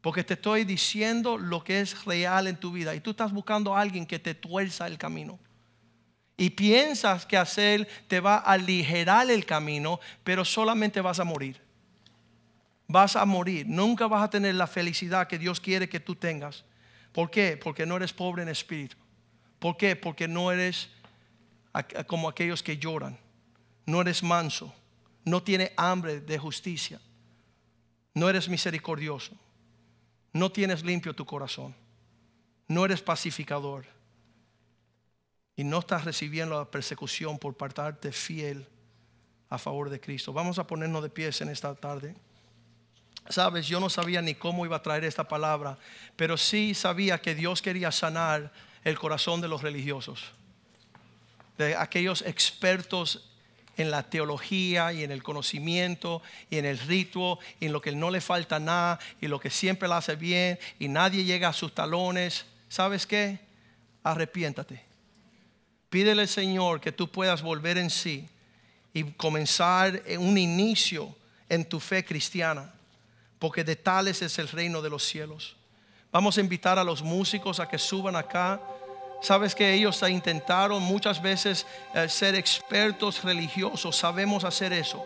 Porque 0.00 0.24
te 0.24 0.34
estoy 0.34 0.64
diciendo 0.64 1.38
lo 1.38 1.62
que 1.62 1.80
es 1.80 2.04
real 2.04 2.46
en 2.48 2.56
tu 2.56 2.72
vida. 2.72 2.94
Y 2.94 3.00
tú 3.00 3.10
estás 3.10 3.32
buscando 3.32 3.76
a 3.76 3.80
alguien 3.80 4.06
que 4.06 4.18
te 4.18 4.34
tuerza 4.34 4.86
el 4.86 4.98
camino. 4.98 5.38
Y 6.36 6.50
piensas 6.50 7.26
que 7.26 7.36
hacer 7.36 7.88
te 8.08 8.20
va 8.20 8.36
a 8.36 8.52
aligerar 8.52 9.30
el 9.30 9.44
camino, 9.44 10.00
pero 10.22 10.44
solamente 10.44 11.00
vas 11.00 11.18
a 11.18 11.24
morir. 11.24 11.60
Vas 12.88 13.16
a 13.16 13.24
morir. 13.24 13.66
Nunca 13.68 14.06
vas 14.06 14.22
a 14.22 14.30
tener 14.30 14.54
la 14.54 14.66
felicidad 14.66 15.26
que 15.26 15.38
Dios 15.38 15.60
quiere 15.60 15.88
que 15.88 16.00
tú 16.00 16.14
tengas. 16.14 16.64
¿Por 17.12 17.30
qué? 17.30 17.56
Porque 17.56 17.84
no 17.84 17.96
eres 17.96 18.12
pobre 18.12 18.42
en 18.42 18.48
espíritu. 18.48 18.96
¿Por 19.58 19.76
qué? 19.76 19.96
Porque 19.96 20.28
no 20.28 20.52
eres 20.52 20.88
como 22.06 22.28
aquellos 22.28 22.62
que 22.62 22.78
lloran. 22.78 23.18
No 23.86 24.00
eres 24.00 24.22
manso. 24.22 24.72
No 25.26 25.42
tienes 25.42 25.72
hambre 25.76 26.20
de 26.20 26.38
justicia. 26.38 27.00
No 28.14 28.30
eres 28.30 28.48
misericordioso. 28.48 29.32
No 30.32 30.50
tienes 30.50 30.84
limpio 30.84 31.14
tu 31.14 31.26
corazón. 31.26 31.74
No 32.68 32.84
eres 32.84 33.02
pacificador. 33.02 33.84
Y 35.56 35.64
no 35.64 35.80
estás 35.80 36.04
recibiendo 36.04 36.56
la 36.56 36.70
persecución 36.70 37.38
por 37.38 37.56
partarte 37.56 38.12
fiel 38.12 38.68
a 39.48 39.58
favor 39.58 39.90
de 39.90 40.00
Cristo. 40.00 40.32
Vamos 40.32 40.60
a 40.60 40.66
ponernos 40.66 41.02
de 41.02 41.10
pies 41.10 41.40
en 41.40 41.48
esta 41.48 41.74
tarde. 41.74 42.14
Sabes, 43.28 43.66
yo 43.66 43.80
no 43.80 43.90
sabía 43.90 44.22
ni 44.22 44.36
cómo 44.36 44.64
iba 44.64 44.76
a 44.76 44.82
traer 44.82 45.04
esta 45.04 45.26
palabra, 45.26 45.76
pero 46.14 46.36
sí 46.36 46.72
sabía 46.72 47.20
que 47.20 47.34
Dios 47.34 47.62
quería 47.62 47.90
sanar 47.90 48.52
el 48.84 48.96
corazón 48.96 49.40
de 49.40 49.48
los 49.48 49.62
religiosos, 49.62 50.22
de 51.58 51.74
aquellos 51.74 52.22
expertos 52.22 53.35
en 53.76 53.90
la 53.90 54.02
teología 54.04 54.92
y 54.92 55.04
en 55.04 55.10
el 55.10 55.22
conocimiento 55.22 56.22
y 56.50 56.58
en 56.58 56.64
el 56.64 56.78
ritual 56.78 57.38
y 57.60 57.66
en 57.66 57.72
lo 57.72 57.80
que 57.80 57.92
no 57.92 58.10
le 58.10 58.20
falta 58.20 58.58
nada 58.58 58.98
y 59.20 59.28
lo 59.28 59.38
que 59.38 59.50
siempre 59.50 59.88
lo 59.88 59.94
hace 59.94 60.16
bien 60.16 60.58
y 60.78 60.88
nadie 60.88 61.24
llega 61.24 61.48
a 61.48 61.52
sus 61.52 61.74
talones. 61.74 62.46
¿Sabes 62.68 63.06
qué? 63.06 63.38
Arrepiéntate. 64.02 64.82
Pídele 65.90 66.22
al 66.22 66.28
Señor 66.28 66.80
que 66.80 66.92
tú 66.92 67.10
puedas 67.10 67.42
volver 67.42 67.78
en 67.78 67.90
sí 67.90 68.28
y 68.92 69.04
comenzar 69.12 70.02
un 70.18 70.38
inicio 70.38 71.14
en 71.48 71.64
tu 71.64 71.80
fe 71.80 72.04
cristiana, 72.04 72.72
porque 73.38 73.62
de 73.62 73.76
tales 73.76 74.22
es 74.22 74.38
el 74.38 74.48
reino 74.48 74.82
de 74.82 74.90
los 74.90 75.04
cielos. 75.04 75.56
Vamos 76.10 76.38
a 76.38 76.40
invitar 76.40 76.78
a 76.78 76.84
los 76.84 77.02
músicos 77.02 77.60
a 77.60 77.68
que 77.68 77.78
suban 77.78 78.16
acá. 78.16 78.60
Sabes 79.20 79.54
que 79.54 79.72
ellos 79.72 80.02
intentaron 80.08 80.82
muchas 80.82 81.20
veces 81.20 81.66
eh, 81.94 82.08
ser 82.08 82.34
expertos 82.34 83.24
religiosos, 83.24 83.96
sabemos 83.96 84.44
hacer 84.44 84.72
eso. 84.72 85.04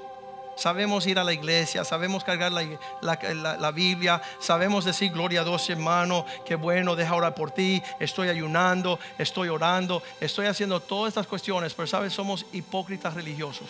Sabemos 0.56 1.06
ir 1.06 1.18
a 1.18 1.24
la 1.24 1.32
iglesia, 1.32 1.84
sabemos 1.84 2.22
cargar 2.22 2.52
la, 2.52 3.70
Biblia, 3.70 4.20
sabemos 4.40 4.84
decir 4.84 5.10
gloria 5.10 5.40
a 5.40 5.44
Dios 5.44 5.70
hermano, 5.70 6.26
qué 6.44 6.54
bueno, 6.54 6.96
deja 6.96 7.14
orar 7.14 7.34
por 7.34 7.50
ti, 7.50 7.82
estoy 7.98 8.28
ayunando, 8.28 8.98
estoy 9.16 9.48
orando, 9.48 10.02
estoy 10.20 10.48
haciendo 10.48 10.80
todas 10.80 11.12
estas 11.12 11.26
cuestiones, 11.26 11.72
pero 11.72 11.86
sabes, 11.86 12.12
somos 12.12 12.44
hipócritas 12.52 13.14
religiosos. 13.14 13.68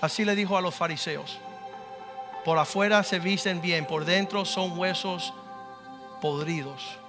Así 0.00 0.24
le 0.24 0.34
dijo 0.34 0.56
a 0.56 0.62
los 0.62 0.74
fariseos. 0.74 1.38
Por 2.46 2.58
afuera 2.58 3.02
se 3.02 3.18
visten 3.18 3.60
bien, 3.60 3.84
por 3.84 4.06
dentro 4.06 4.46
son 4.46 4.78
huesos 4.78 5.34
podridos. 6.22 7.01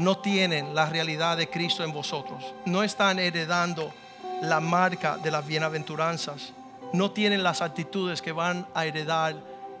No 0.00 0.16
tienen 0.16 0.74
la 0.74 0.86
realidad 0.86 1.36
de 1.36 1.50
Cristo 1.50 1.84
en 1.84 1.92
vosotros. 1.92 2.54
No 2.64 2.82
están 2.82 3.18
heredando 3.18 3.92
la 4.40 4.58
marca 4.58 5.18
de 5.18 5.30
las 5.30 5.46
bienaventuranzas. 5.46 6.54
No 6.94 7.10
tienen 7.10 7.42
las 7.42 7.60
actitudes 7.60 8.22
que 8.22 8.32
van 8.32 8.66
a 8.72 8.86
heredar 8.86 9.36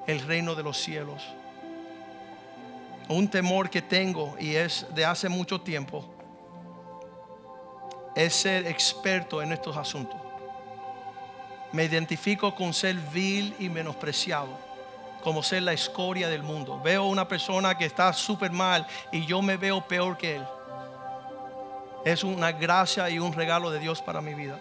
el 0.06 0.20
reino 0.20 0.54
de 0.54 0.62
los 0.62 0.76
cielos. 0.76 1.22
Un 3.08 3.28
temor 3.28 3.70
que 3.70 3.80
tengo 3.80 4.36
y 4.38 4.56
es 4.56 4.86
de 4.94 5.06
hace 5.06 5.30
mucho 5.30 5.62
tiempo 5.62 6.04
es 8.14 8.34
ser 8.34 8.66
experto 8.66 9.40
en 9.40 9.52
estos 9.52 9.74
asuntos. 9.74 10.20
Me 11.72 11.84
identifico 11.84 12.54
con 12.54 12.74
ser 12.74 12.96
vil 12.96 13.54
y 13.58 13.70
menospreciado, 13.70 14.50
como 15.22 15.42
ser 15.42 15.62
la 15.62 15.72
escoria 15.72 16.28
del 16.28 16.42
mundo. 16.42 16.80
Veo 16.82 17.04
una 17.04 17.28
persona 17.28 17.76
que 17.76 17.84
está 17.84 18.12
súper 18.12 18.50
mal 18.50 18.86
y 19.12 19.24
yo 19.26 19.42
me 19.42 19.56
veo 19.56 19.86
peor 19.86 20.16
que 20.16 20.36
él. 20.36 20.46
Es 22.04 22.24
una 22.24 22.52
gracia 22.52 23.08
y 23.10 23.18
un 23.18 23.32
regalo 23.32 23.70
de 23.70 23.78
Dios 23.78 24.00
para 24.00 24.20
mi 24.20 24.34
vida. 24.34 24.58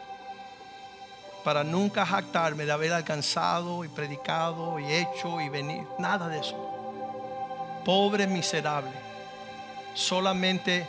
Para 1.44 1.64
nunca 1.64 2.06
jactarme 2.06 2.66
de 2.66 2.72
haber 2.72 2.92
alcanzado 2.92 3.86
y 3.86 3.88
predicado 3.88 4.78
y 4.80 4.92
hecho 4.92 5.40
y 5.40 5.48
venir. 5.48 5.88
Nada 5.98 6.28
de 6.28 6.40
eso. 6.40 6.58
Pobre 7.86 8.28
miserable. 8.28 8.92
Solamente 9.94 10.86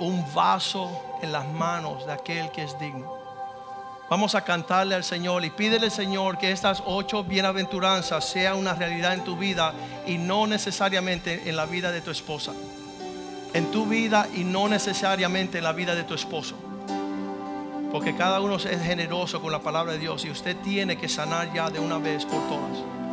un 0.00 0.24
vaso 0.34 1.18
en 1.22 1.32
las 1.32 1.46
manos 1.46 2.04
de 2.04 2.12
aquel 2.12 2.50
que 2.50 2.64
es 2.64 2.78
digno. 2.78 3.15
Vamos 4.08 4.36
a 4.36 4.44
cantarle 4.44 4.94
al 4.94 5.02
Señor 5.02 5.44
y 5.44 5.50
pídele 5.50 5.90
Señor 5.90 6.38
que 6.38 6.52
estas 6.52 6.80
ocho 6.86 7.24
bienaventuranzas 7.24 8.24
sean 8.24 8.56
una 8.56 8.72
realidad 8.72 9.14
en 9.14 9.24
tu 9.24 9.36
vida 9.36 9.74
y 10.06 10.16
no 10.16 10.46
necesariamente 10.46 11.48
en 11.48 11.56
la 11.56 11.66
vida 11.66 11.90
de 11.90 12.00
tu 12.00 12.12
esposa. 12.12 12.52
En 13.52 13.72
tu 13.72 13.86
vida 13.86 14.28
y 14.32 14.44
no 14.44 14.68
necesariamente 14.68 15.58
en 15.58 15.64
la 15.64 15.72
vida 15.72 15.96
de 15.96 16.04
tu 16.04 16.14
esposo. 16.14 16.54
Porque 17.90 18.14
cada 18.14 18.40
uno 18.40 18.56
es 18.56 18.82
generoso 18.82 19.42
con 19.42 19.50
la 19.50 19.60
palabra 19.60 19.94
de 19.94 19.98
Dios 19.98 20.24
y 20.24 20.30
usted 20.30 20.56
tiene 20.58 20.96
que 20.96 21.08
sanar 21.08 21.52
ya 21.52 21.68
de 21.70 21.80
una 21.80 21.98
vez 21.98 22.24
por 22.26 22.46
todas. 22.48 23.05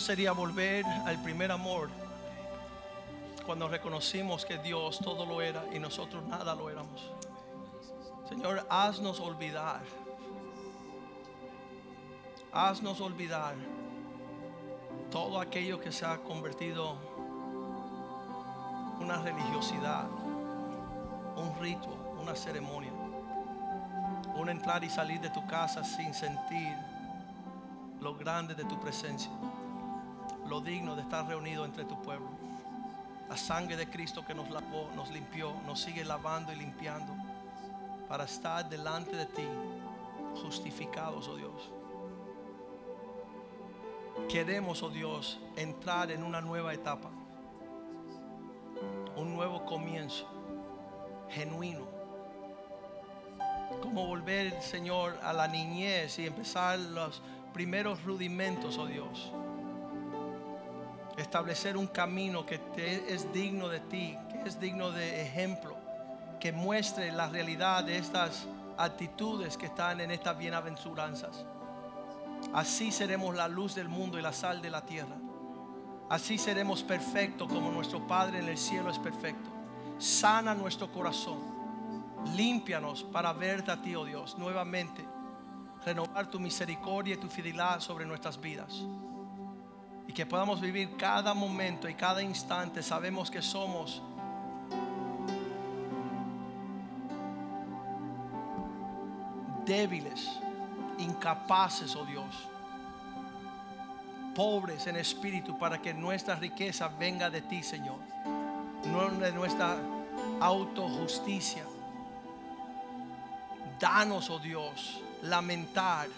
Sería 0.00 0.32
volver 0.32 0.84
al 1.06 1.22
primer 1.22 1.50
amor 1.50 1.88
cuando 3.46 3.68
reconocimos 3.68 4.44
que 4.44 4.58
Dios 4.58 4.98
todo 4.98 5.24
lo 5.24 5.40
era 5.40 5.64
y 5.72 5.78
nosotros 5.78 6.22
nada 6.24 6.54
lo 6.54 6.68
éramos. 6.68 7.10
Señor, 8.28 8.66
haznos 8.68 9.20
olvidar. 9.20 9.80
Haznos 12.52 13.00
olvidar 13.00 13.54
todo 15.10 15.40
aquello 15.40 15.80
que 15.80 15.90
se 15.92 16.04
ha 16.04 16.18
convertido 16.18 16.96
una 19.00 19.18
religiosidad, 19.22 20.08
un 21.36 21.56
rito, 21.60 21.88
una 22.20 22.34
ceremonia. 22.34 22.92
Un 24.34 24.50
entrar 24.50 24.84
y 24.84 24.90
salir 24.90 25.20
de 25.20 25.30
tu 25.30 25.46
casa 25.46 25.82
sin 25.82 26.12
sentir 26.12 26.76
lo 28.00 28.14
grande 28.14 28.54
de 28.54 28.64
tu 28.64 28.78
presencia, 28.78 29.30
lo 30.48 30.60
digno 30.60 30.96
de 30.96 31.02
estar 31.02 31.26
reunido 31.26 31.64
entre 31.64 31.84
tu 31.84 32.00
pueblo. 32.02 32.28
La 33.28 33.36
sangre 33.36 33.76
de 33.76 33.88
Cristo 33.88 34.24
que 34.24 34.34
nos 34.34 34.50
lavó, 34.50 34.90
nos 34.96 35.10
limpió, 35.10 35.52
nos 35.66 35.80
sigue 35.80 36.04
lavando 36.04 36.52
y 36.52 36.56
limpiando 36.56 37.14
para 38.08 38.24
estar 38.24 38.66
delante 38.68 39.14
de 39.14 39.26
ti, 39.26 39.46
justificados, 40.42 41.28
oh 41.28 41.36
Dios. 41.36 41.70
Queremos, 44.28 44.82
oh 44.82 44.90
Dios, 44.90 45.38
entrar 45.56 46.10
en 46.10 46.22
una 46.22 46.40
nueva 46.40 46.72
etapa, 46.72 47.10
un 49.16 49.34
nuevo 49.34 49.64
comienzo, 49.66 50.26
genuino. 51.28 51.86
Como 53.82 54.06
volver, 54.06 54.60
Señor, 54.62 55.18
a 55.22 55.34
la 55.34 55.46
niñez 55.46 56.18
y 56.18 56.26
empezar 56.26 56.78
los 56.78 57.22
primeros 57.52 58.02
rudimentos, 58.04 58.78
oh 58.78 58.86
Dios. 58.86 59.32
Establecer 61.18 61.76
un 61.76 61.88
camino 61.88 62.46
que 62.46 62.58
te 62.58 63.12
es 63.12 63.32
digno 63.32 63.68
de 63.68 63.80
ti, 63.80 64.16
que 64.30 64.48
es 64.48 64.60
digno 64.60 64.92
de 64.92 65.20
ejemplo, 65.20 65.76
que 66.38 66.52
muestre 66.52 67.10
la 67.10 67.28
realidad 67.28 67.82
de 67.82 67.98
estas 67.98 68.46
actitudes 68.76 69.56
que 69.56 69.66
están 69.66 70.00
en 70.00 70.12
estas 70.12 70.38
bienaventuranzas. 70.38 71.44
Así 72.54 72.92
seremos 72.92 73.34
la 73.34 73.48
luz 73.48 73.74
del 73.74 73.88
mundo 73.88 74.16
y 74.16 74.22
la 74.22 74.32
sal 74.32 74.62
de 74.62 74.70
la 74.70 74.82
tierra. 74.82 75.16
Así 76.08 76.38
seremos 76.38 76.84
perfectos 76.84 77.48
como 77.52 77.72
nuestro 77.72 78.06
Padre 78.06 78.38
en 78.38 78.48
el 78.48 78.56
cielo 78.56 78.88
es 78.88 78.98
perfecto. 79.00 79.50
Sana 79.98 80.54
nuestro 80.54 80.92
corazón. 80.92 81.40
Límpianos 82.36 83.02
para 83.02 83.32
verte 83.32 83.72
a 83.72 83.82
ti, 83.82 83.96
oh 83.96 84.04
Dios, 84.04 84.38
nuevamente. 84.38 85.04
Renovar 85.84 86.30
tu 86.30 86.38
misericordia 86.38 87.14
y 87.14 87.18
tu 87.18 87.28
fidelidad 87.28 87.80
sobre 87.80 88.06
nuestras 88.06 88.40
vidas. 88.40 88.84
Y 90.08 90.12
que 90.12 90.26
podamos 90.26 90.60
vivir 90.60 90.96
cada 90.96 91.32
momento 91.34 91.88
y 91.88 91.94
cada 91.94 92.20
instante. 92.20 92.82
Sabemos 92.82 93.30
que 93.30 93.40
somos 93.40 94.02
débiles, 99.68 100.30
incapaces, 100.98 101.94
oh 101.94 102.06
Dios, 102.06 102.48
pobres 104.34 104.86
en 104.86 104.96
espíritu, 104.96 105.58
para 105.58 105.80
que 105.80 105.92
nuestra 105.92 106.34
riqueza 106.36 106.88
venga 106.88 107.28
de 107.28 107.42
ti, 107.42 107.62
Señor, 107.62 107.98
no 108.86 109.10
de 109.10 109.30
nuestra 109.30 109.76
autojusticia. 110.40 111.64
Danos, 113.78 114.30
oh 114.30 114.38
Dios, 114.38 115.02
lamentar 115.22 116.08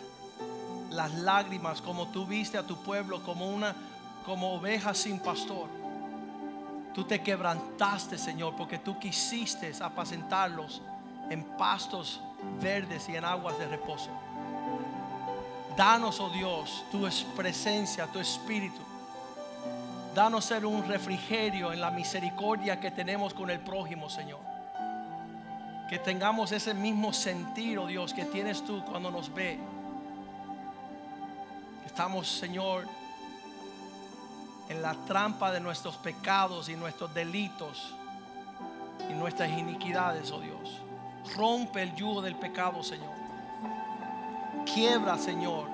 las 0.91 1.13
lágrimas 1.15 1.81
como 1.81 2.09
tú 2.09 2.27
viste 2.27 2.59
a 2.59 2.67
tu 2.67 2.77
pueblo 2.77 3.23
como 3.23 3.49
una 3.49 3.75
como 4.25 4.55
oveja 4.55 4.95
sin 4.95 5.19
pastor. 5.19 5.69
Tú 6.95 7.05
te 7.05 7.23
quebrantaste, 7.23 8.19
Señor, 8.19 8.55
porque 8.57 8.79
tú 8.79 8.99
quisiste 8.99 9.73
apacentarlos 9.81 10.83
en 11.31 11.45
pastos 11.57 12.21
verdes 12.61 13.09
y 13.09 13.17
en 13.17 13.25
aguas 13.25 13.59
de 13.59 13.67
reposo. 13.69 14.11
Danos, 15.77 16.21
oh 16.21 16.31
Dios, 16.31 16.85
tu 16.91 17.09
presencia, 17.37 18.07
tu 18.07 18.19
espíritu. 18.19 18.83
Danos 20.15 20.45
ser 20.45 20.67
un 20.67 20.87
refrigerio 20.87 21.73
en 21.73 21.81
la 21.81 21.91
misericordia 21.91 22.81
que 22.81 22.91
tenemos 22.91 23.33
con 23.33 23.49
el 23.49 23.61
prójimo, 23.61 24.11
Señor. 24.11 24.41
Que 25.89 25.99
tengamos 25.99 26.51
ese 26.53 26.75
mismo 26.75 27.13
sentir, 27.13 27.79
oh 27.79 27.87
Dios, 27.87 28.13
que 28.13 28.25
tienes 28.25 28.65
tú 28.65 28.85
cuando 28.85 29.11
nos 29.11 29.33
ve. 29.33 29.59
Estamos, 31.87 32.29
Señor, 32.29 32.87
en 34.69 34.83
la 34.83 34.95
trampa 34.95 35.51
de 35.51 35.61
nuestros 35.61 35.97
pecados 35.97 36.69
y 36.69 36.77
nuestros 36.77 37.13
delitos 37.13 37.95
y 39.11 39.15
nuestras 39.15 39.51
iniquidades, 39.51 40.31
oh 40.31 40.41
Dios. 40.41 40.81
Rompe 41.37 41.83
el 41.83 41.95
yugo 41.95 42.23
del 42.23 42.37
pecado, 42.37 42.83
Señor. 42.83 43.15
Quiebra, 44.73 45.19
Señor, 45.19 45.69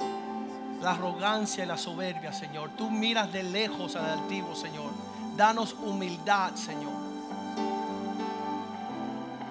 la 0.81 0.93
arrogancia 0.93 1.65
y 1.65 1.67
la 1.67 1.77
soberbia, 1.77 2.33
Señor. 2.33 2.71
Tú 2.71 2.91
miras 2.91 3.33
de 3.33 3.43
lejos 3.43 3.97
al 3.97 4.07
altivo, 4.07 4.55
Señor. 4.55 4.91
Danos 5.37 5.75
humildad, 5.75 6.55
Señor. 6.55 7.07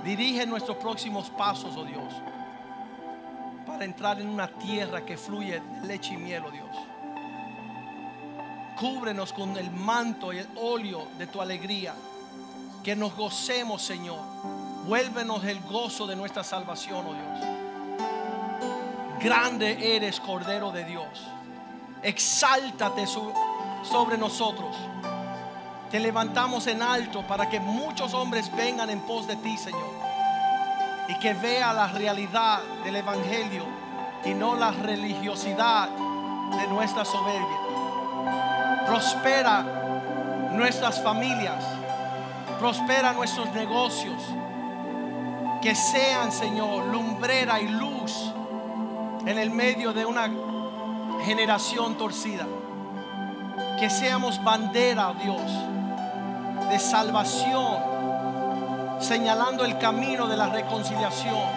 Dirige 0.03 0.45
nuestros 0.45 0.77
próximos 0.77 1.29
pasos, 1.29 1.75
oh 1.75 1.83
Dios, 1.83 2.13
para 3.75 3.85
entrar 3.85 4.21
en 4.21 4.29
una 4.29 4.47
tierra 4.47 5.05
que 5.05 5.17
fluye 5.17 5.61
leche 5.83 6.13
y 6.13 6.17
miel, 6.17 6.43
oh 6.45 6.51
Dios. 6.51 6.75
Cúbrenos 8.79 9.33
con 9.33 9.55
el 9.57 9.69
manto 9.69 10.33
y 10.33 10.39
el 10.39 10.47
óleo 10.55 11.07
de 11.17 11.27
tu 11.27 11.41
alegría. 11.41 11.93
Que 12.83 12.95
nos 12.95 13.15
gocemos, 13.15 13.81
Señor 13.81 14.19
Vuélvenos 14.85 15.43
el 15.43 15.59
gozo 15.61 16.05
de 16.05 16.15
nuestra 16.15 16.43
salvación, 16.43 17.05
oh 17.07 17.13
Dios. 17.13 17.39
Grande 19.19 19.95
eres, 19.95 20.19
Cordero 20.19 20.71
de 20.71 20.85
Dios. 20.85 21.07
Exáltate 22.03 23.07
sobre 23.07 24.17
nosotros. 24.19 24.75
Te 25.89 25.99
levantamos 25.99 26.67
en 26.67 26.83
alto 26.83 27.25
para 27.27 27.49
que 27.49 27.59
muchos 27.59 28.13
hombres 28.13 28.55
vengan 28.55 28.91
en 28.91 28.99
pos 29.01 29.27
de 29.27 29.35
ti, 29.37 29.57
Señor. 29.57 30.04
Que 31.25 31.33
vea 31.33 31.73
la 31.73 31.87
realidad 31.87 32.59
del 32.83 32.97
Evangelio 32.97 33.65
y 34.25 34.35
no 34.35 34.55
la 34.55 34.69
religiosidad 34.69 35.89
de 35.89 36.67
nuestra 36.67 37.03
soberbia. 37.03 37.57
Prospera 38.85 39.63
nuestras 40.51 41.01
familias. 41.01 41.65
Prospera 42.59 43.11
nuestros 43.13 43.51
negocios 43.53 44.21
que 45.63 45.73
sean, 45.73 46.31
Señor, 46.31 46.85
lumbrera 46.93 47.59
y 47.59 47.69
luz 47.69 48.31
en 49.25 49.39
el 49.39 49.49
medio 49.49 49.93
de 49.93 50.05
una 50.05 50.29
generación 51.25 51.97
torcida. 51.97 52.45
Que 53.79 53.89
seamos 53.89 54.43
bandera, 54.43 55.09
oh 55.09 55.15
Dios, 55.15 56.69
de 56.69 56.77
salvación, 56.77 57.79
señalando 58.99 59.65
el 59.65 59.77
camino 59.77 60.27
de 60.27 60.37
la 60.37 60.47
reconciliación. 60.47 61.49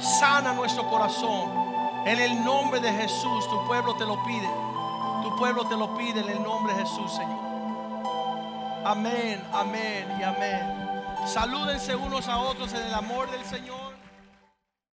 Sana 0.00 0.52
nuestro 0.52 0.88
corazón. 0.88 1.50
En 2.06 2.18
el 2.18 2.44
nombre 2.44 2.80
de 2.80 2.92
Jesús, 2.92 3.48
tu 3.48 3.66
pueblo 3.66 3.94
te 3.96 4.04
lo 4.04 4.22
pide. 4.24 4.48
Tu 5.22 5.36
pueblo 5.36 5.64
te 5.66 5.76
lo 5.76 5.96
pide 5.96 6.20
en 6.20 6.28
el 6.28 6.42
nombre 6.42 6.74
de 6.74 6.80
Jesús, 6.80 7.12
Señor. 7.12 7.40
Amén, 8.84 9.42
amén 9.52 10.06
y 10.18 10.22
amén. 10.22 10.90
Salúdense 11.26 11.94
unos 11.94 12.28
a 12.28 12.38
otros 12.38 12.72
en 12.72 12.82
el 12.82 12.94
amor 12.94 13.30
del 13.30 13.44
Señor. 13.44 13.89